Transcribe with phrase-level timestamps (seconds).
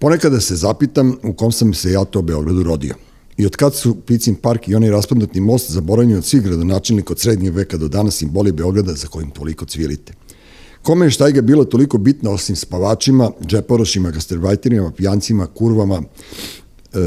[0.00, 2.94] Ponekada se zapitam u kom sam se ja to Beogradu rodio.
[3.36, 7.20] I od kad su Picin park i onaj raspadnuti most zaboravljeni od svih gradonačelnika od
[7.20, 10.12] srednjeg veka do danas simboli Beograda za kojim toliko cvilite.
[10.82, 16.98] Kome je štajga bilo toliko bitna osim spavačima, džeporošima, gastarbajterima, pijancima, kurvama, e,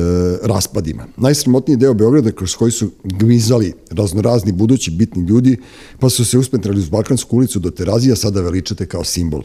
[0.44, 1.08] raspadima.
[1.18, 5.58] Najsramotniji deo Beograda kroz koji su gmizali raznorazni budući bitni ljudi,
[6.00, 9.44] pa su se uspetrali uz Balkansku ulicu do Terazija, sada veličate kao simbol.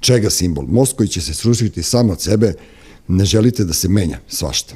[0.00, 0.64] Čega simbol?
[0.68, 2.54] Most koji će se srušiti sam od sebe,
[3.08, 4.74] ne želite da se menja svašta.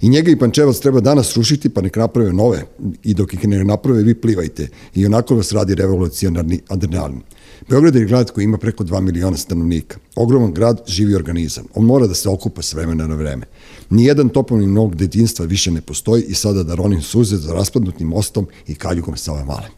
[0.00, 2.64] I njega i Pančevac treba danas rušiti, pa nek naprave nove.
[3.02, 4.68] I dok ih ne naprave, vi plivajte.
[4.94, 7.20] I onako vas radi revolucionarni adrenalin.
[7.68, 9.98] Beograd je grad koji ima preko 2 miliona stanovnika.
[10.16, 11.64] Ogroman grad, živi organizam.
[11.74, 13.46] On mora da se okupa s vremena na vreme.
[13.90, 18.46] Nijedan toponim mnog detinstva više ne postoji i sada da ronim suze za raspadnutim mostom
[18.66, 19.68] i kaljugom sa ove male.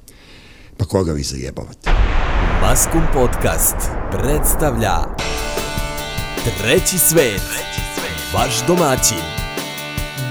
[0.77, 1.91] Pa koga vi zajebavate?
[2.63, 3.77] Maskum Podcast
[4.11, 4.97] predstavlja
[6.45, 7.43] Treći svet,
[8.35, 9.19] vaš domaćin,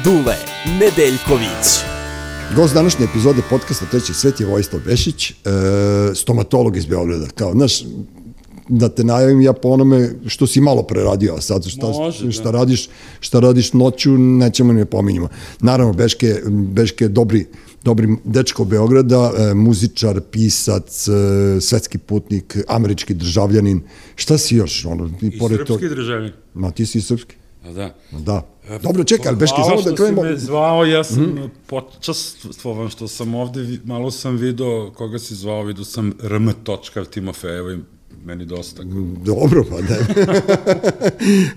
[0.03, 0.35] Dule
[0.79, 1.67] Nedeljković.
[2.55, 5.33] Gost današnje epizode podcasta Treći svet je Vojislav Bešić, e,
[6.15, 7.25] stomatolog iz Beograda.
[7.35, 7.83] Kao, znaš,
[8.69, 12.43] da te najavim ja po onome što si malo preradio, a sad šta, Može, šta,
[12.43, 12.51] da.
[12.51, 15.27] radiš, šta radiš noću, nećemo ni ne pominjamo.
[15.61, 17.45] Naravno, Beške, Beške je dobri,
[17.83, 21.11] dobri dečko Beograda, e, muzičar, pisac, e,
[21.61, 23.81] svetski putnik, američki državljanin.
[24.15, 24.85] Šta si još?
[24.85, 26.33] Ono, i, I pored srpski toga- državnik.
[26.53, 27.35] Ma, ti si i srpski.
[27.63, 27.95] A da.
[28.11, 28.49] Da.
[28.81, 30.23] Dobro, čekaj, ali Hvala samo da što si krenemo...
[30.23, 31.49] me zvao, ja sam mm -hmm.
[31.67, 36.49] počastvovan što sam ovde, malo sam video koga si zvao, vidio sam RM.
[37.11, 37.77] Timofejevo i
[38.25, 38.83] meni dosta.
[39.25, 39.99] Dobro, pa ne.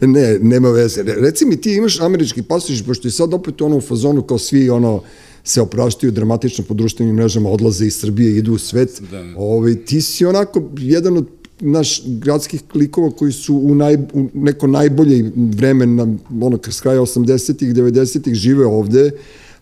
[0.21, 1.03] ne, nema veze.
[1.03, 4.39] Re- Reci mi, ti imaš američki pasoš, pošto je sad opet ono u fazonu kao
[4.39, 5.03] svi ono
[5.45, 9.03] se opraštaju dramatično po društvenim mrežama, odlaze iz Srbije, idu u svet.
[9.11, 9.25] Da.
[9.37, 11.27] Ovaj, ti si onako jedan od
[11.63, 16.07] naš gradskih klikova koji su u, naj, u neko najbolje vreme na
[16.41, 19.11] ono s kraja 80-ih, 90-ih žive ovde,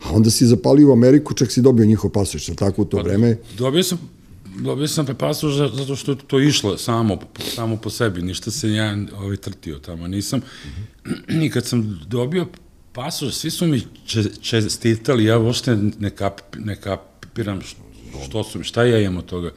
[0.00, 3.02] a onda si zapalio u Ameriku, čak si dobio njihov pasoš, je tako u to
[3.02, 3.36] vreme?
[3.58, 3.98] Dobio sam
[4.58, 7.18] dobio sam te pasoš za- zato što je to išlo samo,
[7.55, 10.40] samo po sebi, ništa se ja ovaj, trtio tamo, nisam.
[11.44, 12.46] I kad sam dobio
[12.92, 17.80] pasoš, svi su mi če, čestitali, ja uopšte ne, kap, ne kapiram što,
[18.24, 19.50] što su mi, šta ja imam od toga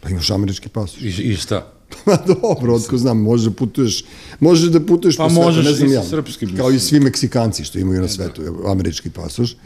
[0.00, 1.02] Pa imaš američki pasoš.
[1.02, 1.72] i, i šta.
[2.04, 4.04] Pa dobro, otko znam, možeš da putuješ,
[4.40, 6.02] možeš da putuješ Pa po svetu, možeš ne znam ja.
[6.02, 9.56] sa srpskim, Kao i svi Meksikanci što imaju na svetu, američki pasoš.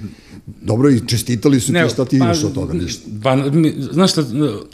[0.47, 3.03] Dobro, i čestitali su ti, šta ti imaš od toga, ništa.
[3.22, 3.37] Pa,
[3.93, 4.25] znaš šta,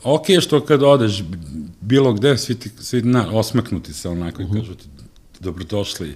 [0.02, 1.24] ok je što kad odeš
[1.80, 4.56] bilo gde, svi, ti, svi na, osmeknuti se onako Mhm.
[4.56, 4.84] i kažu ti
[5.40, 6.14] dobrodošli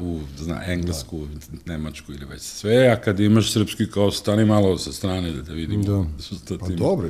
[0.00, 1.26] u zna, englesku,
[1.66, 5.52] nemačku ili već sve, a kad imaš srpski kao stani malo sa strane da, da
[5.52, 6.04] vidimo Da.
[6.22, 7.08] što Pa ti dobro,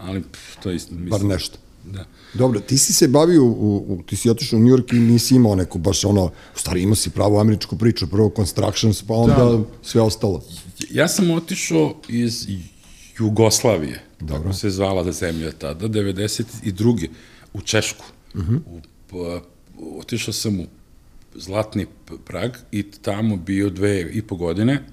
[0.00, 1.10] Ali pff, to je isto, mislim.
[1.10, 1.58] bar nešto.
[1.84, 2.04] Da.
[2.34, 5.34] Dobro, ti si se bavio, u, u, ti si otišao u New York i nisi
[5.34, 9.34] imao neku baš ono, u stvari imao si pravu američku priču, prvo Constructions, pa onda
[9.36, 9.62] Da.
[9.82, 10.42] sve ostalo.
[10.90, 12.46] Ja sam otišao iz
[13.18, 14.36] Jugoslavije, Dobro.
[14.36, 17.08] tako se zvala da zemlja tada, 92.
[17.52, 18.04] u Češku.
[18.34, 18.54] Uh Mhm.
[18.54, 18.60] -huh.
[18.66, 18.80] u,
[19.10, 19.40] pa,
[19.98, 20.66] otišao sam u
[21.34, 21.86] Zlatni
[22.24, 24.84] Prag i tamo bio dve i po godine.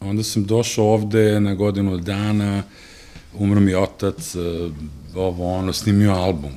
[0.00, 2.62] Onda sam došao ovde na godinu dana,
[3.34, 4.70] umro mi otac, eh,
[5.14, 6.52] ovo ono, snimio album.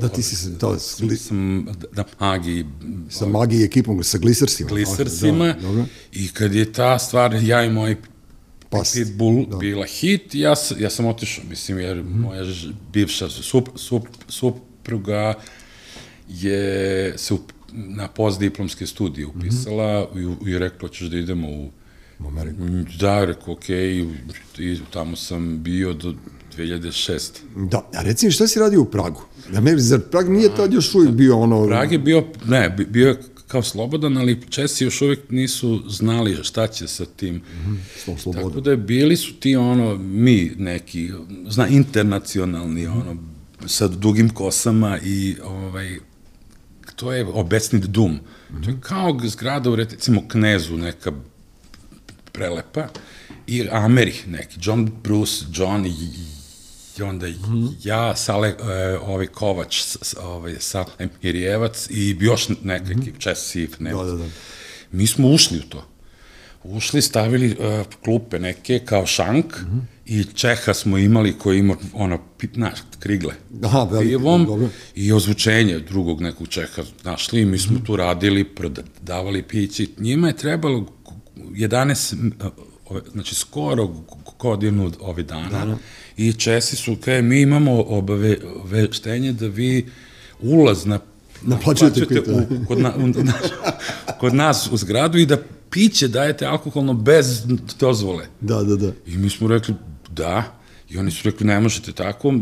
[0.00, 2.66] Da, ti si se, to, s, gli, sam, da, Agi,
[3.10, 4.70] sa magiji i ekipom, sa glisersima.
[4.70, 5.84] glisersima Da, dobro.
[6.12, 7.96] i kad je ta stvar, ja i moj
[8.72, 8.92] Pas.
[8.92, 9.56] Pitbull da.
[9.56, 12.20] bila hit, ja, ja sam otišao, mislim, jer mm -hmm.
[12.20, 12.44] moja
[12.92, 15.34] bivša sup, sup, supruga
[16.28, 20.48] je se up, na postdiplomske studije upisala mm -hmm.
[20.48, 21.70] i, i rekla, ćeš da idemo u
[22.24, 22.58] U Ameriku.
[23.00, 24.06] Da, rekao, okej,
[24.58, 26.14] i, tamo sam bio do
[26.56, 27.30] 2006.
[27.70, 29.22] Da, a reci mi šta si radio u Pragu?
[29.52, 31.66] Ja me, zar Prag nije tad još uvijek bio ono...
[31.66, 36.38] Prag je bio, ne, bi- bio je kao slobodan, ali Česi još uvijek nisu znali
[36.42, 37.42] šta će sa tim.
[38.06, 38.50] Tom slobodom.
[38.50, 41.10] Tako da bili su ti ono, mi neki,
[41.48, 43.16] zna, internacionalni, ono,
[43.66, 45.98] sa dugim kosama i ovaj,
[46.96, 48.18] to je obecni dum.
[48.64, 51.12] To je kao zgrada u recimo Knezu, neka
[52.32, 52.88] prelepa,
[53.46, 55.90] i Ameri neki, John Bruce, John i,
[56.98, 57.26] i onda
[57.84, 60.86] ja, Sale, e, ovaj Kovač, s- s- ovaj, Sale
[61.22, 64.06] Mirjevac i još neka ekip, Česi, Nemac.
[64.06, 64.28] Da, da, da.
[64.92, 65.86] Mi smo ušli u to.
[66.64, 69.80] Ušli, stavili uh, klupe neke kao šank mm -hmm.
[70.06, 72.18] i Čeha smo imali koji ima ono,
[72.54, 73.34] znaš, krigle.
[73.62, 74.68] Aha, veliko, pivom dobro.
[74.94, 79.90] i ozvučenje drugog nekog Čeha našli i mi smo tu radili, prodavali pići.
[79.98, 80.86] Njima je trebalo
[81.36, 82.32] 11, m,
[82.88, 83.90] ove, znači skoro
[84.38, 85.48] godinu ovih dana.
[85.48, 85.76] dana.
[86.16, 89.86] I Česi su, kaj, mi imamo obaveštenje da vi
[90.40, 90.98] ulaz na
[91.42, 92.20] Naplaćujete piće.
[92.20, 93.32] u, kod, na, u, na,
[94.20, 95.36] kod nas u zgradu i da
[95.70, 97.42] piće dajete alkoholno bez
[97.80, 98.26] dozvole.
[98.40, 98.92] Da, da, da.
[99.06, 99.74] I mi smo rekli
[100.10, 100.61] da,
[100.92, 102.32] i oni su rekli ne možete tako,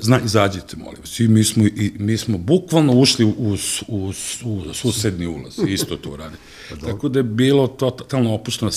[0.00, 1.20] zna, izađite molim vas.
[1.20, 3.56] I mi smo, i, mi smo bukvalno ušli u,
[3.88, 4.12] u,
[4.44, 6.36] u susedni ulaz, isto to radi.
[6.70, 8.70] Pa tako da je bilo totalno opušteno,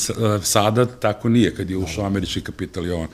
[0.43, 3.07] sada tako nije, kad je ušao američki kapital i on.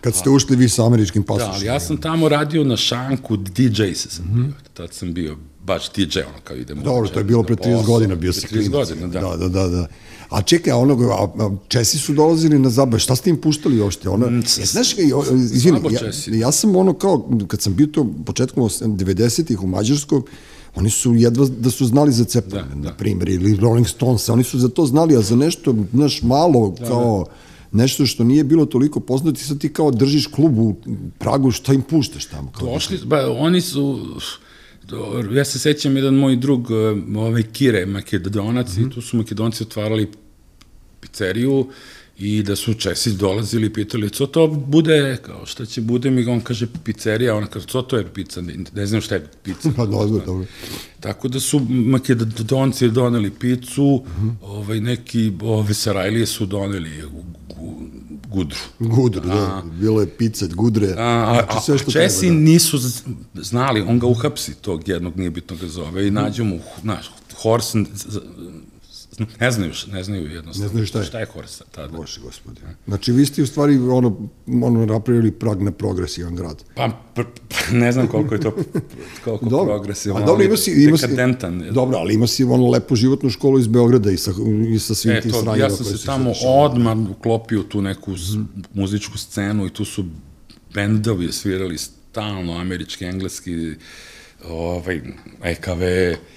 [0.00, 1.50] Kad ste ušli vi sa američkim pasošima.
[1.50, 5.36] Da, ali ja sam tamo radio na šanku, DJ se sam bio, tad sam bio
[5.64, 6.82] baš DJ, ono kao idemo.
[6.82, 9.20] Dobro, to je bilo pre 30 godina, bio si 30 godina, da.
[9.20, 9.86] Da, da, da, da.
[10.30, 13.80] A čekaj, a onog, a, a Česi su dolazili na zabav, šta ste im puštali
[13.80, 14.08] uopšte?
[14.08, 14.94] Ona, mm, ja, znaš,
[15.52, 20.20] izvini, ja, ja sam ono kao, kad sam bio to početkom 90-ih u Mađarskoj,
[20.76, 22.88] oni su jedva da su znali za Cepane, da, da.
[22.90, 26.74] na primjer, ili Rolling Stones, oni su za to znali, a za nešto, znaš, malo,
[26.80, 27.78] da, kao, da.
[27.78, 30.74] nešto što nije bilo toliko poznato, i sad ti kao držiš klub u
[31.18, 32.52] Pragu, šta im puštaš tamo?
[32.58, 34.00] Kao Došli, ba, oni su,
[35.32, 36.70] ja se sećam jedan moj drug,
[37.16, 38.86] ovaj Kire, makedonac, mm -hmm.
[38.86, 40.08] i tu su makedonci otvarali
[41.00, 41.66] pizzeriju
[42.18, 46.26] i da su Česi dolazili i pitali, co to bude, kao šta će bude mi,
[46.26, 48.42] on kaže pizzerija, ona kaže, co to je pizza,
[48.74, 49.70] ne, znam šta je pizza.
[49.76, 50.46] Pa dobro, dobro.
[51.00, 54.34] Tako da su makedonci doneli picu, mm -hmm.
[54.42, 56.90] ovaj, neki ove Sarajlije su doneli
[58.34, 58.58] gudru.
[58.78, 59.34] Gudru, da.
[59.34, 60.94] A, bilo je pizza, gudre.
[60.98, 62.40] A, a, znači sve što a Česi treba, da.
[62.40, 62.78] nisu
[63.34, 67.10] znali, on ga uhapsi, tog jednog nije bitno ga zove, i nađu mu, znaš,
[67.42, 67.86] Horsen
[69.40, 70.64] Ne znaju, ne znaju jednostavno.
[70.64, 71.04] Ne znaju šta je.
[71.04, 71.96] Šta je Horsa tada.
[71.96, 72.60] Bože gospode.
[72.86, 76.64] Znači, vi ste u stvari ono, ono napravili prag na progresivan grad.
[76.74, 78.56] Pa, pr, pr, ne znam koliko je to
[79.24, 79.74] koliko dobro.
[79.74, 80.22] progresivan.
[80.22, 81.68] A dobro, ima si, ima si, dekadentan.
[81.70, 84.30] Dobro, ali ima si ono lepu životnu školu iz Beograda i sa,
[84.74, 85.56] i sa svim e, tim sranjima.
[85.56, 88.48] Ja sam se tamo odmah uklopio tu neku mm.
[88.74, 90.04] muzičku scenu i tu su
[90.74, 93.74] bendovi svirali stalno američki, engleski,
[94.48, 95.00] ovaj,
[95.42, 95.82] EKV,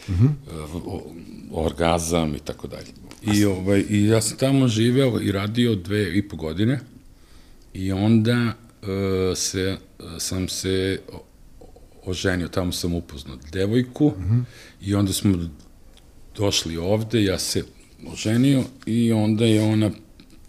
[0.09, 2.87] mm -hmm orgazam i tako dalje.
[3.21, 6.79] I, ovaj, I ja sam tamo živeo i radio dve i po godine
[7.73, 8.87] i onda uh,
[9.37, 9.77] se,
[10.19, 10.99] sam se
[12.05, 14.43] oženio, tamo sam upoznao devojku mm -hmm.
[14.81, 15.49] i onda smo
[16.37, 17.63] došli ovde, ja se
[18.07, 19.91] oženio i onda je ona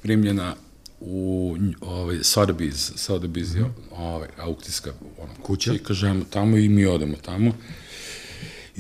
[0.02, 0.54] primljena
[1.00, 3.64] u ovaj Sotheby's, Sotheby's mm -hmm.
[3.64, 7.52] je ovaj aukcijska ona kuća i kažemo tamo i mi odemo tamo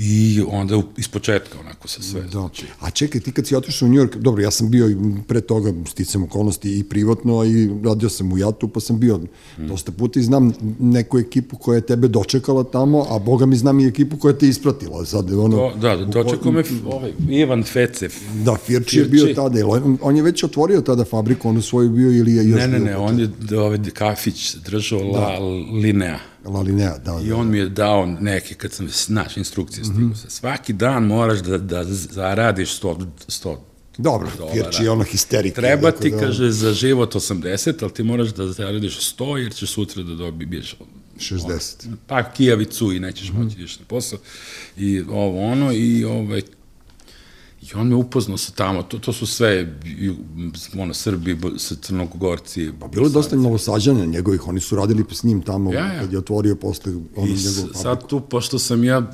[0.00, 2.20] i onda ispočetka onako sa sve.
[2.20, 2.28] Da.
[2.28, 2.66] Znači.
[2.80, 4.96] A čekaj, ti kad si otišao u New York, dobro, ja sam bio i
[5.28, 9.66] pre toga sticam okolnosti i privatno i radio sam u Jatu, pa sam bio mm.
[9.66, 13.80] dosta puta i znam neku ekipu koja je tebe dočekala tamo, a boga mi znam
[13.80, 15.04] i ekipu koja te ispratila.
[15.04, 18.14] Sad, ono, to, da, dočekao me ovaj, Ivan Fecev.
[18.44, 21.62] Da, Firči, Firči je bio tada, on, on je već otvorio tada fabriku, on u
[21.62, 25.18] svoju bio ili je još Ne, ne, ne, on je ovaj kafić držao da.
[25.18, 25.38] La
[25.82, 26.18] Linea.
[26.48, 27.20] Lalinea, da, da.
[27.20, 30.28] I on mi je dao neke, kad sam, znaš, instrukcije mm -hmm.
[30.28, 33.56] Svaki dan moraš da, da zaradiš 100, 100
[33.98, 35.60] Dobro, jer će ono histerika.
[35.60, 36.18] Treba ti, da...
[36.18, 40.76] kaže, za život 80, ali ti moraš da zaradiš 100, jer ćeš sutra da dobiješ
[41.18, 41.88] 60.
[41.88, 43.44] On, pa kijavicu i nećeš mm -hmm.
[43.44, 44.18] moći na posao.
[44.76, 46.42] I ovo ono, i ovaj,
[47.72, 49.76] I on me upoznao sa tamo, to, to su sve
[50.78, 52.70] ono, Srbi, sa Crnogorci.
[52.80, 56.00] Pa bilo je dosta novosađanja njegovih, oni su radili s njim tamo, ja, ja.
[56.00, 59.12] kad je otvorio posle ono I njegov sad tu, pošto sam ja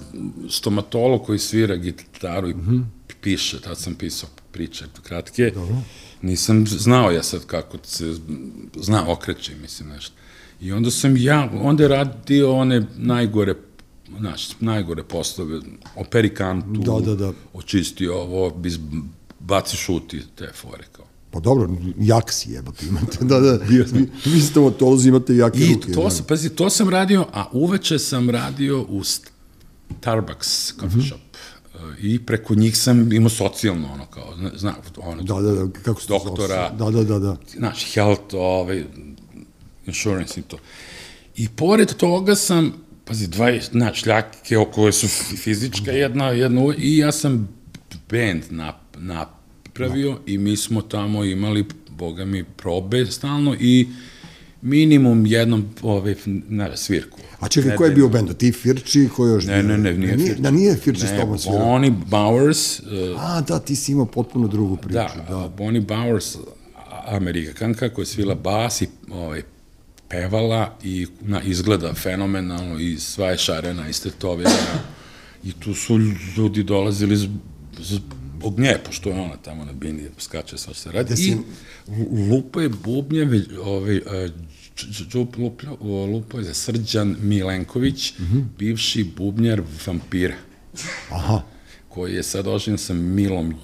[0.49, 2.85] stomatolog koji svira gitaru i mm -hmm.
[3.21, 5.77] piše, tad sam pisao priče kratke, Dobro.
[6.23, 8.15] nisam znao ja sad kako se
[8.77, 10.13] zna okreće, mislim nešto.
[10.61, 13.55] I onda sam ja, onda je radio one najgore
[14.19, 15.61] znaš, najgore poslove,
[15.97, 17.33] operi kantu, da, da, da.
[17.53, 18.79] očisti ovo, biz,
[19.41, 21.05] baci šuti, te fore kao.
[21.31, 21.69] Pa dobro,
[21.99, 23.85] jak si jebate, imate, da, da, vi,
[24.25, 25.91] vi ste motolozi, imate jake I ruke.
[25.91, 26.11] I to, da.
[26.11, 31.07] sam, pazi, to sam radio, a uveče sam radio u Starbucks coffee mm -hmm.
[31.07, 31.21] shop
[32.01, 36.09] i preko njih sam imao socijalno ono kao zna ono da da da kako se
[36.09, 38.85] doktora da da da da znači health ovaj
[39.87, 40.59] insurance i to
[41.37, 42.73] i pored toga sam
[43.05, 47.49] pazi, dva na, šljake koje su fizička jedna, jedna i ja sam
[48.11, 50.19] band nap, napravio no.
[50.27, 53.89] i mi smo tamo imali, boga mi, probe stalno i
[54.63, 56.15] minimum jednom ove,
[56.49, 57.19] na, svirku.
[57.41, 58.37] A čekaj, ko je bio bend?
[58.37, 61.39] Ti Firči, ko još ne, Ne, ne, nije, nije Da nije Firči ne, s tobom
[61.39, 61.59] svirao?
[61.59, 62.81] Bonnie Bowers.
[63.13, 64.95] Uh, A, da, ti si imao potpuno drugu priču.
[64.95, 65.53] Da, da.
[65.57, 66.37] Bonnie Bowers,
[67.07, 69.43] Amerikanka koja je svila bas i ovaj,
[70.09, 74.79] pevala i na, izgleda fenomenalno i sva je šarena i stetovirana
[75.45, 75.99] i tu su
[76.37, 77.29] ljudi dolazili
[77.79, 81.37] zbog nje, pošto je ona tamo na bini skače sva se radi i
[82.31, 84.01] lupa je bubnjeve ovaj,
[86.13, 88.45] lupa je Srđan Milenković, mm -hmm.
[88.59, 90.37] bivši bubnjar vampira.
[91.11, 91.43] Aha.
[91.89, 93.55] koji je sad ožen sa Milom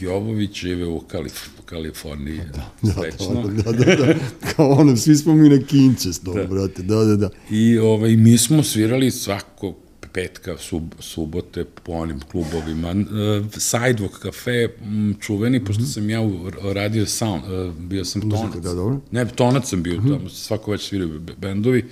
[0.00, 3.42] Jovović, žive u Kalif Kaliforniji, da, srećno.
[3.42, 4.14] Da, da, da, da.
[4.56, 6.32] Kao ono, svi smo mi na kinče s da.
[6.32, 7.30] brate, da, da, da.
[7.50, 9.74] I ovaj, mi smo svirali svakog
[10.12, 12.90] petka, sub, subote po onim klubovima.
[12.90, 12.96] Uh,
[13.52, 18.64] Sidewalk kafe, m, čuveni, pošto sam ja u, radio sound, uh, bio sam Muzika, tonac.
[18.64, 19.00] da, dobro.
[19.10, 20.16] Ne, tonac sam bio mm -hmm.
[20.18, 21.84] tamo, svako već sviraju bendovi.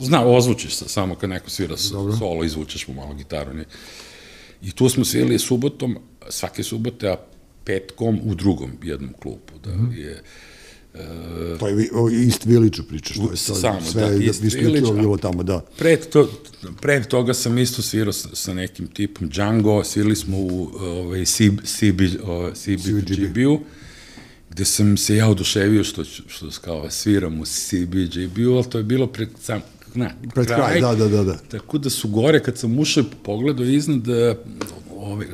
[0.00, 2.16] Zna, ozvučiš se samo kad neko svira Dobro.
[2.16, 3.54] solo, izvučeš mu malo gitaru.
[3.54, 3.64] Ne?
[4.66, 5.98] I tu smo svirali subotom,
[6.30, 7.16] svake subote, a
[7.64, 9.52] petkom u drugom jednom klubu.
[9.64, 9.98] Da, mm -hmm.
[9.98, 10.22] je,
[10.96, 14.92] Uh, to je o East Village-u pričaš, to je to, samo, sve da, East Village,
[14.92, 15.64] bilo tamo, da.
[15.78, 16.30] Pre, to,
[16.80, 21.60] pre toga sam isto svirao sa, sa nekim tipom Django, svirali smo u ovaj, CB,
[21.64, 22.00] CB,
[22.54, 23.60] CBGB-u,
[24.50, 29.06] gde sam se ja oduševio što, što kao sviram u CBGB-u, ali to je bilo
[29.06, 29.60] pred sam,
[29.96, 31.36] na, pred kraj, kraj, da, da, da, da.
[31.50, 34.08] Tako da su gore, kad sam ušao i pogledao iznad,
[34.96, 35.26] ove,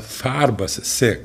[0.00, 1.20] farba se, se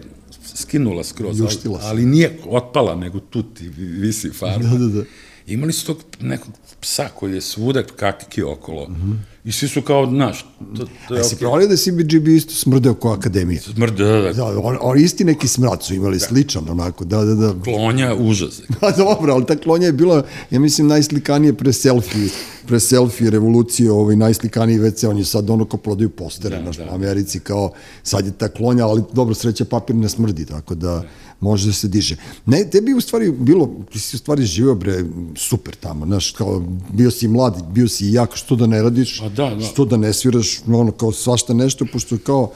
[0.56, 4.68] skinula skroz, ali, ali nije otpala, nego tu ti visi farba.
[4.68, 5.04] Da, da, da.
[5.48, 8.88] Imali su tog nekog psa koji je svuda kakiki okolo.
[8.90, 9.32] Mm -hmm.
[9.46, 10.46] I svi su kao, znaš,
[10.78, 11.40] to, to je A si okay.
[11.40, 13.62] provalio da si BGB isto smrdeo ko akademija?
[13.62, 14.34] Smrdeo, da, da.
[14.34, 16.26] da on, on, isti neki smrad su imali, da.
[16.26, 17.54] sličan onako, da, da, da.
[17.64, 18.62] Klonja, užas.
[18.80, 22.30] Pa dobro, ali ta klonja je bila, ja mislim, najslikanije pre selfie,
[22.68, 26.78] pre selfie revolucije, ovaj, najslikaniji WC, on je sad ono ko prodaju postere, da, naš,
[26.78, 26.86] da.
[26.92, 27.72] u Americi, kao,
[28.04, 31.04] sad je ta klonja, ali dobro, sreća papir ne smrdi, tako da, da
[31.42, 32.16] može da se diže.
[32.46, 35.04] Ne, tebi u stvari bilo, ti si u stvari živio bre
[35.36, 39.30] super tamo, znaš, kao bio si mlad, bio si jak, što da ne radiš, A
[39.30, 39.66] da, da.
[39.66, 42.52] što da ne sviraš, ono kao svašta nešto, pošto kao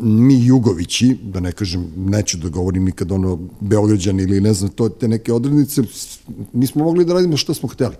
[0.00, 4.88] mi Jugovići, da ne kažem, neću da govorim nikad ono Beograđani ili ne znam, to
[4.88, 5.82] te neke odrednice,
[6.52, 7.94] mi smo mogli da radimo što smo hteli.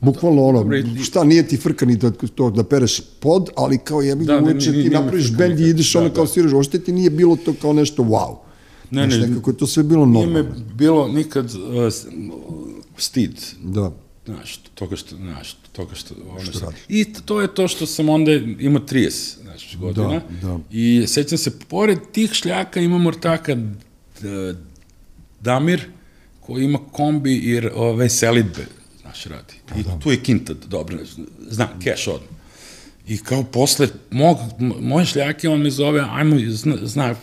[0.00, 0.66] Bukvalno ono,
[1.02, 4.72] šta nije ti frka ni da, to, da pereš pod, ali kao jebi da, uveče
[4.72, 6.30] ti napraviš bend i ideš da, ono kao da.
[6.30, 8.47] sviraš, ošte ti nije bilo to kao nešto wow.
[8.90, 10.32] Ne, ne, nekako je to sve bilo normalno.
[10.32, 11.92] Nije me bilo nikad uh,
[12.96, 13.40] stid.
[13.62, 13.92] Da.
[14.26, 18.08] Znaš, toga što, znaš, toga što, ono što, što I to je to što sam
[18.08, 20.08] onda imao 30, znaš, godina.
[20.08, 20.58] Da, da.
[20.70, 23.56] I sećam se, pored tih šljaka imamo ortaka
[25.40, 25.80] Damir,
[26.40, 28.66] koji ima kombi i ove selitbe,
[29.00, 29.54] znaš, radi.
[29.80, 29.98] I da, da.
[29.98, 30.98] tu je kinta dobro,
[31.50, 32.38] zna, cash odmah.
[33.08, 34.38] I kao posle mog,
[34.80, 37.14] moje šljake, on me zove, ajmo, zna, zna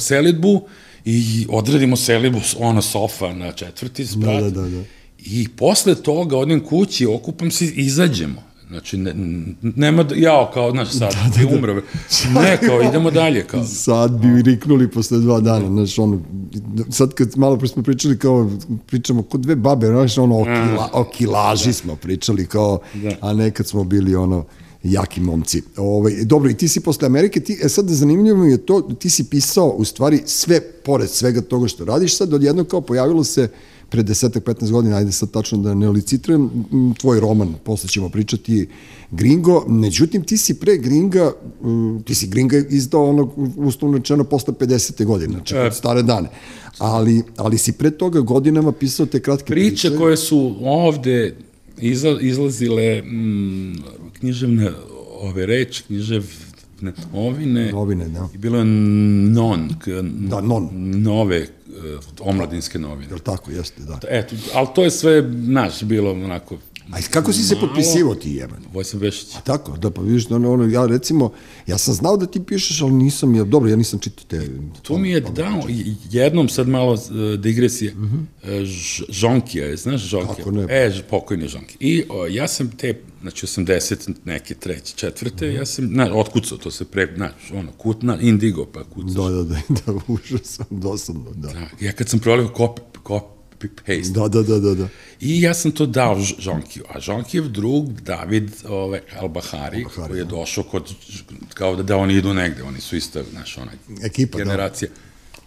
[0.00, 0.62] selitbu
[1.04, 4.42] i odradimo selitbu, ona sofa na četvrti sprat.
[4.42, 4.82] Da, da, da, da.
[5.18, 8.48] I posle toga odem kući, okupam se i izađemo.
[8.68, 9.14] Znači, ne,
[9.62, 11.56] nema, da, jao, kao, znaš, sad, da, da, da.
[11.56, 11.74] umro.
[12.34, 13.64] Ne, kao, idemo dalje, kao.
[13.88, 16.20] Sad bi riknuli posle dva dana, znaš, ono,
[16.90, 18.50] sad kad malo pre smo pričali, kao,
[18.86, 21.72] pričamo kod dve babe, znaš, ono, o, kila, o kilaži da.
[21.72, 23.10] smo pričali, kao, da.
[23.20, 24.44] a nekad smo bili, ono,
[24.82, 25.62] jaki momci.
[25.76, 29.10] Ovaj, dobro, i ti si posle Amerike, ti, e sad zanimljivo mi je to, ti
[29.10, 33.48] si pisao u stvari sve, pored svega toga što radiš, sad odjedno kao pojavilo se
[33.88, 36.50] pre desetak, 15 godina, ajde sad tačno da ne licitrujem,
[37.00, 38.68] tvoj roman, posle ćemo pričati,
[39.10, 41.32] Gringo, međutim ti si pre Gringa,
[42.04, 45.04] ti si Gringa izdao ono, uslovno rečeno, posle 50.
[45.04, 45.70] godine, znači e.
[45.72, 46.28] stare dane,
[46.78, 49.88] ali, ali si pre toga godinama pisao te kratke priče.
[49.88, 51.36] Priče koje su ovde
[52.20, 53.76] izlazile mm,
[54.18, 54.72] književne
[55.20, 57.72] ove reči, književne novine.
[57.72, 58.28] Novine, da.
[58.34, 59.68] I bilo je non,
[60.30, 60.68] da, non.
[61.02, 63.08] nove uh, omladinske novine.
[63.10, 64.00] Jel tako, jeste, da.
[64.08, 66.58] Eto, ali to je sve, naš, bilo onako
[66.92, 68.62] A kako si se potpisivo ti jemen?
[68.72, 69.36] Vojsan Vešić.
[69.36, 71.32] A tako, da pa vidiš, ono, ono, ja recimo,
[71.66, 74.48] ja sam znao da ti pišeš, ali nisam, ja, dobro, ja nisam čitao te...
[74.82, 75.62] To mi je dao,
[76.10, 78.62] jednom sad malo uh, digresije, uh -huh.
[78.62, 78.68] uh,
[79.08, 80.34] Žonkija, znaš Žonkija?
[80.36, 80.66] Kako ne?
[80.68, 81.76] E, pokojni Žonkija.
[81.80, 85.58] I o, ja sam te, znači 80 neke, treće, četvrte, uh -huh.
[85.58, 89.12] ja sam, na, otkucao, to se pre, znači, ono, kutna, indigo, pa kucaš.
[89.12, 91.48] Da, da, da, da, užasno, dosadno, da.
[91.48, 91.86] da.
[91.86, 94.12] Ja kad sam prolio kop, kop, copy-paste.
[94.12, 94.88] Da, da, da, da, da.
[95.20, 100.24] I ja sam to dao Žonkiju, a Žonkijev drug, David ovaj, Albahari, Albahari koji je
[100.24, 100.30] da.
[100.30, 100.94] došao kod,
[101.54, 104.44] kao da, da oni idu negde, oni su isto, znaš, onaj, Ekipa, da.
[104.44, 104.90] generacija.
[104.90, 105.40] Da.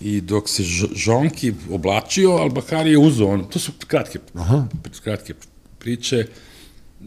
[0.00, 0.62] I dok se
[0.94, 4.66] Žonki oblačio, Albahari je uzao, ono, to su kratke, Aha.
[5.02, 5.34] kratke
[5.78, 6.26] priče,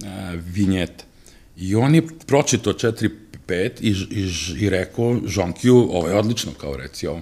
[0.06, 1.04] a, vinjete.
[1.58, 3.10] I on je pročito 4
[3.50, 3.90] 5 i,
[4.20, 7.22] i, i rekao Žonkiju, ovo je odlično, kao reci ovo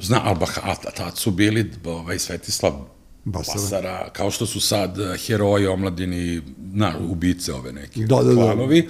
[0.00, 2.72] zna, ali a tad su bili ovaj, Svetislav
[3.24, 3.60] Basara.
[3.60, 6.42] Basara, kao što su sad eh, heroji omladini,
[6.72, 8.34] na, ubice ove neke da, da, da.
[8.34, 8.88] planovi,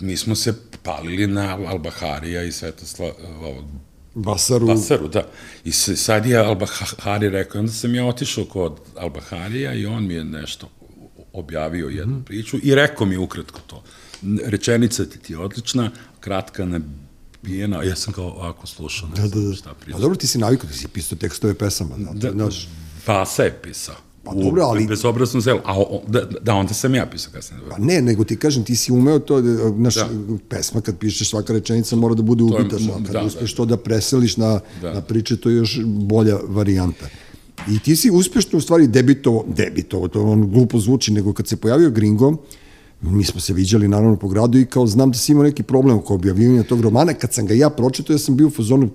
[0.00, 3.64] mi smo se palili na Albaharija i Svetislav, ovog,
[4.14, 4.66] Basaru.
[4.66, 5.26] Basaru, da.
[5.64, 10.24] I sad je Albahari rekao, onda sam ja otišao kod Albaharija i on mi je
[10.24, 10.68] nešto
[11.32, 12.24] objavio jednu mm -hmm.
[12.24, 13.82] priču i rekao mi ukratko to.
[14.44, 15.90] Rečenica ti, je odlična,
[16.20, 16.64] kratka,
[17.42, 19.54] nabijena, ja sam kao ovako slušao, ne Da, znam da, da.
[19.54, 19.96] šta priča.
[19.96, 21.96] A dobro, ti si navikao, ti si pisao tekstove pesama.
[21.98, 22.68] Da, Da, znaš,
[23.06, 23.94] Vasa je pisao.
[24.24, 25.58] Pa dobro, ali- U bezobraznom zelu.
[25.64, 27.62] A o, da, da, onda sam ja pisao kasnije.
[27.70, 30.08] Pa ne, nego ti kažem, ti si umeo to, da, znaš, Da.
[30.48, 34.36] pesma kad pišeš svaka rečenica mora da bude ubitačna, kad da, uspeš to da preseliš
[34.36, 34.92] na, Da.
[34.94, 37.06] na priče, to je još bolja varijanta.
[37.68, 41.56] I ti si uspešno u stvari debitovo, debitovo, to on glupo zvuči, nego kad se
[41.56, 42.36] pojavio Gringo,
[43.02, 45.96] mi smo se viđali naravno po gradu i kao znam da si imao neki problem
[45.96, 48.90] oko objavljivanja tog romana, kad sam ga ja pročitao, ja sam bio u fazonu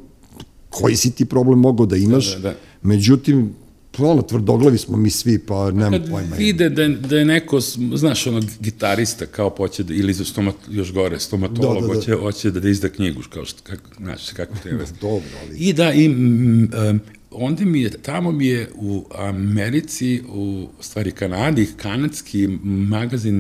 [0.70, 2.56] koji si ti problem mogao da imaš, Da, da, da.
[2.82, 3.54] međutim,
[3.98, 6.36] ono, tvrdoglavi smo mi svi, pa nemam Kad pojma.
[6.36, 7.60] vide da je, da je neko,
[7.96, 11.94] znaš, ono, gitarista, kao poće da, ili za stomat, još gore, stomatolog, Da, da, da.
[11.94, 14.84] hoće, hoće da, da izda knjigu, kao što, kako, znaš, kako treba.
[15.02, 15.58] Dobro, ali...
[15.58, 17.00] I da, i, m, em,
[17.38, 23.36] onda mi je, tamo mi je u Americi, u stvari Kanadi, kanadski magazin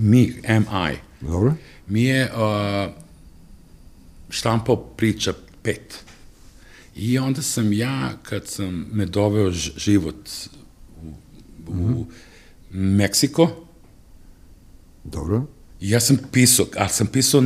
[0.00, 1.54] Mi, MI, Dobro?
[1.88, 2.92] mi je uh,
[4.30, 6.04] štampao priča pet.
[6.96, 10.28] I onda sam ja, kad sam me doveo život
[11.02, 11.12] u,
[11.72, 12.06] u
[12.70, 13.66] Meksiko,
[15.12, 15.46] Dobro.
[15.80, 17.42] Ja sam pisao, ali sam pisao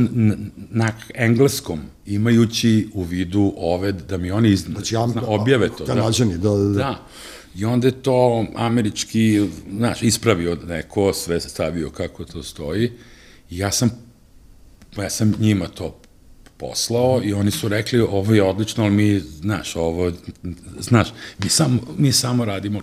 [0.69, 5.85] na, engleskom, imajući u vidu ove, da mi oni iz, Znači, ja, zna, objave to.
[5.85, 6.73] Kanađani, da, da, da.
[6.73, 7.07] Da.
[7.55, 12.91] I onda je to američki, znaš, ispravio neko, sve stavio kako to stoji.
[13.49, 13.91] I ja sam,
[14.97, 16.01] ja sam njima to
[16.57, 20.11] poslao i oni su rekli ovo je odlično, ali mi, znaš, ovo,
[20.79, 22.81] znaš, mi samo, mi samo radimo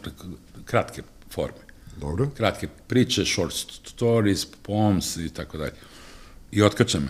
[0.65, 1.68] kratke forme
[2.01, 2.31] Dobro.
[2.37, 5.73] kratke priče, short stories, poems i tako dalje.
[6.51, 7.09] I otkača me.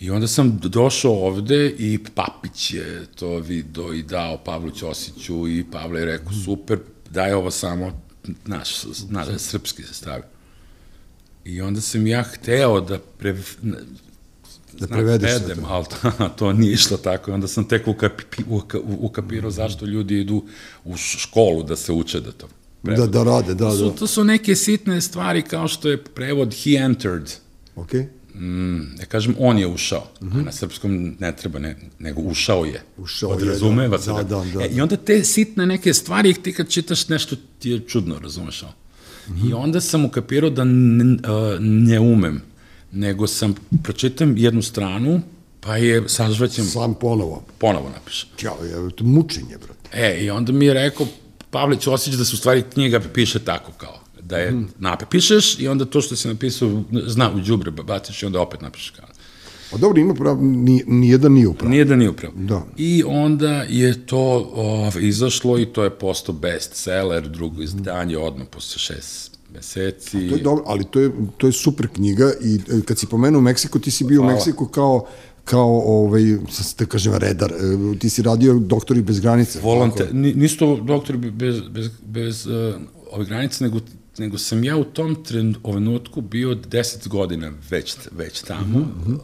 [0.00, 5.64] I onda sam došao ovde i Papić je to video i dao Pavlu Ćosiću i
[5.72, 6.78] Pavle je rekao, super,
[7.10, 8.02] daj ovo samo,
[8.46, 8.70] naš,
[9.08, 10.22] naš srpski se stavi.
[11.44, 13.36] I onda sam ja hteo da pre,
[14.78, 15.70] Da prevedeš predem, to.
[15.70, 17.32] ali to, to nije išlo tako.
[17.32, 20.44] Onda sam tek ukapi, uka, ukapirao zašto ljudi idu
[20.84, 22.48] u školu da se uče da to
[22.82, 23.90] Da, da rade, da, To su, da.
[23.90, 27.30] to su neke sitne stvari kao što je prevod he entered.
[27.76, 27.92] Ok?
[28.34, 30.06] Mm, ja kažem, on je ušao.
[30.22, 30.44] Mm -hmm.
[30.44, 32.82] Na srpskom ne treba, ne, nego ušao je.
[32.98, 33.46] Ušao je,
[33.88, 33.98] da.
[33.98, 34.10] se.
[34.12, 34.64] Da, da, da.
[34.64, 38.62] E, I onda te sitne neke stvari, ti kad čitaš nešto ti je čudno, razumeš
[38.62, 38.72] ovo.
[38.72, 39.42] Mm Mhm.
[39.42, 39.50] -hmm.
[39.50, 41.18] I onda sam ukapirao da ne,
[41.60, 42.42] ne umem,
[42.92, 45.20] nego sam, pročitam jednu stranu,
[45.60, 47.44] pa je sažvaćem, Sam ponovo.
[47.58, 48.28] ponovo napišem.
[48.42, 49.90] Ja, je, to mučenje, brate.
[49.92, 51.06] E, i onda mi je rekao
[51.50, 54.68] Pavlić Osić da se u stvari knjiga piše tako kao, da je mm.
[54.78, 58.60] nape, pišeš i onda to što si napisao zna u đubre baciš i onda opet
[58.60, 59.06] napišeš kao.
[59.70, 61.70] Pa dobro, ima prav, ni, nijedan nije upravo.
[61.70, 62.34] Nije da nije upravo.
[62.36, 62.62] Da.
[62.76, 68.78] I onda je to ov, izašlo i to je postao bestseller, drugo izdanje odmah posle
[68.78, 70.28] šest meseci.
[70.28, 73.40] To je dobro, ali to je, to je super knjiga i e, kad si pomenuo
[73.40, 74.34] Meksiko, ti si bio u Hvala.
[74.34, 75.06] Meksiku kao
[75.44, 76.22] kao ovaj
[76.78, 77.52] da kažem redar.
[77.52, 82.46] E, ti si radio doktori bez granica Volante, ni- nisu to doktori bez, bez, bez
[82.46, 82.74] uh,
[83.10, 83.80] ove granice, nego,
[84.18, 89.14] nego sam ja u tom trenutku bio 10 godina već, već tamo, mm -hmm.
[89.14, 89.20] uh,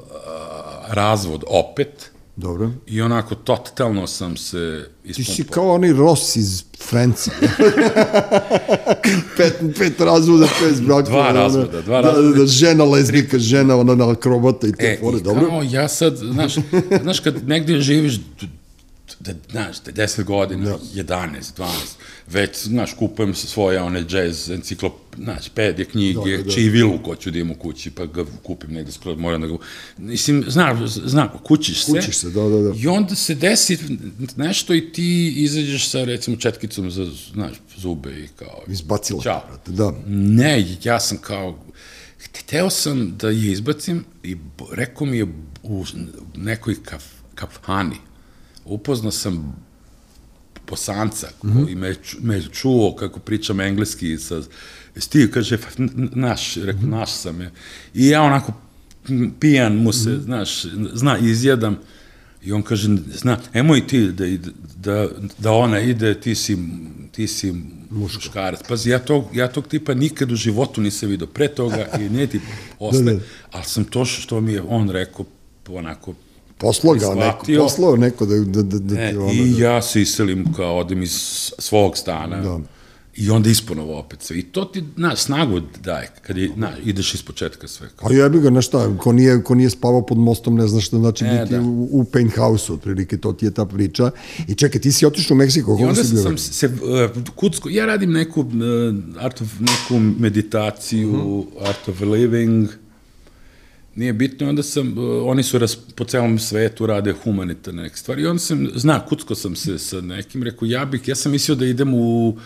[0.88, 5.54] razvod opet, dobro i onako totalno sam se ti si ispumpao.
[5.54, 7.30] kao onaj Ross iz Franci
[9.36, 12.28] pet, pet razvoda, pet brakova Dva ona- razvoda, dva da, razvoda.
[12.30, 15.88] da, da, žena lezbika, žena ona na akrobata i te E, fore, dobro kao ja
[15.88, 16.54] sad, znaš,
[17.02, 18.20] znaš kad negde živiš,
[19.20, 20.78] da, znaš, da je 10 godina, Da.
[20.94, 21.68] 11, 12,
[22.26, 26.98] već, znaš, kupujem se svoje one jazz, enciklop, znaš, pedje, knjige, Da, da, da, čivilu
[27.04, 29.56] hoću da imam u kući, pa ga kupim negde skroz, moram da ga,
[29.98, 31.92] mislim, znaš, znaš, kućiš se.
[31.92, 32.74] Kućiš se, da, da, da.
[32.78, 33.78] I onda se desi
[34.36, 38.62] nešto i ti izađeš sa, recimo, četkicom za, znaš, zube i kao...
[38.68, 41.58] izbacila te, brate, da Ne, ja sam kao,
[42.38, 44.36] hteo sam da je izbacim i
[44.72, 45.26] rekao mi je
[45.62, 45.84] u
[46.36, 47.96] nekoj kaf, kafani,
[48.66, 49.56] upoznao sam
[50.68, 54.42] bosanca koji me, ču- me čuo kako pričam engleski sa
[54.96, 57.50] Steve kaže, "Pa, n- n- naš, rekao, naš sam je.
[57.94, 58.52] I ja onako
[59.40, 61.78] pijan mu se, znaš, zna, izjedam.
[62.42, 64.24] I on kaže, zna, nemoj ti da,
[64.76, 66.56] da, da ona ide, ti si,
[67.12, 67.54] ti si
[67.90, 68.60] muškarac.
[68.68, 72.26] Pazi, ja tog, ja tog tipa nikad u životu nisam vidio pre toga i nije
[72.26, 72.40] ti
[72.78, 73.04] ostaje.
[73.04, 73.20] Da, da.
[73.50, 75.24] Ali sam to što mi je on rekao,
[75.68, 76.14] onako,
[76.58, 79.82] poslao ga neko, poslao neko da, da, da, da E, ti ono, I da, ja
[79.82, 81.12] se iselim kao odem iz
[81.58, 82.58] svog stana Da.
[83.16, 84.38] I onda isponovo opet sve.
[84.38, 87.88] I to ti, na, snagu daje, kad je, na, ideš iz početka sve.
[87.96, 90.98] Pa jebi ga, znaš šta, ko nije, ko nije spavao pod mostom, ne zna šta
[90.98, 91.60] znači E, biti da.
[91.60, 94.10] u, u penthouse otprilike, to ti je ta priča.
[94.48, 96.22] I čekaj, ti si otišao u Meksiko, I kako onda si bio?
[96.22, 96.72] sam se, uh,
[97.28, 98.46] kucko, ja radim neku, uh,
[99.18, 101.66] art of, neku meditaciju, Mhm.
[101.66, 102.68] art of living,
[103.96, 108.22] nije bitno, onda sam, uh, oni su ras, po celom svetu rade humanitarne neke stvari,
[108.22, 111.54] i onda sam, zna, kucko sam se sa nekim, rekao, ja bih, ja sam mislio
[111.56, 112.36] da idem u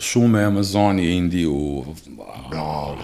[0.00, 1.84] šume, Amazonije, Indiju,
[2.50, 2.96] Da,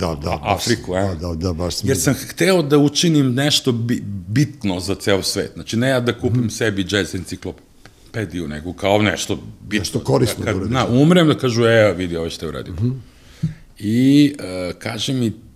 [0.00, 0.30] da, da.
[0.30, 1.00] baš- Afriku, e?
[1.00, 1.88] Da, da, da, baš sam...
[1.88, 5.50] Jer sam hteo da učinim nešto bi, bitno za ceo svet.
[5.54, 6.40] Znači, ne ja da kupim Mhm.
[6.40, 6.50] mm -hmm.
[6.50, 9.78] sebi jazz enciklopediju, nego kao nešto bitno.
[9.78, 10.72] Nešto korisno Kad, da uradiš.
[10.72, 12.72] na, umrem da kažu, e, vidi, ovo što je uradio.
[12.72, 12.88] Mm Mhm.
[12.88, 13.48] -hmm.
[13.78, 14.44] I uh,
[14.76, 15.49] kaže mi da, uh,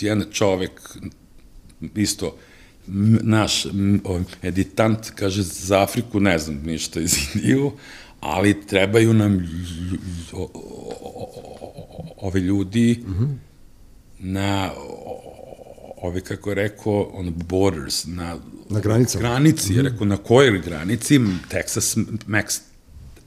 [0.00, 0.70] jedan čovek,
[1.94, 2.36] isto,
[3.22, 7.72] naš m, o, editant, kaže, za Afriku ne znam ništa iz Indiju,
[8.20, 9.48] ali trebaju nam
[12.16, 13.36] ovi ljudi mm -hmm.
[14.18, 14.70] na
[16.02, 18.38] ove, kako je rekao, on borders, na,
[18.70, 19.22] Na granicama.
[19.22, 21.18] granici, je rekao, na kojoj granici,
[21.50, 22.60] Texas, Max,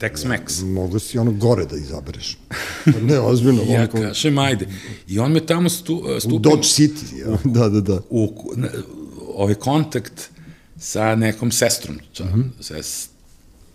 [0.00, 0.64] Tex-Mex.
[0.64, 2.38] Mogu si ono gore da izabereš.
[3.02, 3.62] Ne, ozbiljno.
[3.64, 4.68] Ja ono kao- kažem, ajde.
[5.08, 7.38] I on me tamo stu, U stupio Dodge City, ja.
[7.46, 8.00] da, da, da.
[8.10, 8.68] u na-
[9.28, 10.30] ovaj kontakt
[10.78, 12.28] sa nekom sestrom, ča, mm.
[12.28, 12.62] -hmm.
[12.62, 13.10] sest,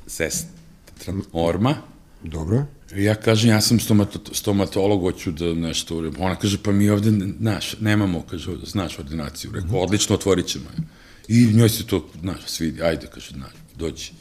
[0.07, 1.75] sestran Orma.
[2.23, 2.65] Dobro.
[2.95, 6.21] Ja kažem, ja sam stomato, stomatolog, hoću da nešto uradim.
[6.21, 9.51] Ona kaže, pa mi ovde, znaš, nemamo, kaže, znaš ordinaciju.
[9.51, 9.75] Rekao, Mhm.
[9.77, 10.83] odlično, otvorit ćemo je.
[11.29, 14.11] I njoj se to, znaš, svidi, ajde, kaže, znaš, dođi.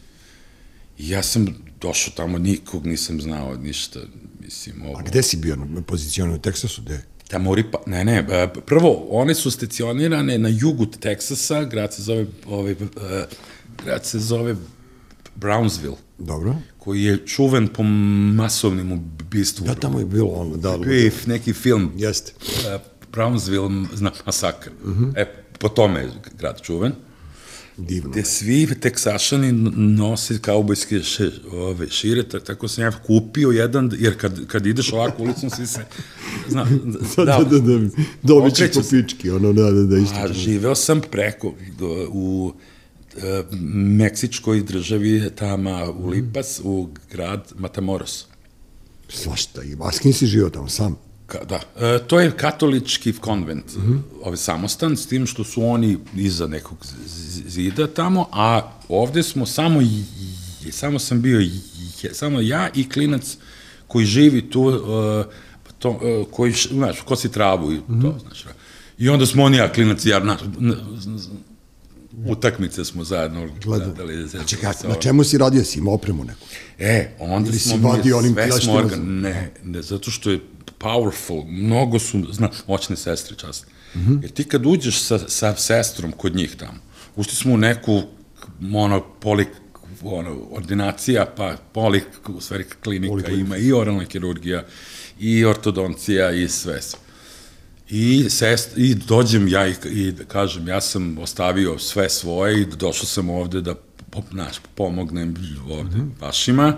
[0.99, 1.47] Ja sam
[1.81, 4.01] došao tamo, nikog nisam znao, ništa,
[4.41, 4.99] mislim, ovo...
[4.99, 5.57] A gde si bio?
[5.57, 6.83] Na pozicionu u Teksasu?
[6.83, 7.03] Gde?
[7.29, 12.27] Tamo Ripa, ne, ne, e, prvo, one su stacionirane na jugu Teksasa, grad se zove,
[12.47, 12.77] ovaj, e,
[13.85, 14.57] grad se zove
[15.37, 16.55] Brownsville, Dobro.
[16.79, 19.67] koji je čuven po masovnim ubistvu.
[19.67, 20.79] Da, tamo je bilo ono, da.
[20.79, 22.33] Bio neki film, Jeste.
[22.67, 22.79] e,
[23.13, 23.87] Brownsville,
[24.27, 24.71] masakr.
[24.85, 25.05] Mhm.
[25.17, 25.25] E,
[25.59, 26.93] po tome je grad čuven.
[27.79, 28.11] Divno.
[28.11, 34.17] Gde svi teksašani nose kaubojske še, ove, šire, tak- tako sam ja kupio jedan, jer
[34.17, 35.85] kad, kad ideš ovako ulicom, svi se,
[36.49, 36.67] zna,
[37.17, 37.89] Da, da, da, da.
[38.23, 39.03] Dobit ćeš Okreću po se.
[39.03, 40.15] pički, ono, da, da, da, isto.
[40.17, 42.53] A živeo sam preko do, u
[43.17, 48.27] e, Meksičkoj državi Tama u Lipas, u grad Matamoros.
[49.09, 49.61] Svašta
[49.93, 51.08] s kim si živio tamo sam?
[51.29, 53.99] Ka, da, e, to je katolički konvent, mm -hmm.
[54.23, 56.87] ovaj samostan, s tim što su oni iza nekog
[57.47, 59.81] zida tamo, a ovde smo samo,
[60.71, 61.41] samo sam bio,
[62.13, 63.37] samo ja i klinac
[63.87, 65.25] koji živi tu, e,
[65.79, 68.45] to, e, koji, znaš, kosi travu i to, znaš.
[68.99, 71.29] I onda smo oni, ja, klinac i ja, znaš, n- z-
[72.27, 74.25] utakmice smo zajedno gledali.
[74.41, 75.65] A čekaj, na čemu si radio?
[75.65, 76.47] Si imao opremu neku?
[76.79, 78.03] E, onda Ili smo mi
[78.51, 80.41] sve smo organ, ne, ne, zato što je
[80.79, 83.67] powerful, mnogo su, zna, moćne sestre čast.
[83.95, 83.99] Mm.
[83.99, 84.23] -hmm.
[84.23, 86.79] Jer ti kad uđeš sa, sa sestrom kod njih tamo,
[87.17, 88.03] ušli smo u neku,
[88.75, 89.47] ono, poli,
[90.03, 93.47] ono, ordinacija, pa poli, u stvari klinika, Poliklinika.
[93.47, 94.65] ima i oralna kirurgija,
[95.21, 96.83] i ortodoncija, i sve.
[96.83, 96.99] sve.
[97.91, 103.07] I, sest, I dođem ja i, i kažem, ja sam ostavio sve svoje i došao
[103.07, 103.75] sam ovde da
[104.31, 105.37] naš, pomognem
[105.71, 106.21] ovde mm -hmm.
[106.21, 106.77] vašima,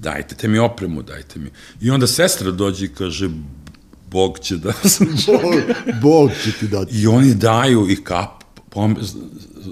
[0.00, 1.50] dajte te mi opremu, dajte mi.
[1.80, 3.30] I onda sestra dođe i kaže,
[4.10, 4.72] Bog će da...
[5.26, 5.54] Bog,
[6.02, 7.00] Bog će ti dati.
[7.00, 8.96] I oni daju i kap, pom,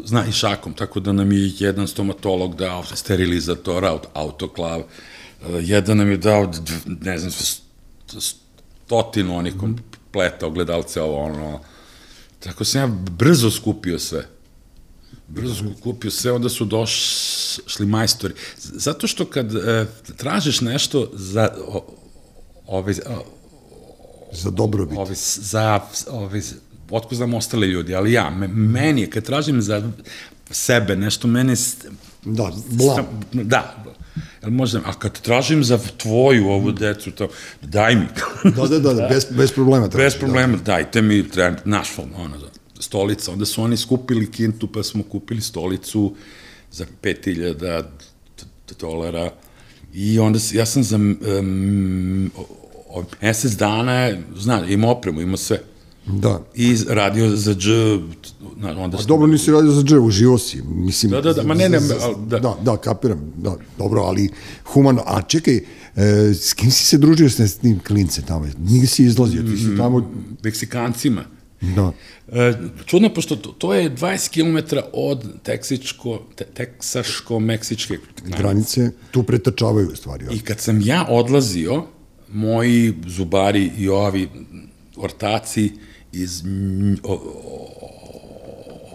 [0.04, 4.84] zna i šakom, tako da nam je jedan stomatolog dao sterilizator, aut, autoklav, eh,
[5.60, 6.52] jedan nam je dao,
[6.86, 7.62] ne znam, st-
[8.86, 11.60] stotinu onih kompleta, ogledalce, ovo, ono,
[12.40, 14.26] tako sam ja brzo skupio sve.
[15.28, 18.34] Brzo skupio sve, onda su došli majstori.
[18.58, 19.86] Zato što kad e,
[20.16, 21.84] tražiš nešto za o,
[22.66, 23.24] ove, o,
[24.32, 24.98] Za dobrobit.
[24.98, 26.42] ovi, za, ovi,
[26.90, 29.90] otko znam ostali ljudi, ali ja, me, meni je, kad tražim za
[30.50, 31.56] sebe nešto, mene...
[31.56, 31.76] s-
[32.24, 33.06] Da, blam.
[33.32, 33.84] Da,
[34.42, 37.28] jel možda, a kad tražim za tvoju ovu decu, to,
[37.62, 38.06] daj mi.
[38.46, 39.84] Da, da, da, da, bez, bez problema.
[39.84, 42.46] Bez traži, problema, dajte mi, treba, naš, ono, da,
[42.80, 46.14] stolica, onda su oni skupili kintu, pa smo kupili stolicu
[46.72, 47.82] za 5000 d-
[48.80, 49.30] dolara
[49.94, 52.30] i onda, ja sam za um,
[53.22, 55.60] mesec dana, znaš, imao opremu, imao sve.
[56.06, 56.42] Da.
[56.54, 57.68] I radio za dž,
[58.58, 58.98] znaš, onda...
[58.98, 60.62] A dobro nisi radio za dže, uživo si.
[60.62, 62.38] Mislim, Da, da, da, ma ne, ne, ali da.
[62.38, 62.56] da.
[62.62, 64.28] Da, kapiram, da, dobro, ali
[64.64, 65.64] humano, a čekaj, e,
[66.34, 68.46] s kim si se družio s tim klince tamo?
[68.58, 70.12] Nigde si izlazio, ti si tamo,
[70.42, 71.24] Meksikancima.
[71.61, 71.92] Da.
[72.29, 72.55] E,
[72.87, 79.97] čudno, pošto to, to je 20 km od teksičko, te, teksaško-meksičke Granice tu pretačavaju u
[79.97, 80.27] stvari.
[80.33, 81.85] I kad sam ja odlazio,
[82.33, 84.29] moji zubari i ovi
[84.97, 85.73] ortaci
[86.12, 86.42] iz
[87.03, 87.19] o, o,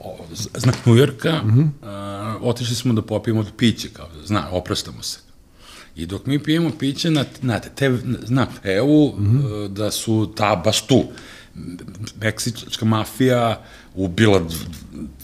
[0.04, 0.18] o,
[0.56, 1.70] zna, Njujorka, mm -hmm.
[1.82, 5.20] a, otišli smo da popijemo piće, kao, zna, opraštamo se.
[5.96, 7.98] I dok mi pijemo piće na, na, te,
[8.28, 9.68] na Evu, mm -hmm.
[9.68, 11.04] da su ta, baš tu,
[12.22, 13.62] meksička mafija
[13.96, 14.56] ubila d-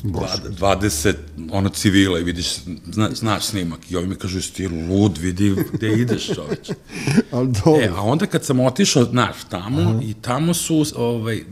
[0.03, 1.13] dva- 20
[1.51, 2.47] ono civila i vidiš,
[2.91, 6.69] zna, znaš snimak i ovi mi kažu, jesi ti lud, vidi gde ideš čoveč.
[7.31, 7.81] Ali dobro.
[7.81, 9.99] E, a onda kad sam otišao, znaš, tamo, Aha.
[10.03, 11.43] i tamo su, ovaj,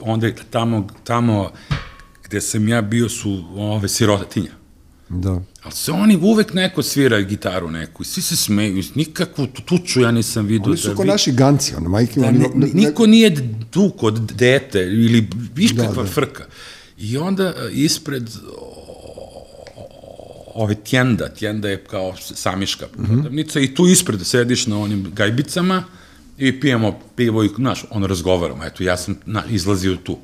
[0.00, 1.50] onda tamo, tamo
[2.24, 4.61] gde sam ja bio su ove sirotinja.
[5.12, 5.30] Da.
[5.62, 10.00] Ali se oni uvek neko svira gitaru neku i svi se smeju, nikakvu tu- tuču
[10.00, 10.68] ja nisam vidio.
[10.68, 12.20] Oni su da ko vi- naši ganci, ono, majke.
[12.20, 13.30] Da, oni, ne, ne, niko nije
[13.72, 16.08] duk od dete ili viškakva Da, da, da.
[16.08, 16.44] frka.
[16.98, 18.30] I onda e, ispred
[20.46, 23.04] ove tjenda, tjenda je kao samiška Mhm.
[23.06, 25.84] prodavnica i tu ispred sediš na onim gajbicama
[26.38, 28.64] i pijemo pivo i, znaš, ono razgovaramo.
[28.64, 30.18] Eto, ja sam na, izlazio tu.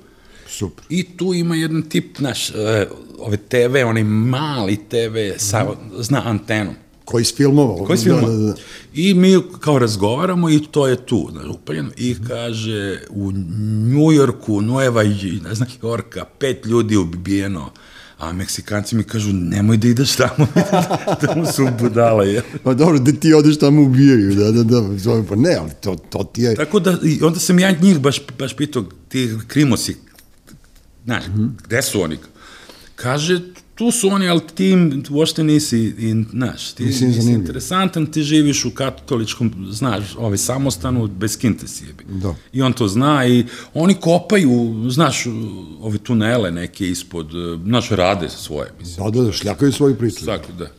[0.49, 0.85] Super.
[0.89, 2.87] I tu ima jedan tip, znaš, e,
[3.19, 5.67] ove TV, onaj mali TV sa,
[5.99, 6.75] zna, antenom.
[7.05, 7.87] Koji iz filmova.
[7.87, 8.21] Koji film?
[8.21, 8.55] Da, da, da.
[8.95, 11.91] I mi kao razgovaramo i to je tu, znaš, upaljeno.
[11.97, 13.33] I kaže, u
[13.93, 15.03] Njujorku, Nueva,
[15.49, 17.71] ne znam, Jorka, pet ljudi ubijeno.
[18.19, 20.47] A Meksikanci mi kažu, nemoj da ideš tamo,
[21.27, 22.29] tamo su budale.
[22.33, 22.43] Je.
[22.65, 25.97] Pa dobro, da ti odeš tamo ubijaju, da, da, da, zovem, pa ne, ali to,
[26.11, 26.55] to ti je...
[26.55, 29.97] Tako da, i onda sam ja njih baš, baš pitao, ti krimosi,
[31.09, 31.51] znaš, mm -hmm.
[31.65, 32.19] gde su oni?
[32.97, 33.41] Kaže,
[33.75, 34.75] tu su oni, ali ti
[35.11, 41.07] uopšte nisi, i, znaš, ti Nisi nisi, interesantan, ti živiš u katoličkom, znaš, ovaj samostanu,
[41.07, 42.05] bez kinte si jebi.
[42.09, 42.35] Da.
[42.53, 43.45] I on to zna i
[43.75, 45.27] oni kopaju, znaš,
[45.81, 47.31] ove tunele neke ispod,
[47.65, 49.05] znaš, rade svoje, mislim.
[49.05, 50.27] Da, da, da, šljakaju svoju priču.
[50.27, 50.71] Tako da.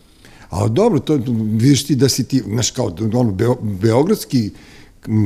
[0.50, 4.52] A dobro, to, vidiš ti da si ti, znaš kao, ono, beo, beogradski m,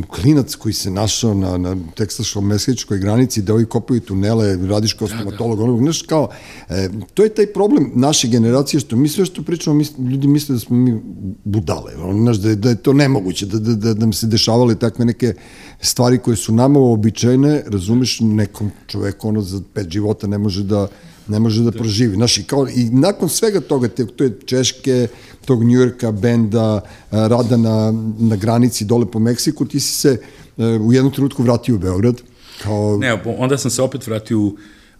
[0.08, 5.60] klinac koji se našao na, na teksaško-meksičkoj granici, da ovi kopaju tunele, radiš kao stomatolog,
[5.60, 6.30] ono, znaš kao,
[6.70, 10.54] e, to je taj problem naše generacije, što mi sve što pričamo, mis, ljudi misle
[10.54, 11.02] da smo mi
[11.44, 14.28] budale, ono, znaš, da je, da je to nemoguće, da, da, da, da nam se
[14.28, 15.34] dešavale takve neke
[15.82, 20.88] stvari koje su nama uobičajene, razumeš, nekom čoveku, ono, za pet života ne može da,
[21.28, 22.16] ne može da proživi.
[22.16, 25.08] Znaš, i, kao, i nakon svega toga, te, to je Češke,
[25.46, 26.82] tog Njujorka, benda,
[27.12, 30.20] a, rada na, na granici dole po Meksiku, ti si se
[30.58, 32.22] a, u jednom trenutku vratio u Beograd,
[32.64, 34.58] kao Ne, onda sam se opet vratio u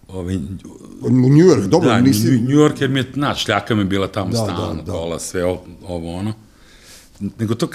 [0.08, 0.36] ovaj,
[1.02, 2.28] u Njujork, dobro, da, nisi...
[2.28, 4.82] New York jer mi je, znaš, šljaka mi bila tamo Da, da, stalno, da.
[4.82, 6.34] da, kola, sve ovo, ono.
[7.40, 7.68] Nego to,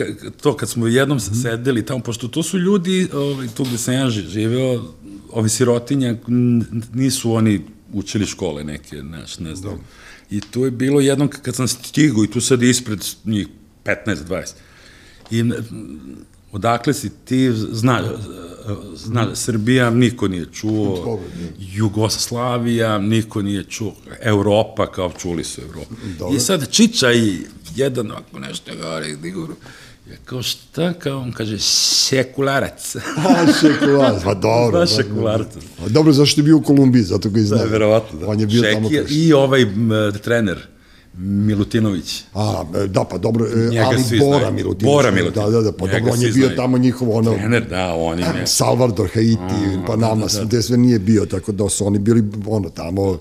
[0.42, 1.34] to kad smo jednom Mhm.
[1.34, 4.82] sedeli tamo, pošto to su ljudi, ovaj, tu gde sam ja ži- živeo,
[5.32, 6.16] ovi sirotinja,
[6.92, 7.60] nisu oni
[7.92, 9.78] učili škole neke, znaš, ne znam.
[10.30, 13.46] I tu je bilo jednom kad sam stigao i tu sad ispred njih
[13.84, 14.52] 15-20.
[15.30, 15.44] I
[16.52, 18.02] odakle si ti, zna,
[18.94, 21.18] zna, Srbija niko nije čuo, Dobro,
[21.58, 25.60] Jugoslavija niko nije čuo, Evropa, kao čuli su.
[26.18, 26.36] Dobro.
[26.36, 27.38] I sad Čiča i
[27.76, 29.87] jedan ako nešto govori, diguru, ja
[30.24, 32.96] kao šta, kao on kaže, sekularac.
[32.96, 33.00] A,
[33.52, 34.80] šekularac, pa dobro.
[34.80, 35.46] Da, šekularac.
[35.54, 35.84] da.
[35.84, 37.56] A Dobro, zašto je bio u Kolumbiji, zato ga i zna.
[37.56, 38.26] Da, verovatno, da.
[38.26, 38.88] On je bio Šeki tamo.
[38.88, 39.90] kao- I ovaj m,
[40.24, 40.58] trener,
[41.18, 42.22] Milutinović.
[42.34, 44.54] A, e, da, pa dobro, e, Njega ali Bora znaju.
[44.54, 44.94] Milutinović.
[44.94, 45.52] Bora Milutinović.
[45.52, 46.56] Da, da, da, pa Njega dobro, on je bio znaju.
[46.56, 48.26] tamo njihov, ono, Trener, da, on je...
[48.46, 49.38] Salvador, Haiti,
[49.86, 50.44] Panama, da, da.
[50.44, 53.18] gde sve nije bio, tako da su oni bili, ono, tamo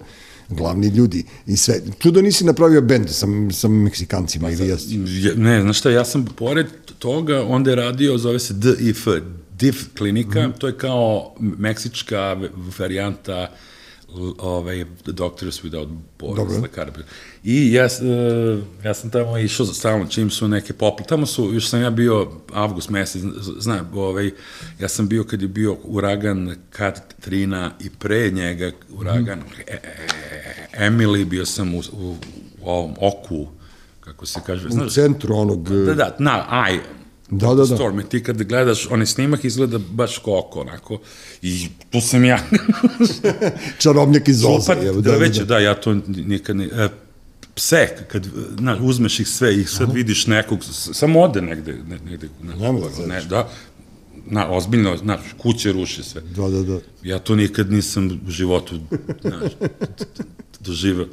[0.49, 1.81] glavni ljudi i sve.
[1.99, 4.95] Čudo nisi napravio bend sa, sa Meksikancima ili jesi?
[4.95, 6.67] Je- Ne, znaš šta, ja sam pored
[6.99, 9.07] toga, onda je radio, zove se DIF,
[9.51, 10.57] DIF klinika, mm -hmm.
[10.57, 12.37] to je kao meksička
[12.79, 13.47] varijanta l-
[14.39, 15.87] ovaj, Doctors Without
[16.19, 16.61] Borders, Dobro.
[16.61, 16.91] lekara.
[17.43, 17.87] I ja, e,
[18.83, 21.03] ja sam tamo išao stalno, čim su neke popl...
[21.03, 23.21] Tamo su, još sam ja bio avgust mesec,
[23.59, 24.31] znam, ovaj,
[24.79, 29.61] ja sam bio kad je bio uragan Katrina i pre njega uragan Mhm.
[29.67, 32.15] e, e, Emily, bio sam u, u,
[32.61, 33.47] u ovom oku,
[33.99, 35.69] kako se kaže, U znaš, centru onog...
[35.85, 36.79] Da, da, na, aj,
[37.29, 37.75] Da, da, da.
[37.75, 40.99] Storm, ti kad gledaš onaj snimak izgleda baš koko, onako,
[41.41, 42.39] i tu sam ja.
[43.81, 44.61] Čarobnjak iz Oza.
[44.61, 45.45] Super, evo, da, da, već, da.
[45.45, 46.65] da, ja to nikad ne...
[46.65, 46.89] E,
[47.55, 48.27] pse, kad
[48.59, 52.79] na, uzmeš ih sve i sad vidiš nekog, samo ode negde, ne, negde, ne, Nema
[52.79, 53.29] da ne, zezeš.
[53.29, 53.49] da,
[54.25, 56.21] na, ozbiljno, znaš, kuće ruše sve.
[56.21, 56.79] Da, da, da.
[57.03, 58.79] Ja to nikad nisam u životu,
[59.21, 59.51] znaš,
[60.59, 61.05] doživao.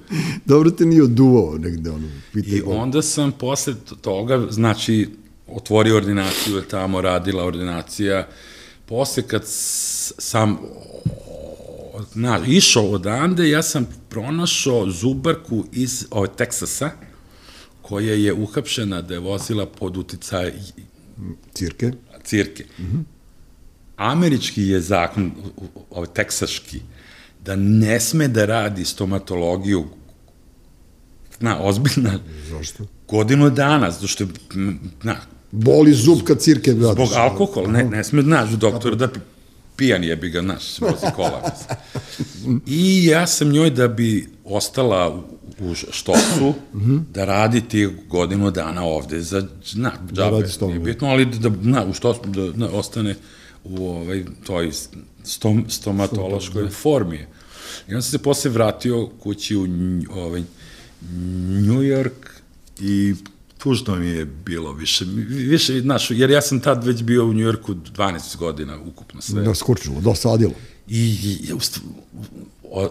[0.45, 5.09] Dobro te nije oduvao negde, ono, pitaj I onda sam posle toga, znači,
[5.47, 8.29] otvorio ordinaciju, je tamo radila ordinacija.
[8.87, 9.43] Posle kad
[10.19, 10.59] sam
[12.15, 16.91] na, išao odande, ja sam pronašao zubarku iz ove, Teksasa,
[17.83, 20.53] koja je uhapšena da je vozila pod uticaj
[21.55, 21.93] Cirke.
[22.25, 22.65] cirke.
[22.79, 23.03] Mm -hmm.
[23.97, 25.33] Američki je zakon,
[25.91, 26.81] ovaj teksaški,
[27.45, 29.85] da ne sme da radi stomatologiju
[31.41, 32.19] na, ozbiljna
[32.51, 32.87] Zašto?
[33.15, 34.25] Godinu dana, zato što
[35.03, 35.17] na,
[35.51, 36.95] Boli zub kad cirke radiš.
[36.95, 39.09] zbog alkohola, ne, ne sme, znaš, doktor da
[39.77, 41.43] pijan je bi ga, znaš, vozi kola.
[42.67, 45.23] I ja sam njoj da bi ostala
[45.61, 46.55] u, štosu,
[47.13, 50.75] da radi tih godinu dana ovde za, na, džabe, radi stomak.
[50.75, 53.15] nije bitno, ali da, na, u štosu, da, da ostane
[53.65, 54.71] u ovaj, toj
[55.25, 57.27] stom, stomatološkoj formi.
[57.89, 59.67] I onda sam se posle vratio kući u
[60.11, 60.43] ovaj,
[61.67, 62.34] New York
[62.81, 63.15] i
[63.59, 67.47] tužno mi je bilo više, više, znaš, jer ja sam tad već bio u New
[67.47, 69.43] Yorku 12 godina ukupno sve.
[69.43, 70.53] Da, skurčilo, dosadilo.
[70.89, 71.53] I, i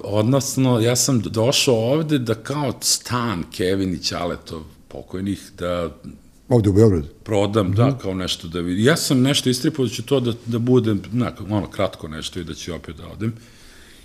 [0.03, 5.97] odnosno, ja sam došao ovde da kao stan Kevin i Ćaletov pokojnih, da
[6.49, 7.07] Ovde u Beogradu.
[7.23, 7.75] prodam, mm -hmm.
[7.75, 8.85] da, kao nešto da vidim.
[8.85, 12.43] Ja sam nešto istripao da će to da, da bude, na, ono, kratko nešto i
[12.43, 13.33] da ću opet da odem.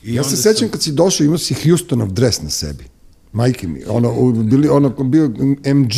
[0.05, 2.85] I Ja se sećam sam- kad si došao, imao si Houstonov dres na sebi.
[3.33, 5.29] Majke mi, ono, bili, ono, bio
[5.75, 5.93] MG,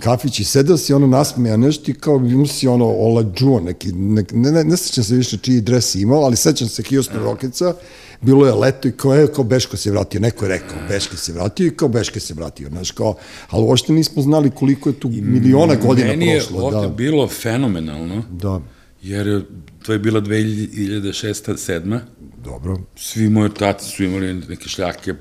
[0.00, 4.24] kafić i sedao si ono nasmeja nešto i kao imao si ono olađuo neki, ne,
[4.32, 7.74] ne, ne, ne sećam se više čiji dres imao, ali sećam se Houston Rocketsa,
[8.20, 11.32] bilo je leto i kao, je, kao Beško se vratio, neko je rekao, Beško se
[11.32, 13.14] vratio i kao Beško se vratio, znaš, kao,
[13.50, 16.64] ali uopšte nismo znali koliko je tu miliona godina Meni je prošlo.
[16.64, 18.60] ovde Da, bilo fenomenalno, da,
[19.02, 19.44] jer
[19.82, 21.54] to je bila 2006.
[21.70, 21.98] 7.
[22.44, 22.78] dobro.
[22.96, 25.14] Svi moji taci su imali neke šljake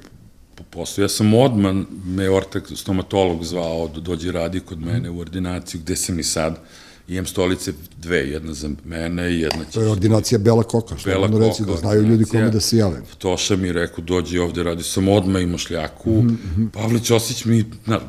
[0.69, 1.03] po poslu.
[1.03, 5.95] Ja sam odmah, me ortak stomatolog zvao da dođe radi kod mene u ordinaciju, gde
[5.95, 6.59] sam i sad.
[7.07, 9.71] Imam stolice dve, jedna za mene i jedna će...
[9.71, 12.77] To je ordinacija Bela Koka, što Bela reći Koka, da znaju ljudi kome da se
[12.77, 13.01] jave.
[13.17, 16.11] Toša mi rekao, dođi ovde, radi sam odmah, imao šljaku.
[16.11, 16.69] Mm -hmm.
[16.69, 17.99] Pavle Ćosić mi na,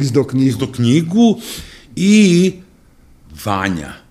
[0.00, 0.48] Izdao knjigu.
[0.48, 1.40] izdao knjigu
[1.96, 2.52] i
[3.44, 4.05] Vanja.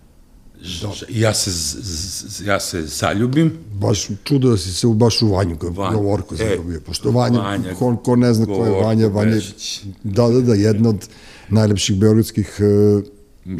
[1.10, 3.52] Ja se, z- z- ja se zaljubim.
[3.74, 5.98] baš čudo da si se baš u Vanju ga Vanju.
[5.98, 9.32] govorko E, zarobio, pošto Vanja, Vanja, ko, ko ne zna ko je Govorko Vanja, Vanja
[9.32, 9.82] Bešić.
[10.04, 11.08] da, da, da, jedna od
[11.50, 13.04] najlepših beogradskih uh,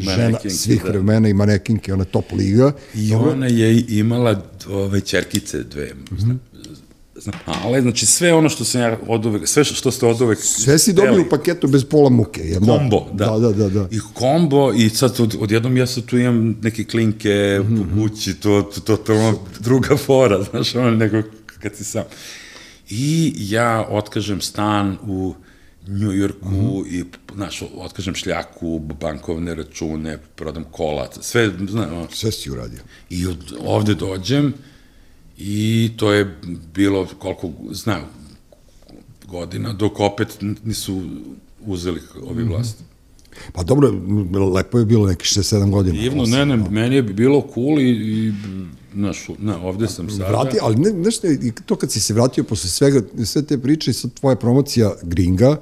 [0.00, 0.88] žena svih da.
[0.88, 2.72] vremena i manekinke, ona top liga.
[2.94, 6.55] I ona je imala ove čerkice dve, zna, zna,
[7.46, 10.38] male, znači sve ono što sam ja od uvek, sve što ste od uvek...
[10.42, 12.40] Sve si dobio u paketu bez pola muke.
[12.40, 13.26] Je, Kombo, da.
[13.26, 13.68] Da, da, da.
[13.68, 13.88] da.
[13.90, 18.34] I kombo, i sad od, odjednom ja sad tu imam neke klinke Mhm, po kući,
[18.34, 21.22] to, to, to, to ono druga fora, znaš, ono nego
[21.62, 22.04] kad si sam.
[22.90, 25.34] I ja otkažem stan u
[25.86, 26.94] New Yorku Mhm.
[26.96, 32.80] i, znaš, otkažem šljaku, bankovne račune, prodam kola, sve, znaš, ono, Sve si uradio.
[33.10, 34.54] I od, ovde dođem
[35.38, 36.36] i to je
[36.74, 38.00] bilo koliko, znam,
[39.26, 41.02] godina, dok opet nisu
[41.66, 42.52] uzeli ovi Mhm.
[42.52, 42.82] vlasti.
[43.52, 43.92] Pa dobro,
[44.54, 46.00] lepo je bilo neki 6-7 godina.
[46.00, 48.32] Divno, ne, ne, meni je bilo cool i, i
[48.94, 50.28] znaš, na, ovde sam sada.
[50.28, 51.28] Vrati, ali ne, nešto,
[51.66, 55.56] to kad si se vratio posle svega, sve te priče i sad tvoja promocija Gringa,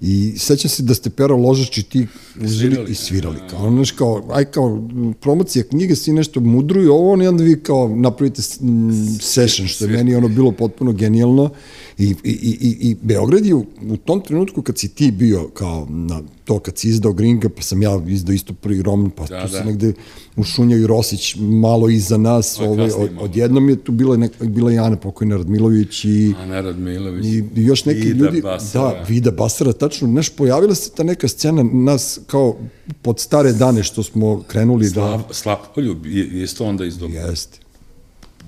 [0.00, 2.06] I sećam se da ste Pero Ložač i ti
[2.58, 2.90] Svirali.
[2.90, 3.36] i svirali.
[3.50, 4.88] Kao, znaš, kao, aj kao,
[5.20, 8.42] promocija knjige, svi nešto mudruju, ovo ono, i onda vi kao napravite
[9.20, 11.50] session, što je meni ono bilo potpuno genijalno.
[12.00, 15.48] I, i, i, i, i Beograd je u, u tom trenutku kad si ti bio
[15.54, 19.26] kao na to kad si izdao Gringa, pa sam ja izdao isto prvi roman, pa
[19.26, 19.64] Da, tu se da.
[19.64, 19.92] negde
[20.36, 24.72] ušunjao i Rosić malo iza nas, ovaj, kasnije od, odjednom je tu bila, nek, bila
[24.72, 27.26] Jana Pokojna Radmilović i Ana Radmilović.
[27.26, 28.98] I, i još neki Vida ljudi, Basara.
[28.98, 32.56] da, Vida Basara, tačno, znaš, pojavila se ta neka scena nas kao
[33.02, 37.06] pod stare dane što smo krenuli Slav, Slapoljub je isto onda da...
[37.06, 37.69] Jeste.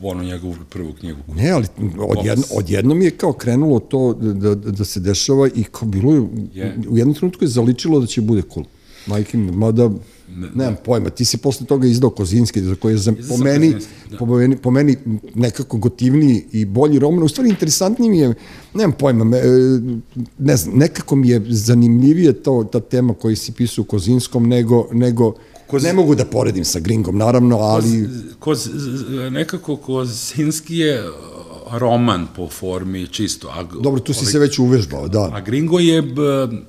[0.09, 1.21] Onu njegovu prvu knjigu.
[1.35, 1.67] Ne, ali
[1.99, 6.29] odjedno, odjednom je kao krenulo to da, da, da se dešava i kao bilo je,
[6.55, 6.79] Je.
[6.89, 8.67] u jednom trenutku je zaličilo da će bude cool.
[9.07, 9.91] Majke mi, mada,
[10.37, 13.75] ne, nemam pojma, ti si posle toga izdao Kozinski, za koji je za, po, meni,
[14.11, 14.17] da.
[14.17, 14.97] po, meni, po meni
[15.35, 17.23] nekako gotivniji i bolji roman.
[17.23, 18.35] U stvari, interesantniji mi je,
[18.75, 19.43] nemam pojma, me, e,
[20.39, 24.89] ne znam, nekako mi je zanimljivije to, ta tema koju si pisao u Kozinskom nego,
[24.93, 25.35] nego
[25.73, 28.09] Koz- ne mogu da poredim sa Gringom, naravno, ali...
[28.39, 28.69] Koz,
[29.31, 31.05] nekako Kozinski je
[31.71, 33.49] roman po formi čisto.
[33.49, 35.31] A, Dobro, tu si se već uvežbao, da.
[35.33, 36.23] A Gringo je, b,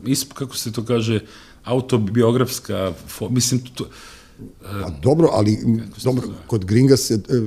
[0.06, 1.20] isp, kako se to kaže,
[1.64, 3.86] autobiografska, fo, mislim, to,
[4.62, 5.58] Pa dobro, ali
[6.04, 7.42] dobro, kod Gringa se e,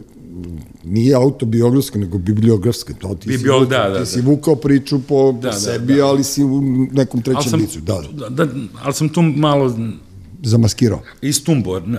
[0.84, 2.94] nije autobiografska, nego bibliografska.
[2.94, 4.28] To ti, si, Biblio- vukao, da, da, ti si da.
[4.28, 6.06] vukao priču po, Da, da, sebi, da.
[6.06, 6.60] ali si u
[6.92, 7.80] nekom trećem sam, licu.
[7.80, 8.52] Da, da, da,
[8.82, 9.76] ali sam tu malo
[10.48, 11.02] zamaskirao.
[11.22, 11.98] istumbo, ne,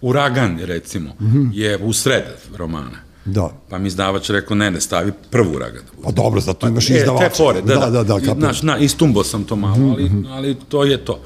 [0.00, 1.50] Uragan, recimo, mm -hmm.
[1.54, 2.24] je u sred
[2.56, 2.98] romana.
[3.24, 3.50] Da.
[3.68, 5.92] Pa mi izdavač rekao, ne, ne, stavi prvu ragadu.
[6.04, 7.28] Pa dobro, zato imaš E, izdavača.
[7.28, 8.40] Te fore, da, da, da, da, I, kapiram.
[8.40, 11.20] Znaš, na, istumbo sam to malo, ali, Mhm, ali to je to.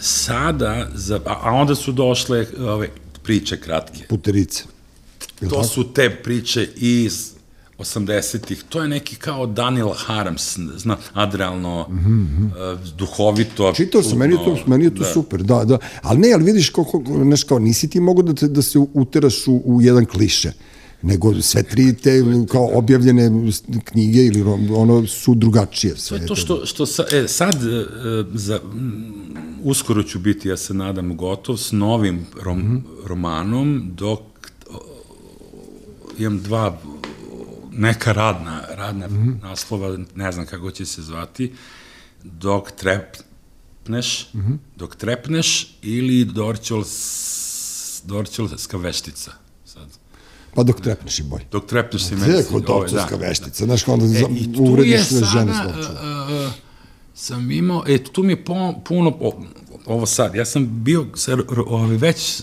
[0.00, 2.88] Sada, za, a, onda su došle ove
[3.22, 4.04] priče kratke.
[4.08, 4.64] Puterice.
[5.50, 7.33] To su te priče iz
[7.78, 12.72] 80-ih, to je neki kao Daniel Harms, zna, adrealno, mm -hmm.
[12.72, 13.72] uh, duhovito.
[13.72, 15.12] Čitao sam, meni je to, meni je to da.
[15.12, 15.78] super, da, da.
[16.02, 19.46] Ali ne, ali vidiš kako, znaš kao, nisi ti mogu da, te, da se uteraš
[19.46, 20.52] u, u jedan kliše
[21.04, 23.30] nego sve tri te kao objavljene
[23.84, 24.42] knjige ili
[24.74, 26.18] ono su drugačije To sve.
[26.18, 27.84] je to što, što sa, e, sad, e,
[28.34, 29.14] za, m,
[29.62, 33.08] uskoro ću biti, ja se nadam, gotov s novim rom, mm -hmm.
[33.08, 34.20] romanom, dok
[34.70, 34.78] o,
[36.18, 36.80] imam dva
[37.74, 39.42] neka radna, radna mm -hmm.
[39.42, 41.52] naslova, ne znam kako će se zvati,
[42.24, 44.56] dok trepneš, mm -hmm.
[44.76, 49.32] dok trepneš ili dorćol, s- dorćolska veštica.
[49.64, 49.88] Sad.
[50.54, 51.44] Pa dok trepneš i bolje.
[51.52, 53.64] Dok trepneš si Gde je kod torcovska veštica?
[53.64, 55.66] Znaš, onda E, i uvrediš sve žene čuva.
[55.68, 56.52] uh, uh,
[57.14, 59.42] sam imao, e, tu mi je po, puno, o,
[59.86, 62.42] ovo sad, ja sam bio, sa, ovaj, već,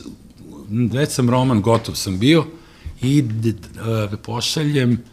[0.91, 2.45] već sam roman gotov sam bio
[3.01, 3.57] i d, d,
[4.13, 5.03] uh, pošaljem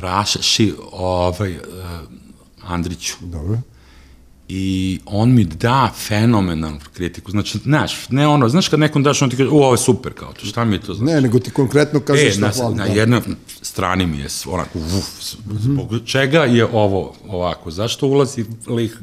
[0.00, 1.62] Raši, ovaj, uh,
[2.62, 3.14] Andriću.
[3.20, 3.58] Dobro.
[4.52, 7.30] I on mi da fenomenalnu kritiku.
[7.30, 10.12] Znači, znaš, ne ono, znaš kad nekom daš, on ti kaže, u, ovo je super,
[10.12, 11.14] kao to, šta mi je to znači?
[11.14, 12.74] Ne, nego ti konkretno kažeš E, šta na, hvala.
[12.74, 12.92] na da.
[12.92, 13.20] jednoj
[13.62, 15.04] strani mi je onako, uf,
[15.60, 17.70] zbog čega je ovo ovako?
[17.70, 18.96] Zašto ulazi lik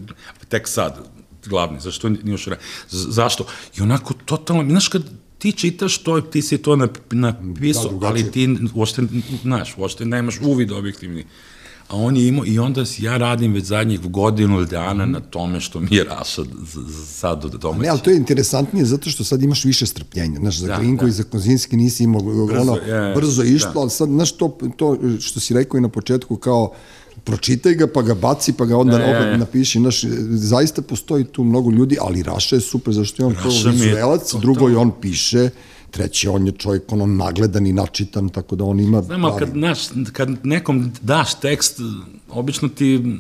[0.50, 1.00] tek sad,
[1.46, 2.50] glavni, zašto nije još
[2.90, 3.46] Zašto?
[3.78, 5.04] I onako, totalno, znaš, kad
[5.38, 9.02] ti čitaš to, ti si to nap, napisao, Da, ali ti uopšte,
[9.42, 11.26] znaš, uopšte nemaš uvid objektivni.
[11.88, 15.80] A on je imao, i onda ja radim već zadnjih godinu dana na tome što
[15.80, 16.48] mi je Raša z-
[16.82, 17.82] z- sad od domaći.
[17.82, 20.40] Ne, ali to je interesantnije zato što sad imaš više strpljenja.
[20.40, 21.10] Znaš, za Da, Klinko da.
[21.10, 23.80] i za Kozinski nisi imao brzo, ono, je, brzo je išlo, da.
[23.80, 26.74] ali sad, znaš, to, to što si rekao i na početku, kao
[27.28, 29.38] pročitaj ga, pa ga baci, pa ga onda Da, je, opet je.
[29.38, 29.80] napiši.
[29.80, 33.70] Znaš, zaista postoji tu mnogo ljudi, ali Raša je super, zašto je on prvo Raša
[33.70, 35.50] vizuelac, drugo je on piše,
[35.92, 39.02] treći on je čovjek ono nagledan i načitan, tako da on ima...
[39.02, 39.80] Znam, ali kad, znaš,
[40.14, 41.80] kad nekom daš tekst,
[42.30, 43.18] obično ti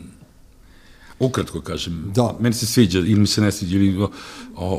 [1.19, 2.37] ukratko kažem, Da.
[2.39, 4.09] meni se sviđa ili mi se ne sviđa, ili o,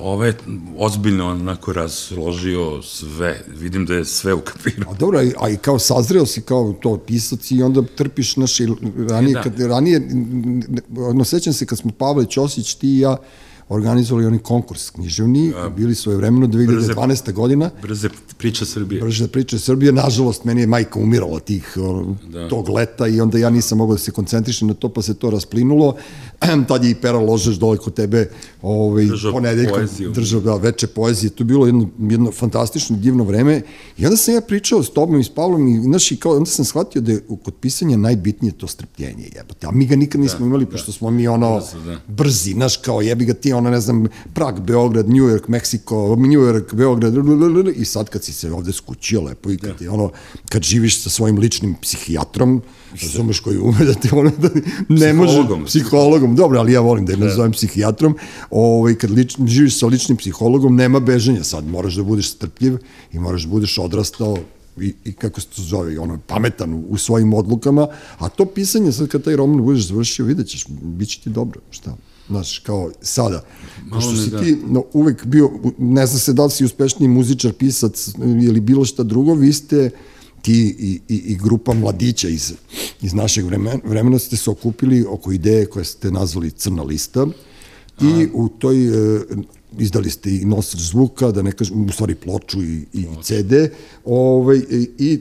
[0.05, 0.35] ove
[0.77, 4.91] ozbiljno onako razložio sve, vidim da je sve u kapiru.
[4.91, 8.67] A dobro, a i- kao sazreo si kao to pisac i onda trpiš naše
[9.11, 9.43] ranije, E, da.
[9.43, 10.09] kad, ranije,
[10.99, 13.17] ono, sećam se kad smo Pavle Ćosić, ti i ja
[13.69, 17.33] organizovali oni konkurs književni, bili svoje vremeno 2012.
[17.33, 18.09] godina, Brze
[18.39, 19.01] priča Srbije.
[19.01, 21.77] brže priče Srbije, nažalost, meni je majka umirala tih,
[22.25, 22.49] Da.
[22.49, 25.31] tog leta i onda ja nisam mogao da se koncentrišem na to, pa se to
[25.31, 25.97] rasplinulo.
[26.69, 28.31] Tad je i Pera Ložeš dole kod tebe
[28.63, 30.11] ovaj, Držao ponedeljkom poeziju.
[30.11, 31.31] držao da, veče poezije.
[31.31, 33.63] To je bilo jedno, jedno fantastično, divno vreme.
[33.99, 36.47] I onda sam ja pričao s tobom i s Pavlom i, znaš, i kao, onda
[36.47, 39.29] sam shvatio da je kod pisanja najbitnije to strpljenje.
[39.37, 39.67] Jebote.
[39.67, 42.01] A mi ga nikad nismo imali, pošto smo mi ono da.
[42.09, 46.41] brzi, znaš, kao jebi ga ti, ono, ne znam, Prag, Beograd, New York, Meksiko, New
[46.43, 47.15] York, Beograd,
[47.77, 49.77] i sad kad si se ovde skućio lepo i kad Da.
[49.77, 50.11] ti, ono,
[50.49, 52.63] kad živiš sa svojim ličnim psihijatrom,
[53.03, 54.49] razumeš koji ume da te ono, da
[54.89, 55.65] ne može, Psihologom.
[55.65, 58.17] psihologom, dobro, ali ja volim da je nazovem psihijatrom,
[58.51, 62.79] ovaj, kad lič, živiš sa ličnim psihologom, nema bežanja sad, moraš da budeš strpljiv
[63.13, 64.39] i moraš da budeš odrastao
[64.81, 67.87] i, i kako se to zove, ono, pametan u, u svojim odlukama,
[68.19, 71.61] a to pisanje, sad kad taj roman budeš završio, vidjet ćeš, bit će ti dobro,
[71.71, 71.97] šta?
[72.29, 73.45] Znaš, kao sada,
[73.91, 74.43] pošto mi si da.
[74.43, 78.09] ti no, uvek bio, ne zna se da li si uspešniji muzičar, pisac
[78.43, 79.91] ili bilo šta drugo, vi ste
[80.43, 82.53] ti i, i, i grupa mladića iz,
[83.03, 87.27] iz našeg vremena, vremena ste se okupili oko ideje koje ste nazvali Crna lista
[88.01, 89.21] i u toj e,
[89.79, 93.53] izdali ste i nosač zvuka, da ne kažem, u stvari ploču i, i CD,
[94.05, 94.61] ovaj,
[94.99, 95.19] i,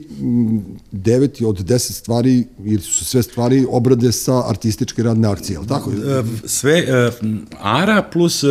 [0.92, 5.66] devet od deset stvari, ili su sve stvari obrade sa artističke radne akcije, je li
[5.66, 5.90] tako?
[5.92, 7.10] E, Sve, e,
[7.58, 8.46] Ara plus e,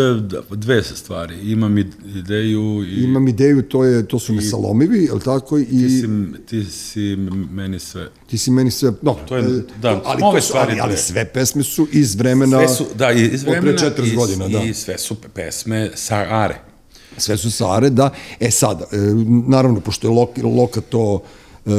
[0.51, 1.51] dve stvari.
[1.51, 5.59] Imam id- ideju i Imam ideju, to, je, to su nesalomivi, je li tako?
[5.59, 6.07] I ti si,
[6.45, 7.15] ti si
[7.51, 8.09] meni sve.
[8.29, 8.91] ti si meni sve...
[9.01, 12.15] No, To je- da, ali, ove to su, stvari ali, ali sve pesme su iz
[12.15, 12.57] vremena...
[12.57, 14.63] Sve su, da, iz od pre vremena 40 i, godina, da.
[14.63, 16.67] i sve su pesme Are.
[17.17, 18.09] Sve su Sare, da.
[18.39, 18.85] E sad, e,
[19.47, 21.21] naravno, pošto je Loka, Loka to
[21.65, 21.69] e,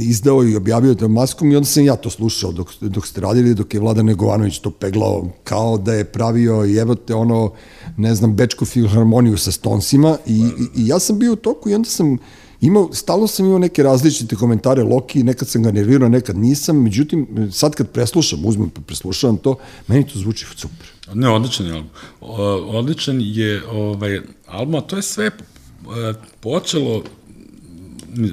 [0.00, 3.54] izdao i objavio to maskom i onda sam ja to slušao dok, dok ste radili,
[3.54, 7.52] dok je Vladan Negovanović to peglao kao da je pravio jebote ono,
[7.96, 11.74] ne znam, Bečku filharmoniju sa stonsima i, i, i ja sam bio u toku i
[11.74, 12.18] onda sam
[12.60, 17.48] imao, stalno sam imao neke različite komentare Loki, nekad sam ga nervirao, nekad nisam, međutim,
[17.52, 19.56] sad kad preslušam, uzmem pa preslušavam to,
[19.86, 20.91] meni to zvuči super.
[21.14, 21.90] Ne, odličan je album.
[22.20, 22.36] O,
[22.78, 25.32] odličan je ovaj, album, a to je sve e,
[26.40, 27.02] počelo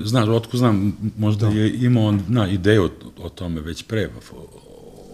[0.03, 1.59] znaš, otko znam, možda da.
[1.59, 2.89] je imao na, ideju o,
[3.25, 4.09] o tome već pre,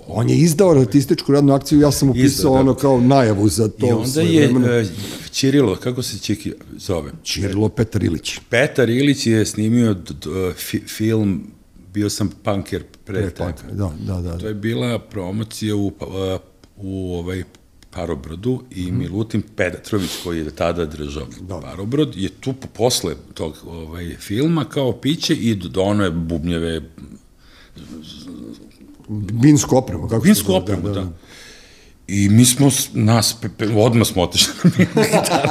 [0.08, 2.60] On je izdao artističku radnu akciju, ja sam upisao Izdao, da.
[2.60, 3.88] ono kao najavu za to.
[3.88, 4.88] I onda je uh,
[5.32, 7.12] Čirilo, kako se Čiki zove?
[7.24, 8.39] Čirilo Petar Ilić.
[8.49, 11.51] Petar Ilić je snimio d, d, fi, film
[11.93, 13.74] Bio sam punker pre, pre tebe.
[13.74, 14.38] Da, da, da.
[14.38, 15.93] To je bila promocija u, uh,
[16.78, 17.43] u ovaj
[17.91, 18.97] Parobrodu i mm.
[18.97, 21.59] Milutin Petrović koji je tada držao da.
[21.59, 26.82] Parobrod je tu posle tog ovaj, filma kao piće i dono je bubnjeve
[29.34, 31.01] Vinsku opremu, kako Vinsku opremu, da, da.
[31.01, 31.11] da.
[32.07, 33.36] I mi smo, nas,
[33.78, 35.49] odmah smo otišli na gitaru.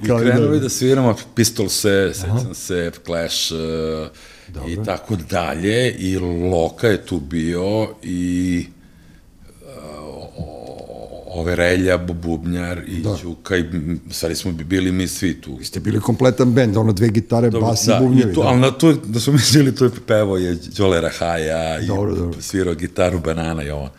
[0.02, 5.92] I krenuli da, da sviramo Pistol se, sećam se, Clash uh, i tako dalje.
[5.92, 6.18] I
[6.52, 8.66] Loka je tu bio i
[11.30, 13.16] ove Relja, Bubnjar i da.
[13.16, 13.64] Ćuka i
[14.10, 15.56] stvari smo bili mi svi tu.
[15.56, 18.32] Vi ste bili kompletan bend, ono dve gitare, dobro, bas da, i bubnjevi.
[18.32, 18.48] I to, da.
[18.48, 22.40] ali na to, da smo mislili, to je pevo je Đole Rahaja dobro, i dobro.
[22.40, 23.90] svirao gitaru Banana i ovo.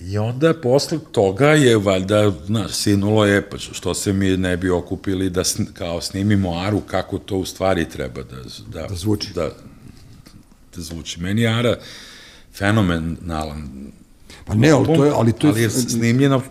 [0.00, 4.70] I onda posle toga je valjda, znaš, sinulo je, pa što se mi ne bi
[4.70, 8.36] okupili da sn, kao snimimo Aru, kako to u stvari treba da,
[8.72, 9.32] da, da zvuči.
[9.34, 9.50] Da,
[10.76, 11.20] da zvuči.
[11.20, 11.76] Meni Ara
[12.54, 13.92] fenomenalan
[14.44, 15.12] Pa ne, ali to je...
[15.14, 16.42] Ali, to je, ali je snimljeno,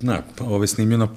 [0.00, 1.08] na, ovo je snimljeno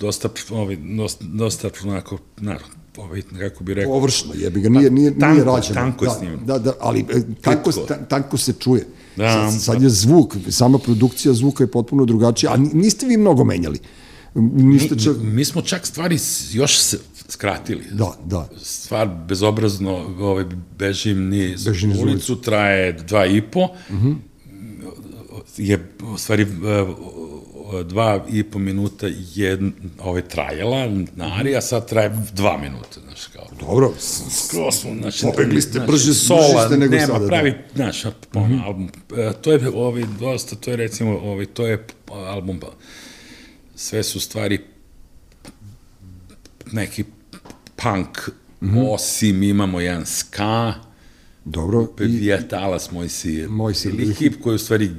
[0.00, 2.58] dosta, ovaj, dosta, dosta onako, na,
[2.96, 3.92] ovaj, kako bi rekao...
[3.92, 5.74] Površno, jebi ga, nije, nije, tanko, nije rađeno.
[5.74, 6.42] Tanko je da, snimljeno.
[6.44, 7.70] Da, da, ali e, tanko,
[8.08, 8.86] tanko se čuje.
[9.16, 13.44] Da, sad, sad je zvuk, sama produkcija zvuka je potpuno drugačija, a niste vi mnogo
[13.44, 13.78] menjali.
[14.34, 15.16] Niste čak...
[15.16, 16.18] Mi, mi smo čak stvari
[16.52, 16.80] još
[17.28, 17.84] skratili.
[17.92, 18.48] Da, da.
[18.62, 20.44] Stvar bezobrazno, ovaj,
[20.78, 24.06] bežim ni bežim ulicu, ulicu, traje dva i po, uh mhm.
[24.06, 24.16] -huh
[25.56, 26.46] je u stvari e,
[27.84, 29.58] dva i po minuta je
[29.98, 33.46] ovaj, trajala na Ari, a sad traje dva minuta, znaš, kao.
[33.60, 33.92] Dobro.
[34.30, 35.22] Skroz smo, znači...
[35.22, 37.18] Popegli ste, znači, brže, sola, brže ste nego nema, sada.
[37.18, 37.56] Nema, pravi, da.
[37.74, 38.64] znaš, mm -hmm.
[38.64, 38.88] album.
[39.16, 42.60] E, to je, ovaj, dosta, to je recimo, ovaj, to je album,
[43.74, 44.60] sve su stvari
[46.72, 47.04] neki
[47.76, 48.28] punk,
[48.60, 48.88] mm -hmm.
[48.92, 50.74] osim imamo jedan ska,
[51.46, 51.86] Dobro.
[51.98, 54.90] Vijetalas moj si, moj si ili hip koji u stvari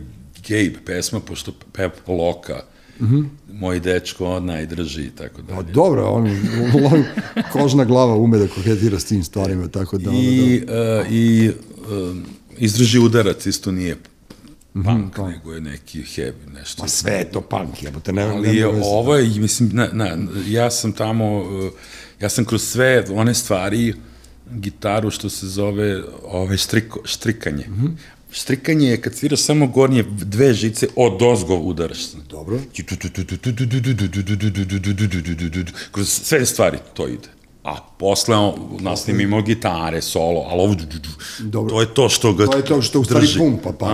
[0.50, 2.64] Gabe pesma, pošto peva Loka,
[3.00, 3.26] Mm -hmm.
[3.54, 5.56] moj dečko, on najdrži i tako dalje.
[5.56, 6.28] Pa dobro, on,
[6.91, 7.04] on
[7.52, 10.12] kožna glava ume da kohetira s tim stvarima, tako da...
[10.14, 11.02] I, da.
[11.02, 12.18] Uh, i uh,
[12.58, 13.98] izdrži udarac, isto nije
[14.74, 16.84] mhm, punk, mm -hmm, nego je neki heavy, nešto.
[16.84, 20.18] Ma sve je to punk, jebote, ne, Ali je, ovo je, mislim, na, na,
[20.48, 21.72] ja sam tamo, uh,
[22.22, 23.93] ja sam kroz sve one stvari,
[24.52, 27.66] gitaru što se zove ove štriko, štrikanje.
[27.68, 28.16] Mm -hmm.
[28.32, 32.11] Štrikanje je kad sviraš samo gornje dve žice, od ozgo udaraš.
[32.30, 32.59] Dobro.
[35.91, 37.28] Kroz sve stvari to ide.
[37.63, 38.36] A posle
[38.80, 40.75] nasnimimo gitare, solo, ali ovo,
[41.39, 41.69] Dobro.
[41.69, 43.88] to je to što ga To je to što u stvari pumpa, pa,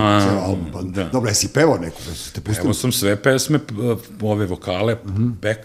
[0.46, 0.82] album, pa.
[0.82, 1.04] Da.
[1.04, 2.66] Dobro, jesi pevao neku Ste pustili?
[2.66, 3.60] Evo sam sve pesme,
[4.22, 5.32] ove vokale, mm -hmm.
[5.42, 5.60] back,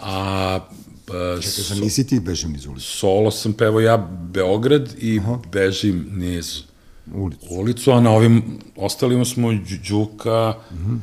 [0.00, 0.60] a
[1.42, 2.86] Čekaj, za nisi ti bežim niz ulicu?
[2.86, 3.96] Solo sam pevao ja
[4.32, 5.38] Beograd i Aha.
[5.52, 6.62] bežim niz
[7.14, 7.46] ulicu.
[7.50, 8.42] ulicu, a na ovim
[8.76, 9.48] ostalima smo
[9.88, 10.98] Đuka, mm -hmm.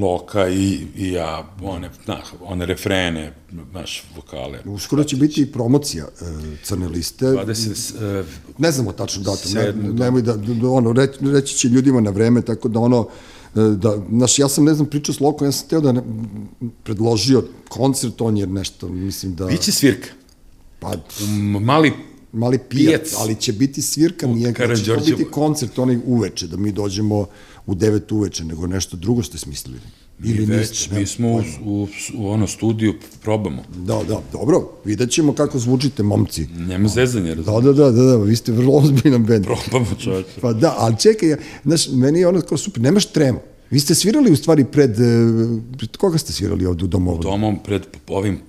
[0.00, 3.34] Loka i, i ja, one, na, one refrene,
[3.72, 4.58] naš vokale.
[4.64, 6.24] Uskoro će biti i promocija e,
[6.62, 7.26] crne liste.
[7.26, 8.24] 20, e,
[8.58, 12.42] ne znamo tačno datum, ne, nemoj da, da, ono, reći, reći će ljudima na vreme,
[12.42, 13.08] tako da ono,
[13.54, 16.02] e, da, znaš, ja sam, ne znam, pričao s Lokom, ja sam teo da ne,
[16.84, 19.46] predložio koncert, on je nešto, mislim da...
[19.46, 20.08] Biće svirka.
[20.80, 20.92] Pa,
[21.60, 21.92] mali
[22.32, 26.56] mali pijac, pijac, ali će biti svirka, nije će to biti koncert onaj uveče, da
[26.56, 27.26] mi dođemo
[27.66, 29.78] u 9 uveče, nego nešto drugo ste smislili.
[30.24, 33.62] Ili mi već, niste, mi smo u, u, u ono studiju probamo.
[33.76, 36.46] Da, da, dobro, vidjet ćemo kako zvučite, momci.
[36.46, 37.64] Nema zezanja, razumiješ.
[37.64, 39.44] Da, da, da, da, da, vi ste vrlo ozbiljan band.
[39.44, 40.40] Probamo, čovječe.
[40.40, 43.38] Pa da, ali čekaj, znaš, meni je ono kao super, nemaš tremu.
[43.70, 45.04] Vi ste svirali u stvari pred, eh,
[45.78, 47.14] pred koga ste svirali ovde u domu?
[47.14, 48.40] U domom pred ovim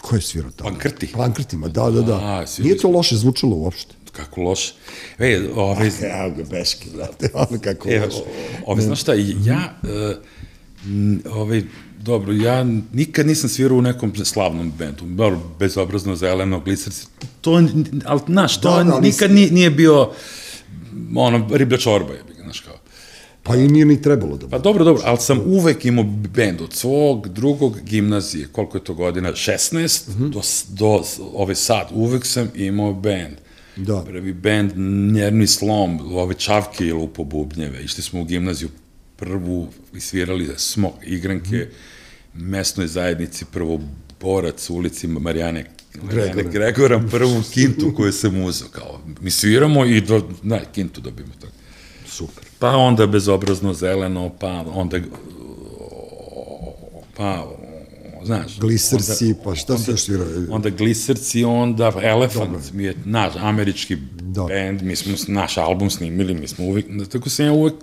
[0.00, 0.70] Ko je svirao tamo?
[0.70, 1.06] Pankrti.
[1.12, 2.14] Pankrtima, da, da, da.
[2.14, 3.94] A, Nije to loše zvučalo uopšte.
[4.12, 4.72] Kako loše.
[5.18, 5.86] E, ove...
[6.20, 8.22] Evo ga, beški, znate, ono kako e, loše.
[8.66, 11.62] Ove, znaš šta, ja, uh, ove,
[11.98, 17.06] dobro, ja nikad nisam svirao u nekom slavnom bendu, dobro, bezobrazno, zeleno, glicerci,
[17.40, 17.62] to,
[18.04, 20.10] ali, znaš, to da, da, nikad nije, nije bio,
[21.16, 22.22] ono, riblja čorba, je.
[23.42, 26.72] Pa i nije ni trebalo da Pa dobro, dobro, ali sam uvek imao bend od
[26.72, 30.30] svog drugog gimnazije, koliko je to godina, 16, mm -hmm.
[30.30, 31.02] do, do
[31.34, 33.36] ove sad, uvek sam imao bend.
[33.76, 34.02] Da.
[34.06, 34.72] Prvi bend,
[35.12, 37.84] Njerni slom, ove čavke i lupo bubnjeve.
[37.84, 38.68] Išli smo u gimnaziju
[39.16, 42.50] prvu i svirali smo igranke mm -hmm.
[42.50, 43.80] mesnoj zajednici, prvo
[44.20, 45.64] borac u ulici Marijane
[45.94, 46.50] Gregora.
[46.50, 51.52] Gregora prvu kintu koju sam uzeo, kao, mi sviramo i do, da, kintu dobijemo tako.
[52.06, 52.49] Super.
[52.60, 54.98] Pa onda bezobrazno zeleno, pa onda
[57.16, 57.46] pa
[58.24, 58.58] znaš.
[58.58, 60.26] Gliserci, onda- pa šta se još svirao?
[60.50, 64.54] Onda Gliserci, onda Elephant, mi je naš američki Dobro.
[64.56, 67.74] band, mi smo naš album snimili, mi smo uvek, tako sam ja uvek,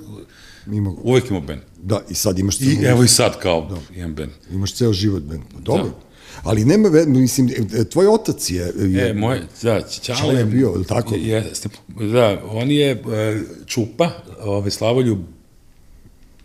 [0.67, 1.61] Ima, uvek imao band.
[1.77, 4.31] da, i sad imaš I evo i sad kao imam band.
[4.51, 5.41] imaš ceo život, ben.
[5.53, 5.83] Pa dobro.
[5.83, 6.06] Da.
[6.47, 10.69] Ali nema, mislim, e, tvoj otac je, je E, moj, da, Ćale Čale je bio,
[10.69, 11.15] je li tako?
[11.15, 11.69] Jeste,
[12.13, 12.97] da, on je e,
[13.65, 14.09] Čupa,
[14.41, 15.19] ovaj, Slavoljub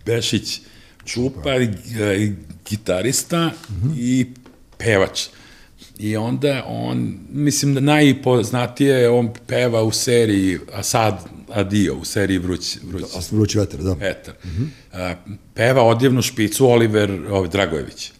[0.06, 0.60] Bešić
[1.04, 1.68] Čupa, i,
[2.00, 2.32] e, i
[2.70, 3.50] gitarista
[3.96, 4.26] i
[4.78, 5.26] pevač.
[5.98, 12.38] I onda on, mislim da najpoznatije je on peva u seriji Asad Adio, u seriji
[12.38, 13.96] Vruć, Vruć a vrući vetar, da.
[13.96, 14.34] Petar.
[14.92, 15.14] A,
[15.54, 18.12] peva odjevnu špicu Oliver ovaj, Dragojević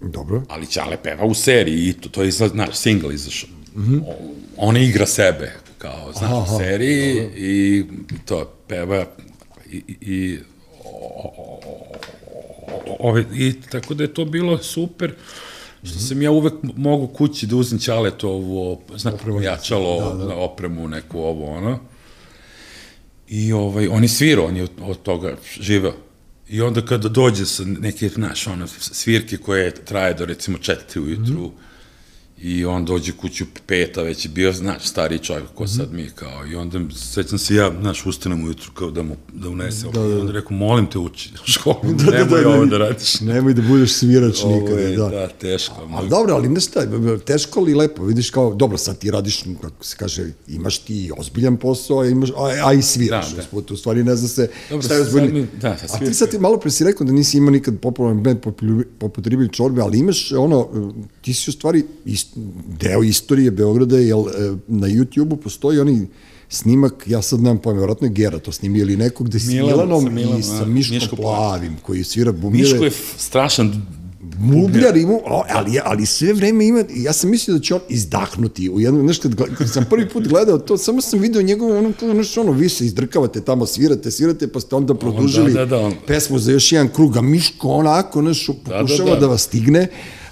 [0.00, 0.42] Dobro.
[0.48, 3.50] ali Ćale peva u seriji i to, to je izlaz, znaš, single izašao.
[3.76, 4.02] Mm -hmm.
[4.56, 7.84] On igra sebe, kao, znaš, Aha, u seriji i
[8.24, 9.06] to peva
[9.70, 10.38] i, i,
[10.84, 11.60] o- o-
[12.86, 15.14] o- ove, i tako da je to bilo super
[15.82, 20.34] što sam ja uvek mogu kući da uzem Ćale to ovo, znaš, jačalo, da, da.
[20.34, 21.78] opremu neku ovo, ono.
[23.28, 25.92] I ovaj, on je svirao, on je od, od toga živeo.
[26.48, 31.46] I onda kada dođe sa neke, znaš, ono, svirke koje traje do recimo četiri ujutru,
[31.46, 31.65] mm
[32.38, 36.10] i on dođe kući u peta, već je bio, znaš, stariji čovjek, ko sad mi,
[36.10, 40.00] kao, i onda sećam se ja, znaš, ustanem ujutru kao da mu, da unese, da,
[40.00, 40.06] da.
[40.06, 42.78] i onda rekao, molim te uči u školu, da, da, nemoj da, da, ovo da
[42.78, 43.20] radiš.
[43.20, 45.08] Nemoj da budeš svirač Ovo nikada, je, da.
[45.08, 45.74] da, teško.
[45.78, 46.06] Ali mnogo.
[46.06, 46.80] dobro, ali ne šta,
[47.18, 51.56] teško ali lepo, vidiš kao, dobro, sad ti radiš, kako se kaže, imaš ti ozbiljan
[51.56, 52.34] posao, a, imaš, a,
[52.64, 53.60] a i sviraš, Da, da, da.
[53.60, 53.74] da.
[53.74, 56.38] u stvari ne zna se Dobro, šta je mi- da, sa a ti sad ti
[56.38, 58.38] malo pre si rekao da nisi imao nikad popularan band
[58.98, 60.68] poput, Ribilj Čorbe, ali imaš ono,
[61.20, 61.84] ti si u stvari
[62.26, 62.32] ist,
[62.80, 66.06] deo istorije Beograda, jer e, na YouTube-u postoji oni
[66.48, 69.70] snimak, ja sad nemam pojma, vjerojatno je Gera to snimio ili neko gde s Milan,
[69.70, 72.68] Milanom, sa Milanom, i sa da, Miškom Miško Plavim, koji svira bubnjeve.
[72.68, 73.86] Miško je strašan
[74.38, 75.18] Bubnjar ima,
[75.48, 79.18] ali, ali sve vreme ima, ja sam mislio da će on izdahnuti u jednom, znaš,
[79.18, 82.52] kad, kad sam prvi put gledao to, samo sam video njegovo, ono, kao, znaš, ono,
[82.52, 86.52] vi se izdrkavate tamo, svirate, svirate, pa ste onda produžili da, da, on- pesmu za
[86.52, 89.20] još jedan krug, a Miško onako, znaš, pokušava da, da.
[89.20, 89.86] da vas stigne,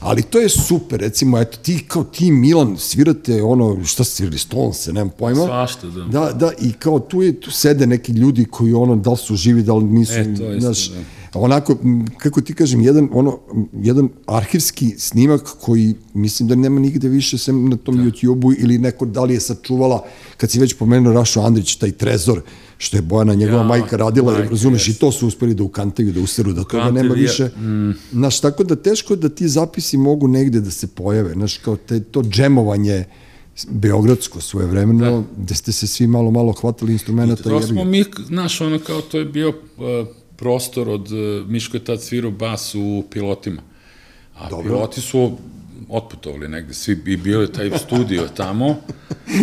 [0.05, 4.87] ali to je super, recimo, eto, ti kao ti Milan svirate ono, šta svirali, Stones,
[4.87, 5.45] nemam pojma.
[5.45, 6.05] Svašta, da.
[6.05, 9.37] Da, da, i kao tu, je, tu sede neki ljudi koji ono, da li su
[9.37, 10.95] živi, da li nisu, E, to znaš, da.
[11.35, 11.77] onako,
[12.19, 13.39] kako ti kažem, jedan, ono,
[13.73, 18.03] jedan arhivski snimak koji mislim da nema nigde više sem na tom da.
[18.03, 20.05] YouTube-u ili neko da li je sačuvala,
[20.37, 22.43] kad si već pomenuo Rašo Andrić, taj trezor,
[22.85, 24.97] što je Bojana, njegova Ja, majka radila, jer majka, razumeš, jes.
[24.97, 27.51] i to su uspeli da ukantaju, da useru, da toga Ukantaju, nema više.
[28.13, 31.77] Znaš, tako da teško je da ti zapisi mogu negde da se pojave, znaš, kao
[31.77, 33.05] te, to džemovanje,
[33.69, 35.43] beogradsko svoje vremeno, da.
[35.43, 37.43] gde ste se svi malo, malo hvatali instrumenta.
[37.43, 39.55] To smo mi, znaš, ono kao to je bio uh,
[40.37, 43.63] prostor od, uh, Miško je tad svirao bas u pilotima.
[44.37, 44.51] A.
[44.51, 44.69] Dobro.
[44.69, 45.33] piloti su
[45.95, 48.77] otputovali negde, svi i bio je taj studio tamo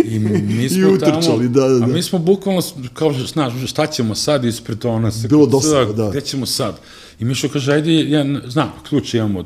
[0.05, 1.83] i mi smo I utrčali, tamo, da, da, da.
[1.83, 2.61] a mi smo bukvalno,
[2.93, 6.09] kao, znaš, šta ćemo sad ispred ona se, Bilo dosadno, da.
[6.09, 6.79] Gde ćemo sad?
[7.19, 9.43] I Mišo kaže, ajde, ja, znam, ključ imamo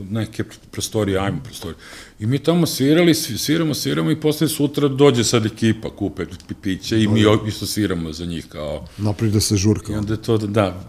[0.00, 1.78] neke prostorije, ajmo prostorije.
[2.20, 6.54] I mi tamo svirali, svi- sviramo, sviramo i posle sutra dođe sad ekipa, kupe pi-
[6.54, 8.84] piće i mi o- isto sviramo za njih kao...
[8.98, 9.92] Naprijed da se žurka.
[9.92, 10.80] I onda je to, da, da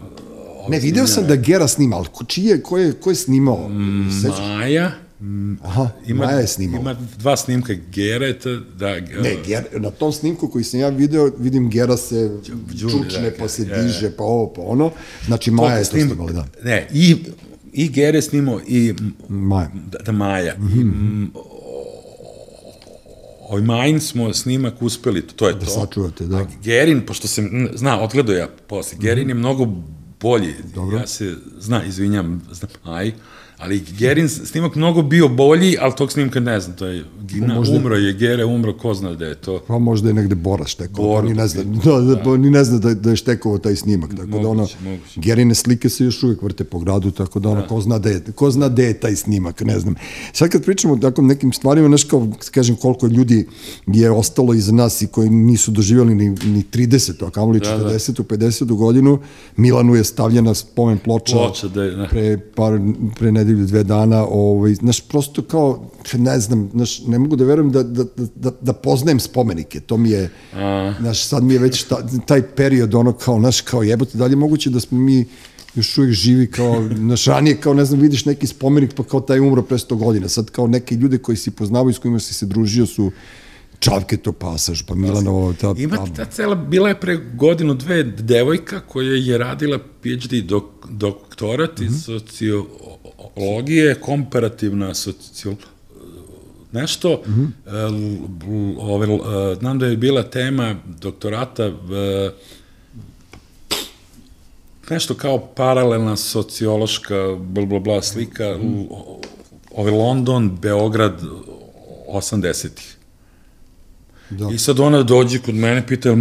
[0.68, 3.70] Ne, video sam da Gera snima, ali ko, čije, ko je, ko je snimao?
[4.22, 4.38] Sećaš?
[4.40, 4.92] Maja,
[5.62, 6.80] Aha, ima, Maja je snimao.
[6.80, 11.70] ima dva snimka Gereta, da, Ne, Ger, na tom snimku koji sam ja video, vidim
[11.70, 13.82] Gera se Đuri, čučne, da, pa se je.
[13.82, 14.90] diže, pa ovo, pa ono.
[15.26, 16.46] Znači, Maja je to Snim- snimala, da.
[16.64, 17.16] Ne, i,
[17.72, 18.94] i Gere snimao i
[19.28, 19.70] Maja.
[19.86, 20.54] da, da Maja.
[20.58, 21.26] Mm -hmm.
[23.42, 25.66] Ovaj Majin smo snimak uspeli, to je Da to.
[25.66, 26.36] sačuvate, da.
[26.36, 27.44] A Gerin, pošto sam,
[27.74, 29.66] zna, odgledao ja posle, Gerin je mnogo
[30.20, 30.54] bolji.
[30.74, 30.96] Dobro.
[30.98, 33.12] Ja se, zna, izvinjam, znam, aj,
[33.62, 37.04] ali Gerin snimak mnogo bio bolji, ali tog snimka ne znam, to je,
[37.34, 39.60] na, možda- umro je Gere, umro, ko zna da je to.
[39.68, 42.64] Pa možda je negde Bora štekao, pa ni ne zna, da, da, pa ni ne
[42.64, 45.20] zna da, da je štekovao taj snimak, tako da ono, Moguće, moguće.
[45.20, 48.22] Gerine slike se još uvijek vrte po gradu, tako da ono, ko zna da je,
[48.34, 49.94] ko zna da je taj snimak, ne znam.
[50.32, 53.46] Sad kad pričamo o takvom nekim stvarima, znaš kao, kažem, koliko ljudi
[53.86, 58.22] je ostalo iza nas i koji nisu doživjeli ni, ni 30, a kamoli 40.
[58.22, 58.64] 50.
[58.76, 59.18] godinu,
[59.56, 62.06] Milanu je stavljena spomen ploča, Ploča, da je, da.
[62.06, 62.80] pre, par,
[63.18, 67.44] pre nedelju nedelju, dve dana, ovaj, znaš, prosto kao, ne znam, znaš, ne mogu da
[67.44, 70.94] verujem da, da, da, da poznajem spomenike, to mi je, A.
[71.00, 74.32] znaš, sad mi je već ta, taj period, ono, kao, znaš, kao jebote, da li
[74.32, 75.24] je moguće da smo mi
[75.74, 79.40] još uvijek živi kao, znaš, ranije kao, ne znam, vidiš neki spomenik, pa kao taj
[79.40, 82.46] umro pre 100 godina, sad kao neke ljude koji si poznavaju, s kojima si se
[82.46, 83.10] družio su
[83.82, 88.80] Čavke to pasaž, pa Milanovo, ta, Ima ta cela, bila je pre godinu dve devojka
[88.80, 91.86] koja je radila PhD dok, doktorat Mhm.
[91.86, 92.08] iz
[93.24, 95.66] sociologije, komparativna sociologija,
[96.72, 97.42] nešto, Mhm.
[97.42, 99.20] mm ove, l-
[99.52, 101.72] e, znam da je bila tema doktorata e,
[104.90, 108.56] nešto kao paralelna sociološka bla, bla, bla slika,
[109.70, 111.20] ove London, Beograd
[112.08, 112.96] 80-ih.
[114.30, 114.48] Da.
[114.48, 116.16] I sad ona dođe kod mene, pita,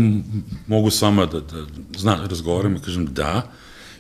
[0.67, 1.65] mogu sama da, da
[1.97, 3.51] zna, razgovaram i kažem da.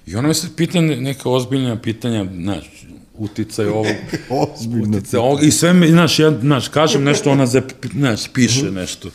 [0.05, 2.85] I ona me sad pita ne- neka ozbiljna pitanja, znaš,
[3.21, 3.87] uticaj ovog,
[4.87, 9.09] uticaj ovog, i sve mi, znaš, ja, znaš, kažem nešto, ona zap, znaš, piše nešto.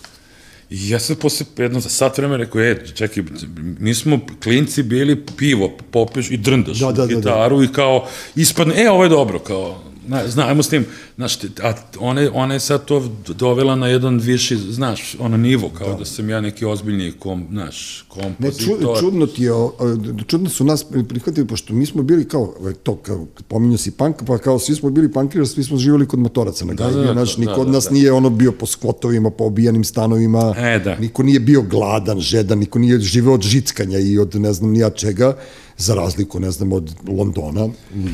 [0.70, 3.24] I ja sad posle jedno za sat vremena rekao, e, čekaj,
[3.78, 7.14] mi smo klinci bili pivo, popiješ i drndaš Da, da, da, da.
[7.14, 10.86] gitaru i kao ispadne, e, ovo je dobro, kao, na, znamo s tim,
[11.16, 15.88] znaš, a one, ona je sad to dovela na jedan viši, znaš, ono nivo, kao
[15.88, 18.96] da, da sam ja neki ozbiljni, kom, znaš, Ne, kompozitor.
[18.96, 19.52] ču, čudno ti je,
[20.26, 24.16] čudno su nas prihvatili, pošto mi smo bili kao, e, to, kao, pominjao si punk,
[24.26, 27.07] pa kao svi smo bili punkiri, svi smo živjeli kod motoraca na gajbi, da, da,
[27.07, 27.90] da, znaš, da, niko da, od da, nas da.
[27.90, 30.96] nije ono bio po skvotovima, po obijanim stanovima, E, da.
[30.96, 34.90] niko nije bio gladan, žedan, niko nije živeo od žickanja i od ne znam nija
[34.90, 35.36] čega,
[35.79, 37.68] za razliku, ne znam, od Londona,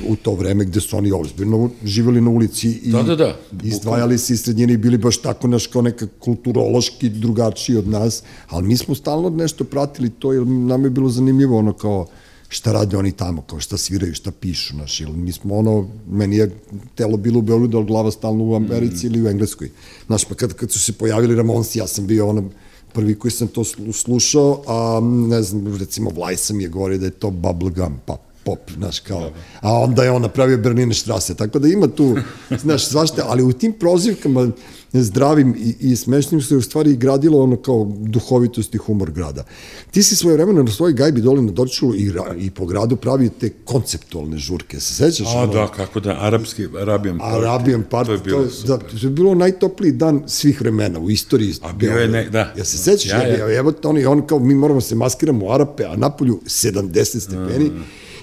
[0.09, 3.37] u, to vreme gde su oni ozbiljno živeli na ulici i Da, da, da.
[3.63, 8.23] izdvajali se iz srednjine i bili baš tako naš kao neka kulturološki drugačiji od nas,
[8.49, 12.07] ali mi smo stalno nešto pratili to, jer nam je bilo zanimljivo ono kao
[12.49, 16.37] šta rade oni tamo, kao šta sviraju, šta pišu, naš, ili mi smo ono, meni
[16.37, 16.51] je
[16.95, 19.11] telo bilo u Beogradu, ali glava stalno u Americi mm.
[19.11, 19.71] ili u Engleskoj.
[20.07, 22.51] Znaš, pa kad, kad su se pojavili Ramonsi, ja sam bio ono,
[22.93, 27.07] prvi koji sam to slu- slušao, a ne znam, recimo Vlajsa mi je govorio da
[27.07, 29.31] je to bubblegum pop, pop, znaš, kao,
[29.61, 32.17] a onda je on napravio Bernine štrase, tako da ima tu,
[32.63, 34.51] znaš, svašta, ali u tim prozivkama
[34.93, 39.45] zdravim i, i smešnim se u stvari gradilo ono kao duhovitost i humor grada.
[39.91, 43.31] Ti si svoje vremena na svojoj gajbi dole na Dorčulu i, i po gradu pravio
[43.41, 45.27] te konceptualne žurke, se sećaš?
[45.35, 45.53] A, ono?
[45.53, 47.37] da, kako da, arapski, Arabian Party.
[47.37, 51.11] Arabian Party, To je bilo to da, to je bilo najtopliji dan svih vremena u
[51.11, 51.55] istoriji.
[51.63, 52.55] A bio je ne- da.
[52.59, 53.49] Ja se sećaš, Ja, ja, ja.
[53.49, 53.59] ja.
[53.59, 57.71] evo, on, on kao, mi moramo se maskiramo u Arape, a napolju 70 stepeni,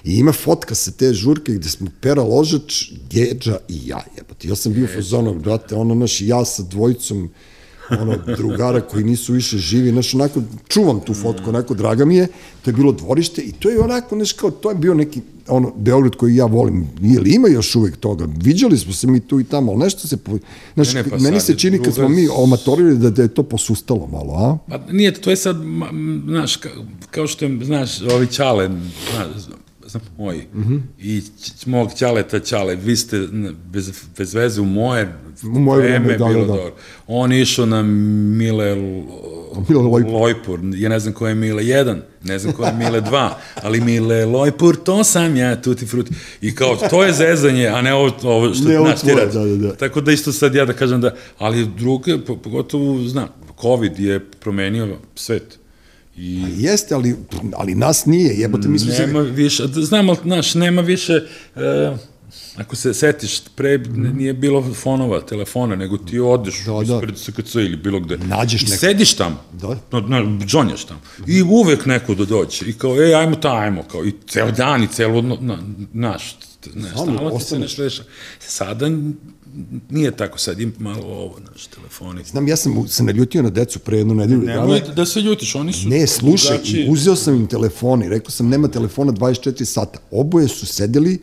[0.04, 4.48] I ima fotka sa te žurke gde smo Pera Ložač, Geđa i ja, jebote.
[4.48, 7.30] Ja sam bio u fazonu, brate, ono, naš, ja sa dvojicom
[8.00, 12.26] ono, drugara koji nisu više živi, znaš, onako, čuvam tu fotku, onako, draga mi je,
[12.62, 15.72] to je bilo dvorište i to je onako, znaš, kao, to je bio neki, ono,
[15.76, 19.40] Beograd koji ja volim, nije li ima još uvek toga, viđali smo se mi tu
[19.40, 20.38] i tamo, ali nešto se, po,
[20.74, 23.42] znaš, Ne, ne, pa meni se čini kad smo mi omatorili da, da je to
[23.42, 24.58] posustalo malo, a?
[24.68, 25.56] Pa nije, to je sad,
[26.26, 26.68] znaš, ka,
[27.10, 28.70] kao što je, znaš, ovi ćale,
[29.12, 29.60] znaš,
[29.90, 30.62] znam, moji, mm.
[30.62, 30.80] -hmm.
[30.98, 31.22] i
[31.66, 33.28] mog ćaleta ćale, vi ste
[33.72, 36.58] bez, bez veze u moje, U moje vreme, vreme da, bilo da, da.
[36.58, 36.74] dobro.
[37.06, 38.76] On išao na Mile
[39.68, 40.12] Mile Lojpur.
[40.12, 43.80] Lojpur, ja ne znam ko je Mile 1, ne znam ko je Mile 2, ali
[43.80, 46.14] Mile Lojpur, to sam ja, tuti fruti.
[46.40, 49.32] I kao, to je zezanje, a ne ovo, ovo što, Ne znaš, ti radi.
[49.32, 49.74] da, da, da.
[49.76, 53.28] Tako da isto sad ja da kažem da, ali druge, po- pogotovo, znam,
[53.60, 55.59] COVID je promenio svet.
[56.20, 57.16] I Jeste, ali,
[57.54, 59.06] ali nas nije, jebote, mi smo se...
[59.06, 61.12] nema više, znam, ali, znaš, nema više,
[61.56, 61.96] e,
[62.56, 66.94] ako se setiš, pre n- nije bilo fonova, telefona, nego ti odeš Da, da, da.
[66.94, 68.18] ispred SKC ili bilo gde.
[68.18, 68.78] Nađeš I nekog.
[68.78, 69.76] sediš tamo, Da.
[69.92, 71.00] no, no, džonjaš tamo.
[71.26, 72.66] I uvek neko da dođe.
[72.66, 75.58] I kao, ej, ajmo ta, ajmo, kao, i ceo dan, i celo, na,
[75.92, 76.36] naš,
[76.74, 78.08] ne, stalno ti se nešto dešava.
[78.40, 78.90] Sada
[79.90, 82.24] nije tako, sad ima malo ovo, znaš, telefoni.
[82.24, 84.60] Znam, ja sam se naljutio na decu pre jednu nedelju dana.
[84.60, 86.84] Nemoj da se ljutiš, oni su Ne, slušaj, drugačiji.
[86.86, 89.98] i uzeo sam im telefon i rekao sam nema telefona 24 sata.
[90.10, 91.18] Oboje su sedeli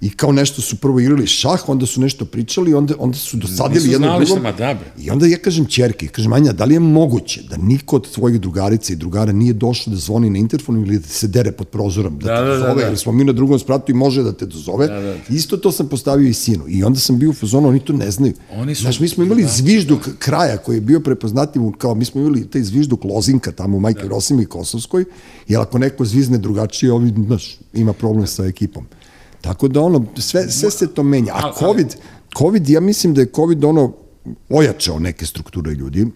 [0.00, 3.90] i kao nešto su prvo igrali šah, onda su nešto pričali, onda, onda su dosadili
[3.90, 4.42] jedno drugom.
[4.42, 4.92] da, bre.
[4.98, 8.40] I onda ja kažem čerke, kažem, Anja, da li je moguće da niko od tvojih
[8.40, 12.18] drugarica i drugara nije došao da zvoni na interfon ili da se dere pod prozorom,
[12.18, 12.88] da, Da, te da, da, dozove, da.
[12.88, 14.86] jer smo mi na drugom spratu i može da te dozove.
[14.86, 15.14] Da, da.
[15.30, 16.64] Isto to sam postavio i sinu.
[16.68, 18.32] I onda sam bio u fazonu, oni to ne znaju.
[18.52, 22.20] Oni su- Znaš, mi smo imali zvižduk kraja koji je bio prepoznatljiv, kao mi smo
[22.20, 24.08] imali taj zvižduk Lozinka tamo u Majke da.
[24.08, 25.04] Rosimi i Kosovskoj,
[25.48, 28.84] jer ako neko zvizne drugačije, ovi, znaš, ima problem sa ekipom.
[29.44, 31.32] Tako da ono, sve, sve se to menja.
[31.34, 31.96] A COVID,
[32.38, 33.92] COVID, ja mislim da je COVID ono
[34.48, 36.06] ojačao neke strukture ljudi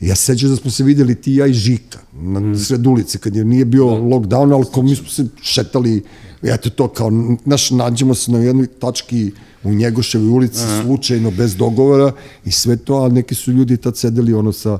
[0.00, 2.58] Ja se sećam da smo se videli ti i ja i Žika na mm.
[2.58, 3.90] sred ulice, kad je nije bio da.
[3.90, 6.02] lockdown, ali ko mi smo se šetali,
[6.42, 7.10] eto to kao,
[7.44, 9.32] naš, nađemo se na jednoj tački
[9.64, 10.82] u Njegoševoj ulici, Aha.
[10.82, 12.12] slučajno, bez dogovora
[12.44, 14.78] i sve to, a neki su ljudi tad sedeli ono sa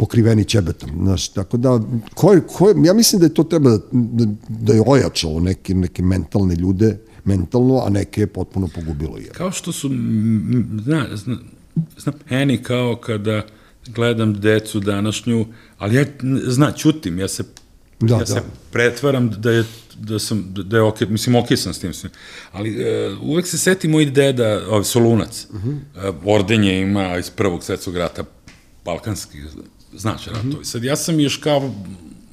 [0.00, 1.80] pokriveni ćebetom, znaš, tako da,
[2.14, 5.74] ko je, ko je, ja mislim da je to treba da, da, je ojačalo neke,
[5.74, 9.18] neke mentalne ljude, mentalno, a neke je potpuno pogubilo.
[9.18, 9.28] Je.
[9.28, 9.88] Kao što su,
[10.84, 11.36] zna, zna,
[11.98, 13.42] zna, meni kao kada
[13.86, 15.46] gledam decu današnju,
[15.78, 16.04] ali ja,
[16.46, 17.44] zna, čutim, ja se,
[18.00, 18.26] da, ja da.
[18.26, 18.42] se
[18.72, 19.64] pretvaram da je
[19.98, 22.12] da sam, da je okej, okay, mislim, okej okay sam s tim svim.
[22.52, 26.08] Ali uh, uvek se seti moj deda, ovaj, Solunac, uh -huh.
[26.08, 28.24] uh, ordenje ima iz prvog svetskog rata,
[28.84, 29.38] balkanski,
[29.92, 30.36] znaš, uh -huh.
[30.36, 30.64] ratovi.
[30.64, 31.74] Sad, ja sam još kao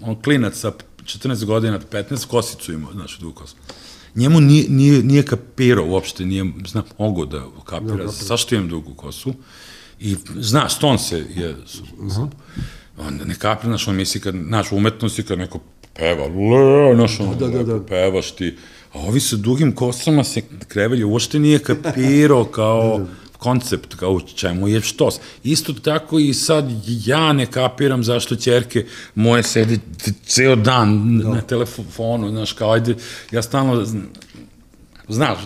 [0.01, 0.71] on, klinac sa
[1.03, 3.55] 14 godina, 15, kosicu imao, znaš, dugu kosu.
[4.15, 8.93] Njemu nije, nije, nije kapirao uopšte, nije, zna, mogo da kapira, ja, zašto imam dugu
[8.93, 9.33] kosu.
[9.99, 11.57] I, znaš, Stone se je, uh
[11.99, 12.27] -huh.
[12.97, 15.59] on ne kapira, znaš, on misli kad, znaš, umetnosti, kad neko
[15.95, 17.85] peva, le, znaš, ono, da, da, da, da.
[17.85, 18.57] pevaš ti,
[18.93, 24.11] a ovi sa dugim kosama se krevelju, uopšte nije kapirao kao, da, da koncept kao
[24.11, 25.19] u čemu je štos.
[25.43, 26.65] Isto tako i sad
[27.05, 28.85] ja ne kapiram zašto ćerke
[29.15, 29.79] moje sedi
[30.25, 31.29] ceo dan da.
[31.29, 32.95] na telefonu, znaš, kao ajde,
[33.31, 33.85] ja stalno,
[35.07, 35.37] znaš,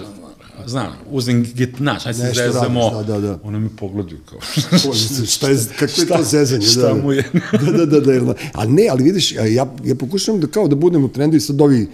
[0.65, 3.39] znam, uzem git, znaš, aj se zezamo, da, da, da.
[3.43, 4.39] ona mi pogledaju kao.
[5.33, 6.65] šta je, kako je to zezanje?
[6.65, 7.29] Šta da, mu je?
[7.65, 8.33] da, da, da, da, da.
[8.53, 11.61] A ne, ali vidiš, ja, ja pokušavam da kao da budem u trendu i sad
[11.61, 11.87] ovi e,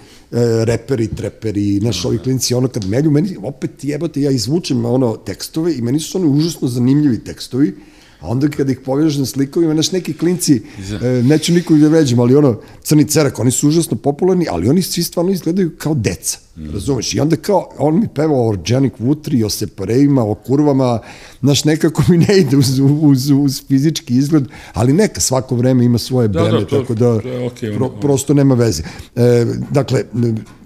[0.66, 5.76] reperi, treperi, naš ovi klinci, ono kad melju, meni opet jebate, ja izvučem ono tekstove
[5.76, 7.76] i meni su oni užasno zanimljivi tekstovi,
[8.20, 10.61] A onda kada ih pogledaš na slikovima, znaš, neki klinci,
[11.01, 14.82] e, neću nikog da veđem, ali ono, crni cerak, oni su užasno popularni, ali oni
[14.82, 16.70] svi stvarno izgledaju kao deca, mm.
[16.74, 17.13] razumeš?
[17.13, 20.99] I onda kao, on mi peva o Organic Wootri, o separejima, o kurvama,
[21.41, 24.43] znaš, nekako mi ne ide uz, uz, uz fizički izgled,
[24.74, 27.78] ali neka, svako vreme ima svoje da, breme, da, to, tako da to je okay,
[27.78, 28.84] pro, prosto nema veze.
[29.15, 30.03] E, dakle,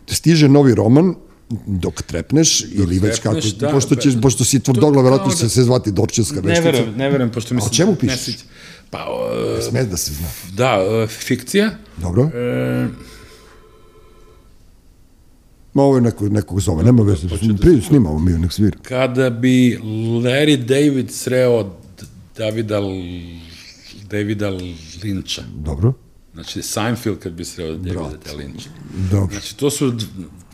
[0.07, 1.15] stiže novi roman,
[1.65, 5.49] dok trepneš dok ili već kako, da, pošto, ćeš, pošto si tvrdogla, verovatno će da,
[5.49, 6.65] se zvati Dorčevska veštica.
[6.65, 7.67] Ne verujem, ne verujem, pošto mislim...
[7.67, 8.35] A o čemu pišeš?
[8.89, 10.27] Pa, uh, Sme da se zna.
[10.53, 11.71] Da, uh, fikcija.
[11.97, 12.23] Dobro.
[12.23, 12.31] Uh,
[15.73, 17.27] Ma ovo je neko, nekog zove, nema veze.
[17.27, 18.77] Da snimamo mi, nek svira.
[18.81, 19.79] Kada bi
[20.23, 21.75] Larry David sreo
[22.37, 22.79] Davida,
[24.09, 24.49] Davida
[25.03, 25.41] Linča.
[25.55, 25.93] Dobro.
[26.33, 28.69] Znači, Seinfeld kad bi sreo Davida Linča.
[29.11, 29.31] Dobro.
[29.31, 29.93] Znači, to su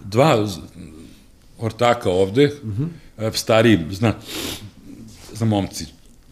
[0.07, 0.47] dva
[1.59, 2.83] ortaka ovde, uh mhm.
[3.17, 3.37] -huh.
[3.37, 4.13] stariji, zna,
[5.33, 5.85] za momci,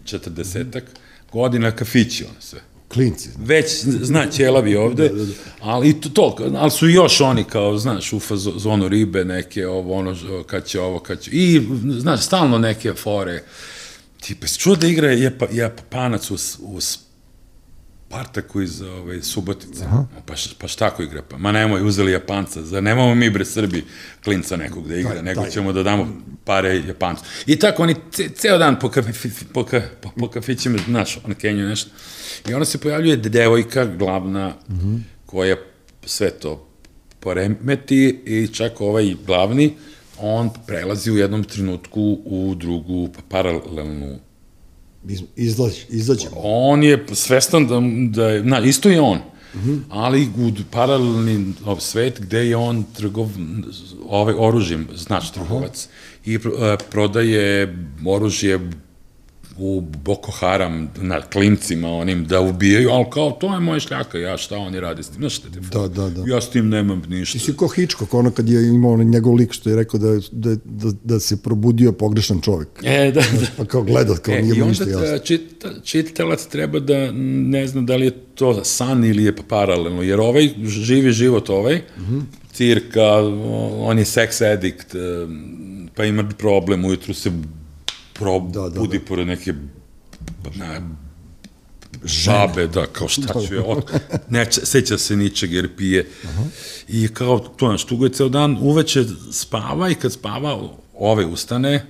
[0.06, 0.84] četrdesetak,
[1.32, 2.60] godina kafići, ono sve.
[2.88, 3.30] Klinci.
[3.38, 5.32] Već, zna, ćelavi ovde, da, da, da.
[5.60, 8.20] ali to, to, ali su još oni kao, znaš, u
[8.58, 10.16] zonu ribe neke, ovo, ono,
[10.48, 11.62] kad će ovo, kad će, i,
[12.00, 13.44] znaš, stalno neke fore,
[14.22, 15.12] tipa, čuo da igra
[15.52, 16.80] Japanac u, u
[18.16, 19.84] Spartaku iz ovaj, Subotice.
[19.86, 20.06] Aha.
[20.26, 21.22] Pa, pa šta ko igra?
[21.22, 22.62] Pa, ma nemoj, uzeli Japanca.
[22.62, 23.84] Za nemamo mi bre Srbi
[24.24, 25.52] klinca nekog da igra, taj, nego taj.
[25.52, 26.08] ćemo da damo
[26.46, 27.24] pare Japancu.
[27.46, 31.34] I tako oni ce, ceo dan po, kafi, po, po, po, po kafićima, znaš, na
[31.34, 31.90] Kenju nešto.
[32.50, 35.00] I onda se pojavljuje devojka glavna, mm -hmm.
[35.26, 35.56] koja
[36.06, 36.68] sve to
[37.20, 39.74] poremeti i čak ovaj glavni,
[40.20, 44.20] on prelazi u jednom trenutku u drugu paralelnu
[45.36, 46.28] izlazi, izađe.
[46.36, 47.82] On je svestan da,
[48.22, 49.18] da je, na, isto je on,
[49.54, 49.80] uh -huh.
[49.90, 53.30] ali u paralelni svet gde je on trgov,
[54.10, 56.22] ovaj oružjem, znači trgovac, Aha.
[56.26, 56.44] i uh,
[56.92, 58.70] prodaje oružje
[59.58, 64.38] u Boko Haram na klincima onim da ubijaju, ali kao to je moja šljaka, ja
[64.38, 66.24] šta oni radi s tim, znaš šta da, da, da.
[66.28, 67.40] ja s tim nemam ništa.
[67.40, 70.56] Ti si ko Hitchcock, ono kad je imao njegov lik što je rekao da, da,
[70.66, 72.70] da, da se probudio pogrešan čovjek.
[72.84, 73.48] E, da, da.
[73.58, 75.06] Pa kao gledat, kao e, nije mu ništa jasno.
[75.06, 79.36] I onda čita, čitalac treba da ne zna da li je to san ili je
[79.48, 82.16] paralelno, jer ovaj živi život ovaj, mhm.
[82.16, 82.24] -huh.
[82.54, 83.12] cirka,
[83.80, 84.96] on je sex addict,
[85.96, 87.32] pa ima problem, ujutru se
[88.20, 89.06] pro, da, da, budi da.
[89.06, 89.54] pored neke
[90.56, 90.82] na,
[92.04, 93.92] žabe, da, kao šta ću je, ok,
[94.30, 96.08] ne, seća se ničeg jer pije.
[96.24, 96.44] Aha.
[96.88, 101.86] I kao, to naš, tugo je ceo dan, uveče spava i kad spava, ove ustane,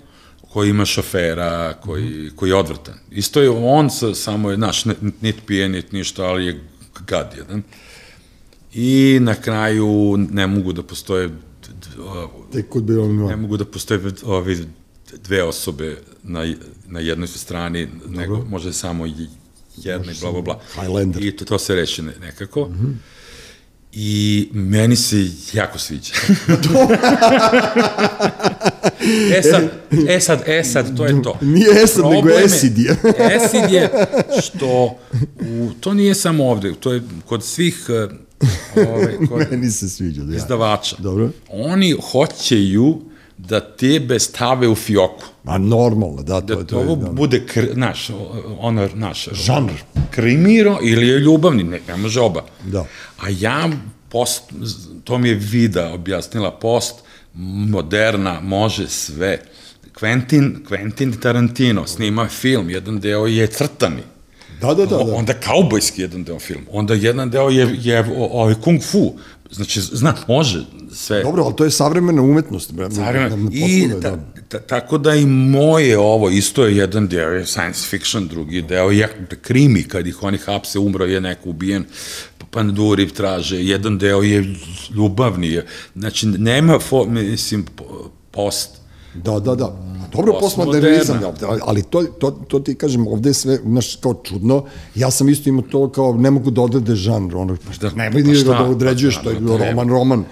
[0.53, 2.93] koji ima šofera, koji, koji je odvrtan.
[3.11, 4.85] Isto je on, sa, samo je, znaš,
[5.21, 6.63] nit pije, nit ništa, ali je
[7.07, 7.63] gad jedan.
[8.73, 11.29] I na kraju ne mogu da postoje
[12.51, 14.65] Tek kod bi on ne mogu da postoje ovi
[15.23, 16.53] dve osobe na,
[16.87, 18.09] na jednoj strani, Dobro.
[18.19, 19.05] nego može samo
[19.77, 20.59] jedna i bla, bla, bla.
[20.73, 21.25] Highlander.
[21.25, 22.65] I to, to se reši nekako.
[22.65, 22.93] Mm -hmm.
[23.97, 26.13] I meni se jako sviđa.
[29.37, 29.63] e sad,
[30.09, 31.37] e sad, e sad, to je to.
[31.41, 32.95] Nije Esad, nego Problem je- Esid je.
[33.35, 33.89] Esid je
[34.41, 34.97] što,
[35.39, 37.95] u, to nije samo ovde, to je kod svih uh,
[38.95, 40.23] ove, kod Meni se sviđa.
[40.23, 40.95] Da izdavača.
[40.99, 41.29] Dobro.
[41.49, 43.01] Oni hoćeju
[43.37, 45.23] da tebe stave u fioku.
[45.43, 46.83] Ma normalno, da, to, Da je- to je...
[46.83, 47.09] ovo Da.
[47.09, 48.09] bude, kr, naš,
[48.59, 49.71] ono, naš, Žanr.
[50.11, 52.43] Krimiro ili je ljubavni, ne, ne može oba.
[52.63, 52.85] Da.
[53.19, 53.69] A ja,
[54.09, 54.43] post,
[55.03, 56.95] to mi je Vida objasnila, post,
[57.65, 59.39] moderna, može sve.
[59.93, 64.01] Quentin, Quentin Tarantino snima film, jedan deo je crtani.
[64.61, 64.97] Da, da, da.
[64.97, 65.13] da.
[65.13, 66.61] Onda kaubojski jedan deo film.
[66.71, 69.13] Onda jedan deo je, je o- ovaj kung fu.
[69.51, 71.23] Znači, zna, može sve.
[71.23, 72.71] Dobro, ali to je savremena umetnost.
[72.71, 72.89] bre.
[72.89, 74.41] Naravno, i Potpuno je, ta, da.
[74.49, 78.91] ta, tako da i moje ovo, isto je jedan deo je science fiction, drugi deo
[78.91, 81.85] je krimi, kad ih oni hapse, umro je neko ubijen,
[82.51, 84.55] panduri traže, jedan deo je
[84.95, 85.61] ljubavni,
[85.95, 88.69] znači nema, fo, mislim, po- post,
[89.23, 89.75] Da, da, da.
[90.15, 94.65] Dobro, postmodernizam, ali- ali to, to, to ti kažem, ovde je sve, znaš, kao čudno.
[94.95, 98.33] Ja sam isto imao to kao, ne mogu da odrede žanr, ono, da, ne pa
[98.35, 98.43] šta?
[98.43, 100.23] da određuješ, Pa to je da, roman, roman.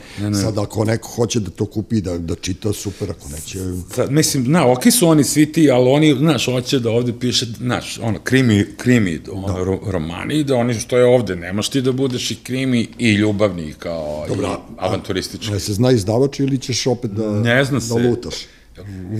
[0.41, 3.59] Sad, ako neko hoće da to kupi, da, da čita, super, ako neće...
[3.95, 7.45] Sad, mislim, na, ok su oni svi ti, ali oni, znaš, hoće da ovde piše,
[7.57, 9.63] znaš, ono, krimi, krimi ono, da.
[9.63, 13.73] ro, romani, da oni što je ovde, nemaš ti da budeš i krimi i ljubavni,
[13.79, 15.51] kao Dobra, i avanturistički.
[15.51, 17.93] Ne se zna izdavač ili ćeš opet da, Ne zna se.
[17.93, 18.35] da lutaš?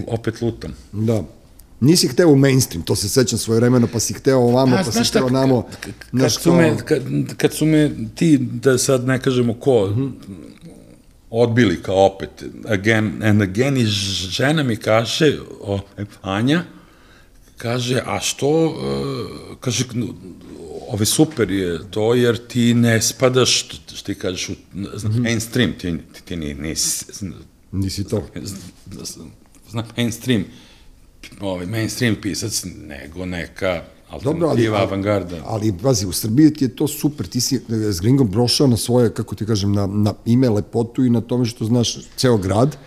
[0.08, 0.74] Opet lutam.
[0.92, 1.24] Da.
[1.80, 5.04] Nisi hteo u mainstream, to se sećam svoje vremena, pa si hteo ovamo, pa, si
[5.04, 5.68] hteo namo.
[6.20, 7.04] kad, su me, kad,
[7.38, 9.96] kad su me ti, da sad ne kažemo ko,
[11.30, 12.30] odbili kao opet,
[12.68, 15.80] again and again, i žena mi kaže, o,
[16.22, 16.64] Anja,
[17.58, 19.86] kaže, a što, uh, kaže,
[20.88, 24.54] ove super je to, jer ti ne spadaš, što, ti kažeš, u
[24.96, 27.06] zna, mainstream, ti, ti, ti ni, nisi,
[27.72, 28.28] Nisi to.
[29.74, 30.46] Zna, mainstream,
[31.42, 33.82] ovaj, mainstream pisac, nego neka
[34.24, 35.38] Dobro, ali, alternativa, ali, avangarda.
[35.46, 37.60] ali, pazi, u Srbiji ti je to super, ti si e,
[37.92, 41.46] s Gringom prošao na svoje, kako ti kažem, na, na ime, lepotu i na tome
[41.46, 42.78] što znaš ceo grad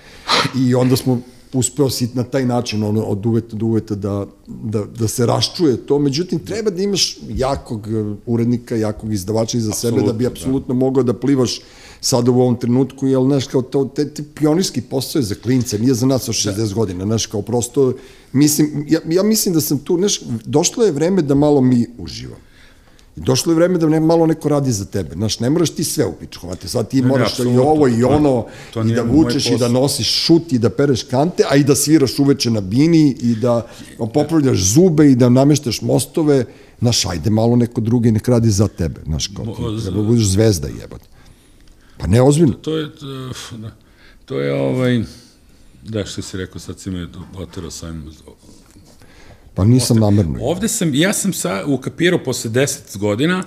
[0.56, 1.20] i onda smo
[1.52, 5.76] uspeo si na taj način ono, od uveta do uveta da, da, da se raščuje
[5.76, 10.74] to, međutim treba da imaš jakog e, urednika, jakog izdavača iza sebe da bi apsolutno
[10.74, 11.60] mogao da plivaš
[12.00, 15.78] sada u ovom trenutku, jer, znaš, kao to, te, te pionirski posao je za klince,
[15.78, 17.92] nije za nas od 60 godina, znaš, kao prosto,
[18.32, 22.46] mislim, ja, ja mislim da sam tu, znaš, došlo je vreme da malo mi uživamo.
[23.16, 25.14] I došlo je vreme da ne, malo neko radi za tebe.
[25.14, 27.62] Znaš, ne moraš ti sve u pičku, znate, sad ti Ne, ne, moraš i apsolutno.
[27.62, 31.02] ovo i ono, To- to i da vučeš i da nosiš šut i da pereš
[31.02, 33.66] kante, a i da sviraš uveče na bini i da
[34.12, 36.44] popravljaš zube i da nameštaš mostove.
[36.80, 39.00] Znaš, ajde malo neko drugi nek radi za tebe.
[39.04, 41.04] Znaš, kao ti, treba da budeš zvezda jebate.
[41.98, 42.52] Pa ne, ozbiljno.
[42.52, 43.06] To je, to,
[43.56, 43.70] da,
[44.24, 45.02] to je ovaj,
[45.82, 48.10] da što si rekao, sad si me oterao sam.
[49.54, 50.38] Pa nisam namerno.
[50.40, 53.44] Ovde sam, ja sam sa, ukapirao posle 10 godina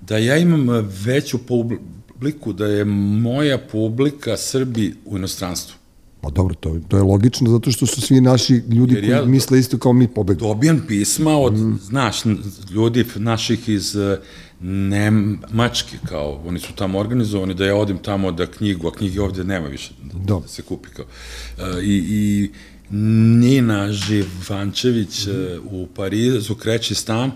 [0.00, 5.81] da ja imam veću publiku, da je moja publika Srbi u inostranstvu.
[6.22, 9.24] Pa dobro, to, to je logično, zato što su svi naši ljudi Jer koji ja-
[9.24, 10.40] misle isto kao mi pobegli.
[10.40, 11.78] Dobijam pisma od, mm.
[11.82, 12.16] znaš,
[12.70, 14.18] ljudi naših iz eh,
[14.60, 19.44] Nemačke, kao, oni su tamo organizovani, da ja odim tamo da knjigu, a knjige ovde
[19.44, 20.40] nema više da, Da.
[20.40, 21.04] da se kupi, kao.
[21.58, 22.50] E, I, i
[22.90, 25.30] Nina Živančević e,
[25.64, 27.30] u Parizu kreće stan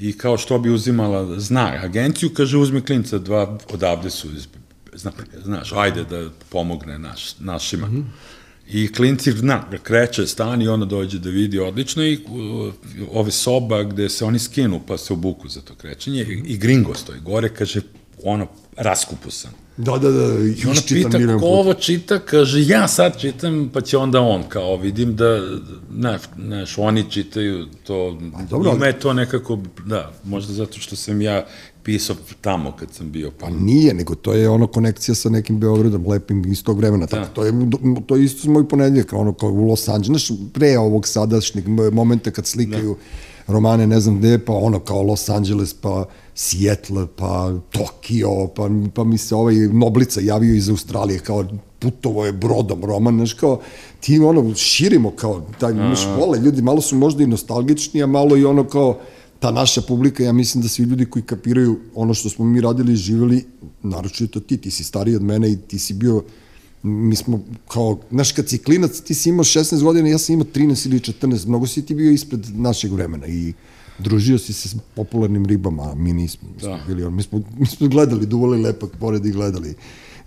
[0.00, 4.46] i kao što bi uzimala, zna agenciju, kaže uzmi klinca, dva odavde su, iz,
[5.00, 5.12] zna,
[5.44, 7.86] znaš, ajde da pomogne naš, našima.
[7.86, 8.04] Mm -hmm.
[8.72, 12.74] I klinci, zna, kreće stan i ona dođe da vidi odlično i uh,
[13.12, 16.94] ove soba gde se oni skinu pa se obuku za to krećenje i, i gringo
[16.94, 17.80] stoji gore, kaže,
[18.24, 18.46] ono,
[18.76, 19.50] raskupusan.
[19.76, 23.96] Da, da, da, I ona pita ko ovo čita, kaže ja sad čitam, pa će
[23.96, 25.40] onda on, kao vidim da,
[25.98, 28.18] znaš, znaš oni čitaju to,
[28.50, 31.46] dobro, ima je to nekako, da, možda zato što sam ja
[31.84, 36.06] pisao tamo kad sam bio, pa nije, nego to je ono konekcija sa nekim Beogradom,
[36.06, 37.06] lepim iz tog vremena.
[37.06, 37.16] Da.
[37.16, 37.52] Tako, to, je,
[38.06, 42.30] to je isto moj ponedljak, ono kao u Los Angeles, znaš, pre ovog sadašnjeg momenta
[42.30, 42.96] kad slikaju
[43.46, 43.52] da.
[43.52, 46.04] romane, ne znam gde, pa ono kao Los Angeles, pa
[46.34, 51.44] Seattle, pa Tokio, pa, pa mi se ovaj Noblica javio iz Australije, kao
[51.78, 53.60] putovo je brodom roman, znaš, kao
[54.00, 58.36] ti ono širimo kao taj naš vole, ljudi malo su možda i nostalgični, a malo
[58.36, 58.98] i ono kao
[59.40, 62.92] ta naša publika, ja mislim da svi ljudi koji kapiraju ono što smo mi radili
[62.92, 63.44] i živjeli,
[63.82, 66.22] naročito ti, ti si stariji od mene i ti si bio,
[66.82, 70.46] mi smo kao, znaš, kad si klinac, ti si imao 16 godina, ja sam imao
[70.54, 73.52] 13 ili 14, mnogo si ti bio ispred našeg vremena i
[73.98, 76.48] družio si se s popularnim ribama, a mi nismo.
[76.54, 76.84] Mi smo, Da.
[76.86, 79.74] bili, mi smo, mi smo gledali, duvali lepak pored i gledali.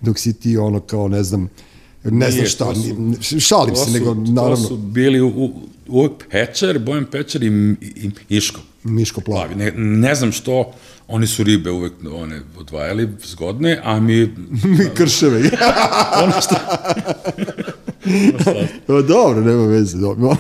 [0.02, 1.50] Dok si ti ono kao, ne znam,
[2.04, 2.76] ne znam šta, to
[3.22, 5.52] su- šalim To se, su, nego to naravno su bili u, u,
[5.88, 7.48] uvek Pečer, Bojan Pečer i,
[7.82, 8.60] i, i Iško.
[8.84, 9.54] Miško plavi.
[9.56, 9.72] Plavi.
[9.72, 10.72] Ne, ne znam što,
[11.08, 14.16] oni su ribe uvek one odvajali zgodne, a mi
[14.78, 15.40] Mi krševe.
[16.24, 16.56] ono što...
[18.88, 19.98] Pa dobro, nema veze.
[19.98, 20.30] Dobro.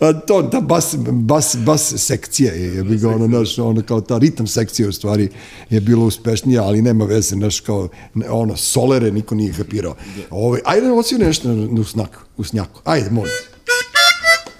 [0.00, 4.00] A to, ta bas, bas, bas sekcija je, je bi ga ono, naš, ono, kao
[4.00, 5.28] ta ritam sekcija u stvari
[5.70, 7.88] je bilo uspešnija, ali nema veze, naš, kao,
[8.30, 9.96] ono, solere, niko nije kapirao.
[10.30, 12.80] Ove, ajde, osviri nešto na, na usnaku, usnjaku.
[12.84, 13.32] Ajde, molim.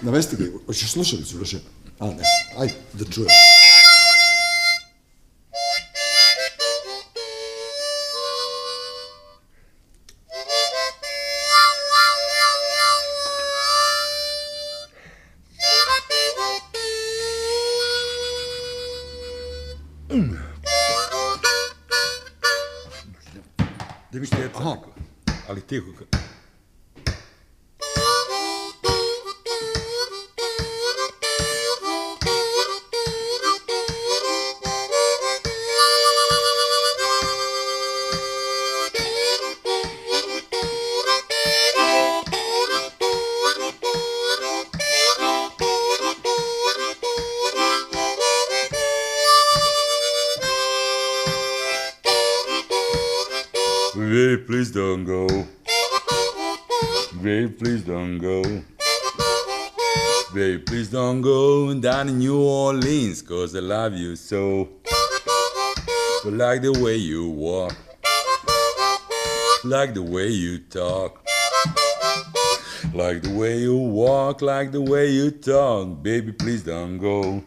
[0.03, 1.59] Navesti ga, hoćeš slušalicu, Vraše?
[1.99, 2.23] A, ne,
[2.59, 3.29] ajde, da čujem.
[25.65, 26.34] っていうか。
[63.55, 64.69] Orleans, cause I love you so.
[66.25, 67.77] Like the way you walk,
[69.65, 71.25] like the way you talk,
[72.95, 76.03] like the way you walk, like the way you talk.
[76.03, 77.43] Baby, please don't go.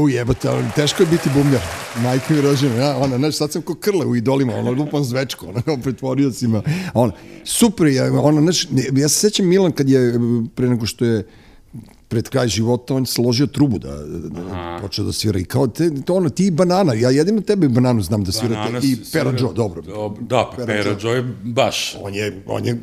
[0.00, 1.62] U jebate, teško je biti bumljar.
[2.02, 5.46] Majka mi rođena, ja, ona, znaš, sad sam ko krle u idolima, ono, lupam zvečko,
[5.46, 6.62] ono, kao pretvorio si me.
[6.94, 7.12] Ono,
[7.44, 10.20] super je, ono, znaš, ja se sećam Milan kad je,
[10.54, 11.26] pre nego što je
[12.08, 15.38] pred kraj života, on složio trubu da, da počeo da svira.
[15.38, 18.54] I kao, te, to ono, ti banana, ja jedino tebe bananu znam da svirate.
[18.54, 19.82] Banana I Pera Joe, dobro.
[19.82, 20.96] Dob- Da, Pera Pera Joe.
[21.02, 21.96] Joe je baš.
[22.02, 22.80] On je, on je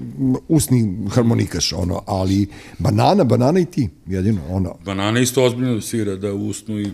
[0.48, 2.48] usni harmonikaš, ono, ali
[2.80, 4.76] banana, banana i ti, jedino, ono.
[4.86, 6.92] Banana isto ozbiljno svira da usnu i...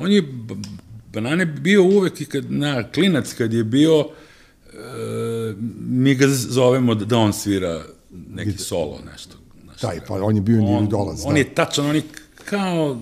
[0.00, 0.22] On je,
[1.12, 7.04] Banane bio uvek i kad, na, klinac kad je bio, e, mi ga zovemo da,
[7.04, 9.36] da on svira neki solo, nešto.
[9.66, 11.38] nešto Taj, pa on je bio individualac, on da.
[11.38, 12.02] je tačan, on je
[12.44, 12.96] kao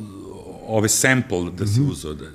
[0.66, 2.26] ove sample da se uzeo da,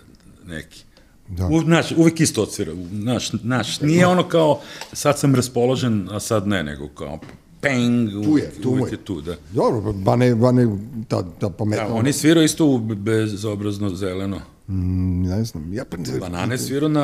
[0.48, 0.84] neki.
[1.28, 1.48] Da.
[1.48, 2.74] U, znaš, uvek isto odsvira.
[2.92, 4.62] Znaš, znaš, nije ono kao
[4.94, 7.20] sad sam raspoložen, a sad ne, nego kao
[7.62, 8.92] peng, Tu je, tu je.
[8.92, 9.36] je tu, da.
[9.52, 11.88] Dobro, Bane, Bane, ta, ta pametna.
[11.88, 14.42] Da, on je svirao isto u bezobrazno zeleno.
[14.68, 15.98] Mm, ne znam, ja pa...
[16.20, 17.02] Banane svirao na...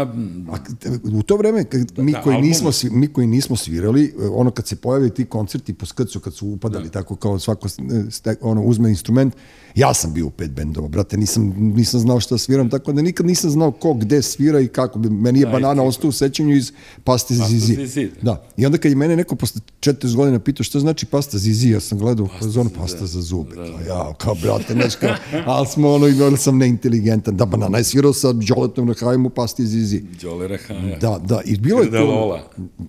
[0.52, 0.58] A,
[1.06, 2.48] u to vreme, kad mi, da, koji album.
[2.50, 6.48] nismo, mi koji nismo svirali, ono kad se pojave ti koncerti po skrcu, kad su
[6.48, 6.92] upadali Da.
[6.92, 7.70] tako kao svako
[8.10, 9.34] ste, ono, uzme instrument,
[9.76, 13.26] ja sam bio u pet bendova, brate, nisam, nisam znao šta sviram, tako da nikad
[13.26, 15.00] nisam znao ko gde svira i kako.
[15.00, 16.72] bi- Meni je Da, i banana ostao u sećanju iz
[17.04, 17.76] pasta Zizi.
[17.76, 18.10] Zizi.
[18.22, 18.48] Da.
[18.58, 21.80] I onda kad je mene neko posle 40 godina pitao šta znači pasta Zizi, ja
[21.80, 23.56] sam gledao pasta, zonu pasta za zube.
[23.56, 27.38] Da, ja, kao brate, znaš kao, ali smo ono, ili sam neinteligentan.
[27.38, 30.04] Da, banana je svirao sa Đoletom na hajmu pasti Zizi.
[30.22, 30.98] Đole Rahaja.
[31.00, 32.40] Da, da, i bilo je Da to...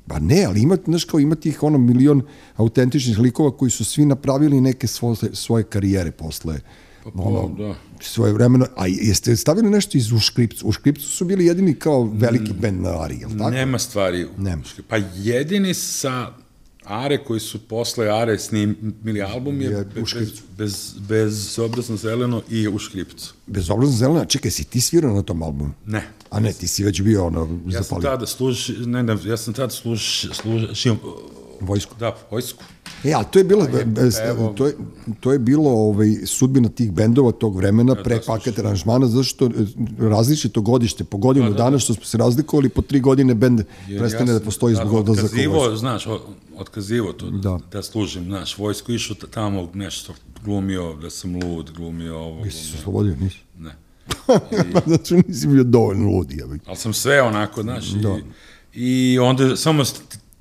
[0.06, 2.22] Pa ne, ali ima, znaš kao, ima tih ono milion
[2.56, 6.61] autentičnih likova koji su svi napravili neke svoje, svoje karijere posle
[7.14, 7.74] ono, da.
[8.00, 8.66] svoje vremeno.
[8.76, 10.68] A jeste stavili nešto iz U škripcu?
[10.68, 13.50] U škripcu su bili jedini kao veliki bend na Ari, jel tako?
[13.50, 14.26] Nema stvari.
[14.38, 14.62] Nema.
[14.88, 16.32] Pa jedini sa
[16.91, 22.68] Are koji su posle Are snimili album je, Je bez, bez, bez obrazno zeleno i
[22.68, 23.34] u škripcu.
[23.47, 25.72] Bezobrazno zelena, čekaj, si ti svirao na tom albumu?
[25.86, 26.03] Ne.
[26.30, 29.36] A ne, ti si već bio ono, Ja sam zapalio tada služ, ne, ne, ja
[29.36, 30.97] sam tada služ, služio,
[31.61, 31.94] vojsku.
[31.98, 32.64] da, vojsku.
[33.04, 33.66] E, a to je bilo,
[34.24, 34.48] evo.
[34.48, 34.76] to je,
[35.20, 39.50] to je bilo ovaj, sudbina tih bendova tog vremena pre paket aranžmana, zato što e,
[40.00, 44.32] različito godište, po godinu dana što smo se razlikovali, po tri godine bend prestane ja
[44.32, 45.76] da sam postoji tada zbog u otkazivo, vojsku.
[45.76, 46.20] znaš, o-
[46.57, 47.38] otkazivo to da.
[47.41, 47.58] Da.
[47.72, 50.12] da služim, znaš, vojsku išao tamo nešto,
[50.45, 53.38] glumio da sam lud, glumio ovo, Jesi se oslobodio, nisi?
[53.58, 53.70] ne.
[54.87, 56.37] Znači nisi bio dovoljno ludi.
[56.37, 56.61] Ja bih.
[56.66, 58.18] Ali sam sve onako, znaš, Da.
[58.74, 59.82] i, i onda samo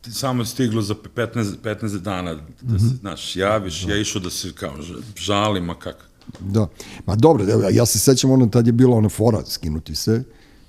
[0.09, 1.27] samo stiglo za 15,
[1.57, 2.41] 15 dana da
[2.71, 2.95] se, Mhm.
[2.95, 4.73] znaš, javiš, ja išao da se kao
[5.17, 6.03] žalim, a kako.
[6.39, 6.67] Da.
[7.05, 10.23] Ma dobro, da, ja se sećam ono, tad je bila ona fora skinuti se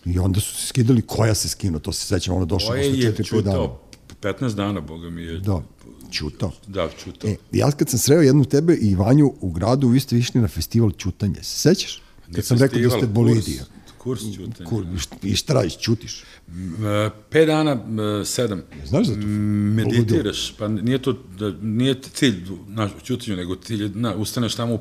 [0.04, 2.92] i onda su se skidali koja se skinuo, to se sećam, ono došlo posle je
[2.92, 3.56] 4-5 dana.
[3.56, 3.80] čutao,
[4.22, 5.62] 15 dana, boga mi je, Da,
[6.10, 6.52] čutao.
[6.66, 7.30] da čutao.
[7.30, 10.48] E, ja kad sam sreo jednu tebe i Vanju u gradu, vi ste išli na
[10.48, 11.34] festival Ćutanje.
[11.36, 12.02] Se sećaš?
[12.22, 13.64] Kad Nije sam rekao da festival, ste bolidija.
[13.64, 13.70] Kurs,
[14.02, 14.68] kurs čutanja.
[14.70, 16.22] Kur, i št- I šta radiš, ćutiš?
[16.22, 17.72] E, Pet dana,
[18.20, 18.62] e, sedam.
[18.86, 19.20] Znaš za to?
[19.20, 22.36] M, Meditiraš, pa nije to, da, nije cilj
[22.68, 24.80] naš, u ćutanju, nego cilj, na, ustaneš tamo u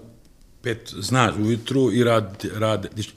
[0.62, 3.10] pet, znaš, ujutru i rad, radiš,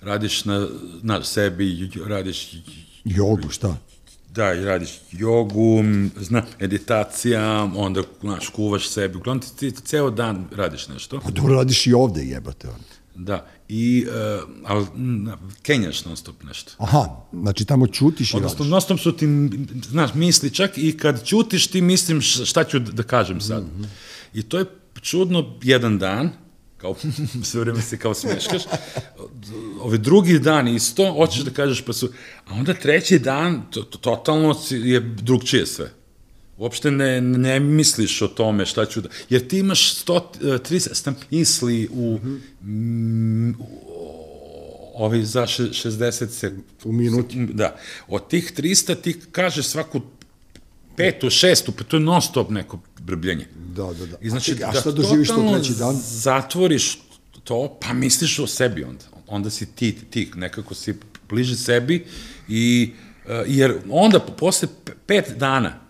[0.00, 0.68] radiš na,
[1.02, 2.52] na sebi, radiš
[3.04, 3.76] Jogu, šta?
[4.34, 5.82] Da, i radiš jogu,
[6.16, 11.20] zna, meditacija, onda, znaš, kuvaš sebi, uglavnom ti, ti ceo dan radiš nešto.
[11.20, 12.68] Pa dobro radiš i ovde, jebate.
[12.68, 12.78] ono.
[13.14, 15.32] Da, i, uh, ali, m,
[15.62, 16.72] kenjaš non stop nešto.
[16.78, 18.70] Aha, znači tamo ćutiš i Odnosno, radiš.
[18.70, 19.26] non stop su ti,
[19.88, 23.64] znaš, misli čak i kad ćutiš ti mislim šta ću da kažem sad.
[24.34, 24.64] I to je
[25.00, 26.30] čudno jedan dan,
[26.76, 26.94] kao
[27.44, 28.62] sve vreme se kao smeškaš,
[29.80, 32.08] ove drugi dan isto, hoćeš da kažeš pa su,
[32.46, 35.92] a onda treći dan, to, to, totalno je drugčije sve.
[36.60, 39.08] Uopšte ne, ne misliš o tome šta ću da...
[39.30, 42.18] Jer ti imaš 100, eh, 300 misli u,
[42.62, 43.54] mm, u
[44.94, 46.52] ovi za še- 60 se...
[46.84, 47.46] U minuti.
[47.52, 47.76] Da.
[48.08, 50.00] Od tih 300 ti kažeš svaku
[50.96, 53.46] petu, šestu, pa to je non stop neko brbljenje.
[53.76, 54.16] Da, da, da.
[54.20, 55.96] I znači, a, čekaj, a da šta doživiš to treći dan?
[56.04, 56.98] Zatvoriš
[57.44, 59.04] to, pa misliš o sebi onda.
[59.26, 60.94] Onda si ti, ti nekako si
[61.28, 62.04] bliže sebi
[62.48, 62.92] i,
[63.24, 65.80] uh, jer onda posle pe- pet dana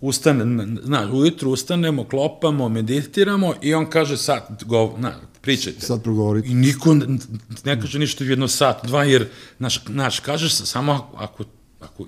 [0.00, 5.86] ustane, n- znaš, ujutru ustanemo, klopamo, meditiramo i on kaže sad, go, na, pričajte.
[5.86, 6.48] Sad progovorite.
[6.48, 7.20] I niko n-
[7.64, 9.28] ne kaže ništa jedno sat, dva, jer,
[9.58, 11.44] znaš, znaš kažeš samo ako, ako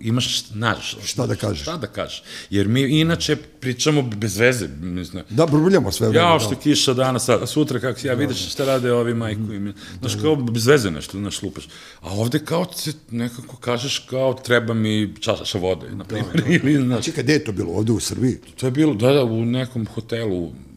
[0.01, 1.63] imaš, znaš, Šta da kažeš.
[1.63, 2.23] Šta da kažeš.
[2.51, 5.25] Jer mi inače pričamo bez veze, ne znam.
[5.31, 6.25] Da, probljamo sve vreme.
[6.25, 6.39] Ja, da.
[6.39, 9.59] što je kiša danas, a sutra kako si ja vidiš šta rade ovi majku i
[9.59, 9.73] mi.
[10.01, 11.69] Znaš, kao bez veze nešto, znaš, lupaš.
[12.01, 17.05] A ovde kao ti nekako kažeš kao treba mi čaša vode, na primjer, ili, znaš.
[17.05, 17.73] Čekaj, gde je to bilo?
[17.73, 18.39] Ovde u Srbiji?
[18.57, 20.76] To je bilo, da, da, u nekom hotelu, da.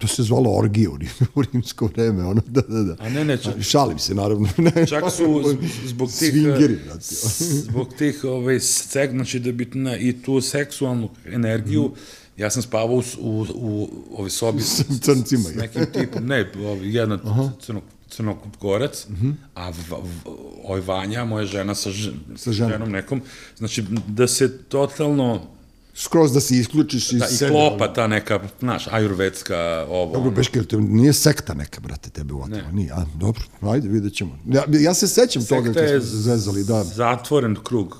[0.00, 2.96] To se zvalo orgije u, rim- u rimsko vreme, ono, da, da, da.
[2.98, 4.48] A ne, ne, čak- Šalim se, naravno.
[4.66, 5.42] Ne, Čak su
[5.84, 6.30] zbog tih...
[6.30, 11.92] Svingeri, s- Zbog tih, ovaj, sek, znači da bi na, i tu seksualnu energiju,
[12.36, 16.26] ja sam spavao u, s- u, u ovoj sobi s, S crncima, s nekim tipom,
[16.26, 17.18] ne, ovaj, jedna
[17.60, 19.06] crno, crnogorac,
[19.54, 20.30] a v, v,
[20.62, 21.90] ovaj Vanja, moja žena sa,
[22.36, 22.72] Sa ženom.
[22.72, 23.22] ženom nekom,
[23.56, 25.46] znači da se totalno,
[25.94, 27.50] Skroz da se isključiš iz da, i sebe.
[27.50, 32.46] klopa ta neka, znaš, ajurvedska, ovo, Dobro, jel to nije sekta neka, brate, tebe u
[32.46, 32.72] Ne.
[32.72, 34.38] Nije, a, dobro, ajde, vidjet ćemo.
[34.46, 36.84] Ja, ja se sećam toga Sekta kad je smo se zezali, da.
[36.84, 37.96] zatvoren krug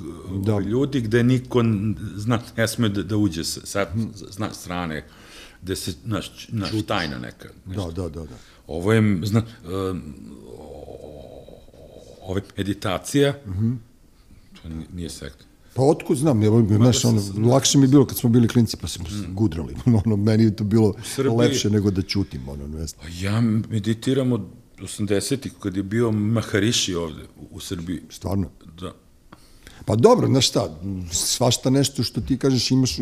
[0.47, 0.59] da.
[0.59, 1.63] ljudi gde niko
[2.17, 3.87] zna, ne sme da, da uđe sa, sa
[4.31, 5.05] zna, strane,
[5.63, 7.49] gde se, znaš, znaš tajna neka.
[7.67, 8.37] Da, da, da, da.
[8.67, 9.43] Ovo je, zna,
[9.91, 10.03] um,
[12.23, 13.67] ovo je meditacija, mm Mhm.
[13.67, 13.77] -hmm.
[14.63, 15.45] to nije sekta.
[15.75, 18.89] Pa otkud znam, evo, znaš, ono, lakše mi je bilo kad smo bili klinci, pa
[18.89, 19.75] smo se gudrali.
[20.05, 23.01] ono, meni je to bilo Srbiji- lepše nego da ćutim, ono, ne znam.
[23.03, 24.43] Pa ja meditiram od
[24.79, 28.01] 80-ih, kad je bio Maharishi ovde u, Srbiji.
[28.11, 28.49] Stvarno.
[28.81, 28.93] Da.
[29.85, 30.81] Pa dobro, znaš šta,
[31.13, 32.97] svašta nešto što ti kažeš imaš,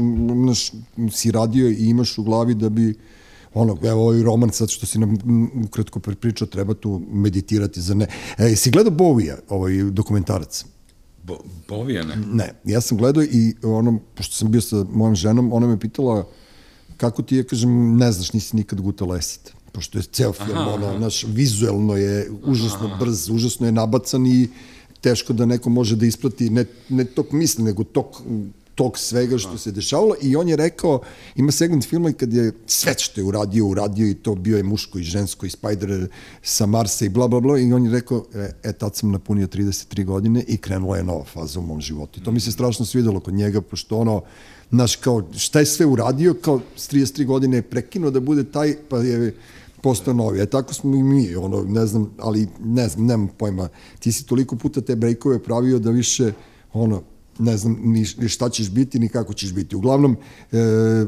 [0.45, 0.73] znaš,
[1.13, 2.95] si radio i imaš u glavi da bi,
[3.55, 5.19] ono, evo ovaj roman sad što si nam
[5.65, 8.07] ukratko prepričao, treba tu meditirati za ne.
[8.39, 10.65] E, si gledao Bovija, ovaj dokumentarac?
[11.29, 11.39] Bo,
[11.69, 12.17] Bovijane.
[12.17, 16.27] Ne, ja sam gledao i ono, pošto sam bio sa mojom ženom, ona me pitala
[16.97, 19.53] kako ti je, kažem, ne znaš, nisi nikad gutao lesit.
[19.73, 24.49] Pošto je ceo film, Aha, ono, naš, vizuelno je užasno brz, užasno je nabacan i
[25.01, 28.07] teško da neko može da isprati ne, ne tok misli, nego tok
[28.79, 31.01] tok svega što se dešavalo i on je rekao,
[31.35, 34.99] ima segment filma kad je sve što je uradio, uradio i to bio je muško
[34.99, 36.09] i žensko i Spider
[36.43, 39.47] sa Marsa i bla bla bla i on je rekao, e, e tad sam napunio
[39.47, 42.21] 33 godine i krenula je nova faza u mom životu.
[42.21, 44.23] I to mi se strašno svidelo kod njega, pošto ono,
[44.71, 48.77] znaš, kao, šta je sve uradio, kao s 33 godine je prekinuo da bude taj,
[48.89, 49.35] pa je
[49.83, 50.41] postao novi.
[50.41, 53.69] E tako smo i mi, ono, ne znam, ali ne znam, nemam pojma.
[53.99, 56.33] Ti si toliko puta te brejkove pravio da više,
[56.73, 57.03] ono,
[57.39, 59.77] ne znam ni, ni šta ćeš biti, ni kako ćeš biti.
[59.77, 60.17] Uglavnom,
[60.53, 60.57] e,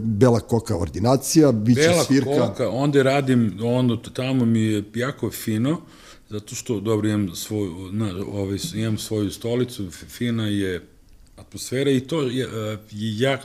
[0.00, 2.30] bela koka ordinacija, bit će Bela svirka.
[2.30, 5.80] koka, onda radim, ono, tamo mi je jako fino,
[6.28, 10.86] zato što, dobro, imam svoju, na, ovaj, imam svoju stolicu, fina je
[11.36, 13.38] atmosfera i to je, e, ja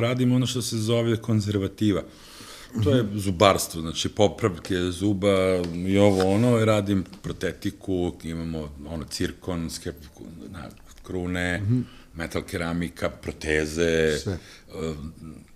[0.00, 2.02] radim ono što se zove konzervativa.
[2.84, 9.96] to je zubarstvo, znači popravke zuba i ovo ono, radim protetiku, imamo ono cirkon, skep,
[10.52, 10.68] na,
[11.08, 11.82] krune, mm -hmm.
[12.14, 14.38] metal keramika, proteze, Sve.
[14.68, 14.96] Uh,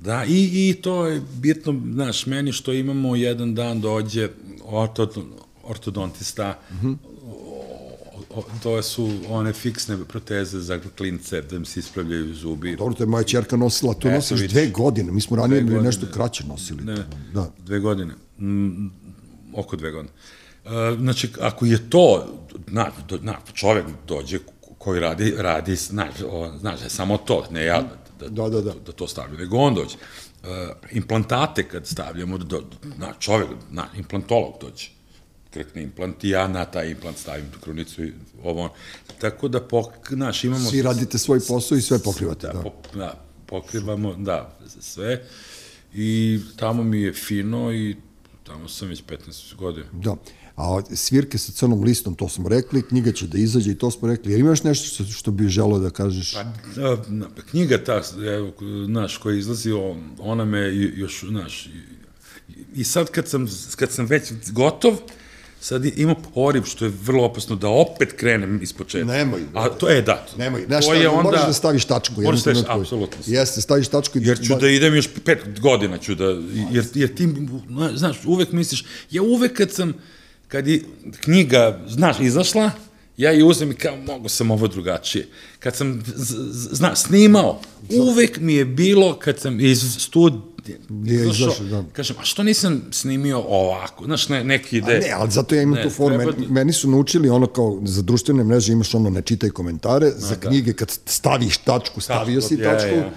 [0.02, 4.28] Da, i, i to je bitno, znaš, meni što imamo jedan dan dođe
[4.64, 5.16] ortod,
[5.64, 6.96] ortodontista, mm -hmm.
[8.30, 12.76] o, to su one fiksne proteze za klince, da im se ispravljaju zubi.
[12.76, 14.52] Dobro, to je moja čerka nosila, to Eto, nosiš vidiš.
[14.52, 16.84] dve godine, mi smo ranije bili nešto kraće nosili.
[16.84, 16.96] Ne.
[17.34, 17.50] Da.
[17.58, 18.14] dve godine.
[18.38, 18.86] Mm,
[19.54, 20.14] oko dve godine.
[20.64, 22.26] Uh, znači, ako je to,
[22.66, 24.38] na, na, čovek dođe
[24.84, 27.82] koji radi, radi, znaš, o, znaš, samo to, ne ja,
[28.20, 28.74] da, Da, da, da.
[28.86, 29.96] da to stavljam, nego on dođe.
[29.96, 30.48] Uh,
[30.90, 32.64] implantate kad stavljamo, do, do,
[32.98, 34.88] na, čovek, na, implantolog dođe
[35.52, 38.68] krekne implant i ja na taj implant stavim krunicu i ovo.
[39.20, 40.70] Tako da, pok, znaš, imamo...
[40.70, 42.46] Svi radite svoj posao i sve pokrivate.
[42.46, 42.62] Da, Da.
[42.62, 45.22] po, da, pokrivamo, da, sve.
[45.94, 47.96] I tamo mi je fino i
[48.44, 49.86] tamo sam već 15 godina.
[49.92, 50.16] Da.
[50.56, 54.08] A svirke sa crnom listom, to smo rekli, knjiga će da izađe i to smo
[54.08, 54.32] rekli.
[54.32, 56.34] Jer imaš nešto što, što bi želeo da kažeš?
[56.34, 56.44] Pa,
[56.76, 57.02] da,
[57.42, 58.52] knjiga ta, evo,
[58.86, 60.60] znaš, koja izlazi, on, ona me
[60.96, 61.70] još, znaš, i,
[62.74, 63.46] i sad kad sam,
[63.76, 64.96] kad sam već gotov,
[65.60, 69.06] sad ima poriv, što je vrlo opasno, da opet krenem iz početka.
[69.06, 69.40] Nemoj.
[69.54, 70.26] A to je da.
[70.38, 72.12] Nemoj, znaš to šta, je onda, moraš da staviš tačku.
[72.12, 73.18] jednom Moraš da staviš, apsolutno.
[73.26, 74.18] Jeste, staviš tačku.
[74.18, 76.24] i- Jer ću da idem još pet godina ću da,
[76.70, 77.28] jer, jer ti,
[77.94, 79.92] znaš, uvek misliš, ja uvek kad sam,
[80.52, 80.82] kad je
[81.20, 82.70] knjiga, znaš, izašla,
[83.16, 85.28] ja je uzem i kao, mogu sam ovo drugačije.
[85.58, 86.02] Kad sam,
[86.72, 87.60] znaš, snimao,
[87.92, 90.42] uvek mi je bilo, kad sam iz studija,
[90.88, 91.84] Nije izašao, da.
[91.92, 94.96] kažem, a što nisam snimio ovako, znaš, ne, neki ide.
[94.96, 96.16] A ne, ali zato ja imam Ne, tu foru.
[96.16, 99.50] treba Meni, da- meni su naučili ono kao za društvene mreže imaš ono ne čitaj
[99.50, 103.10] komentare, za knjige kad staviš tačku, stavio si ja, tačku, ja.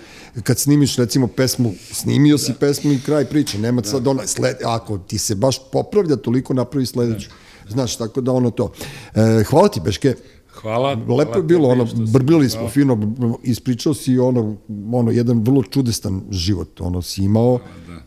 [0.43, 4.97] Kad snimiš recimo pesmu, snimio si pesmu i kraj priče, nema sad ona, sled, ako
[4.97, 7.29] ti se baš popravlja, toliko napravi sledeću.
[7.69, 8.71] Znaš, tako da ono to.
[9.15, 10.15] E, hvala ti, Beške.
[10.61, 10.89] Hvala.
[10.89, 13.13] Lepo hvala je bilo, ono, si- brbljali smo fino,
[13.43, 14.55] ispričao si ono,
[14.93, 17.59] ono, jedan vrlo čudestan život, ono, si imao,
[17.89, 18.01] e,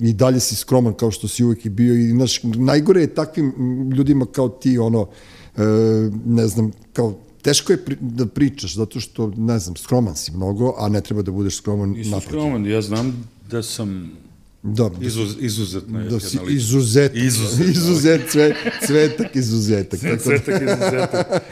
[0.00, 3.52] i dalje si skroman kao što si uvek i bio i, znaš, najgore je takvim
[3.96, 5.08] ljudima kao ti, ono,
[5.56, 5.62] e,
[6.26, 10.74] ne znam, kao, teško je pri, da pričaš, zato što, ne znam, skroman si mnogo,
[10.78, 12.30] a ne treba da budeš skroman Nisam naprotiv.
[12.30, 14.12] skroman, ja znam da sam
[14.62, 17.64] Da, izuz, izuzetno da si izuzetak, Izuzetno.
[17.72, 18.54] izuzet, sve,
[18.86, 20.00] cvetak izuzetak.
[20.02, 21.42] Tako da, Svetak izuzetak.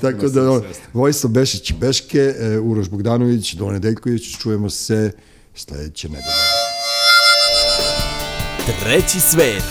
[0.00, 0.86] Tako da, svestan.
[0.92, 5.12] Vojislav Bešić i Beške, e, Uroš Bogdanović, Done Deljković, čujemo se
[5.54, 6.24] sledeće nedelje.
[8.82, 9.62] Treći svet.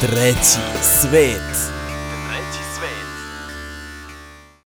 [0.00, 0.58] Treći
[1.00, 1.73] svet.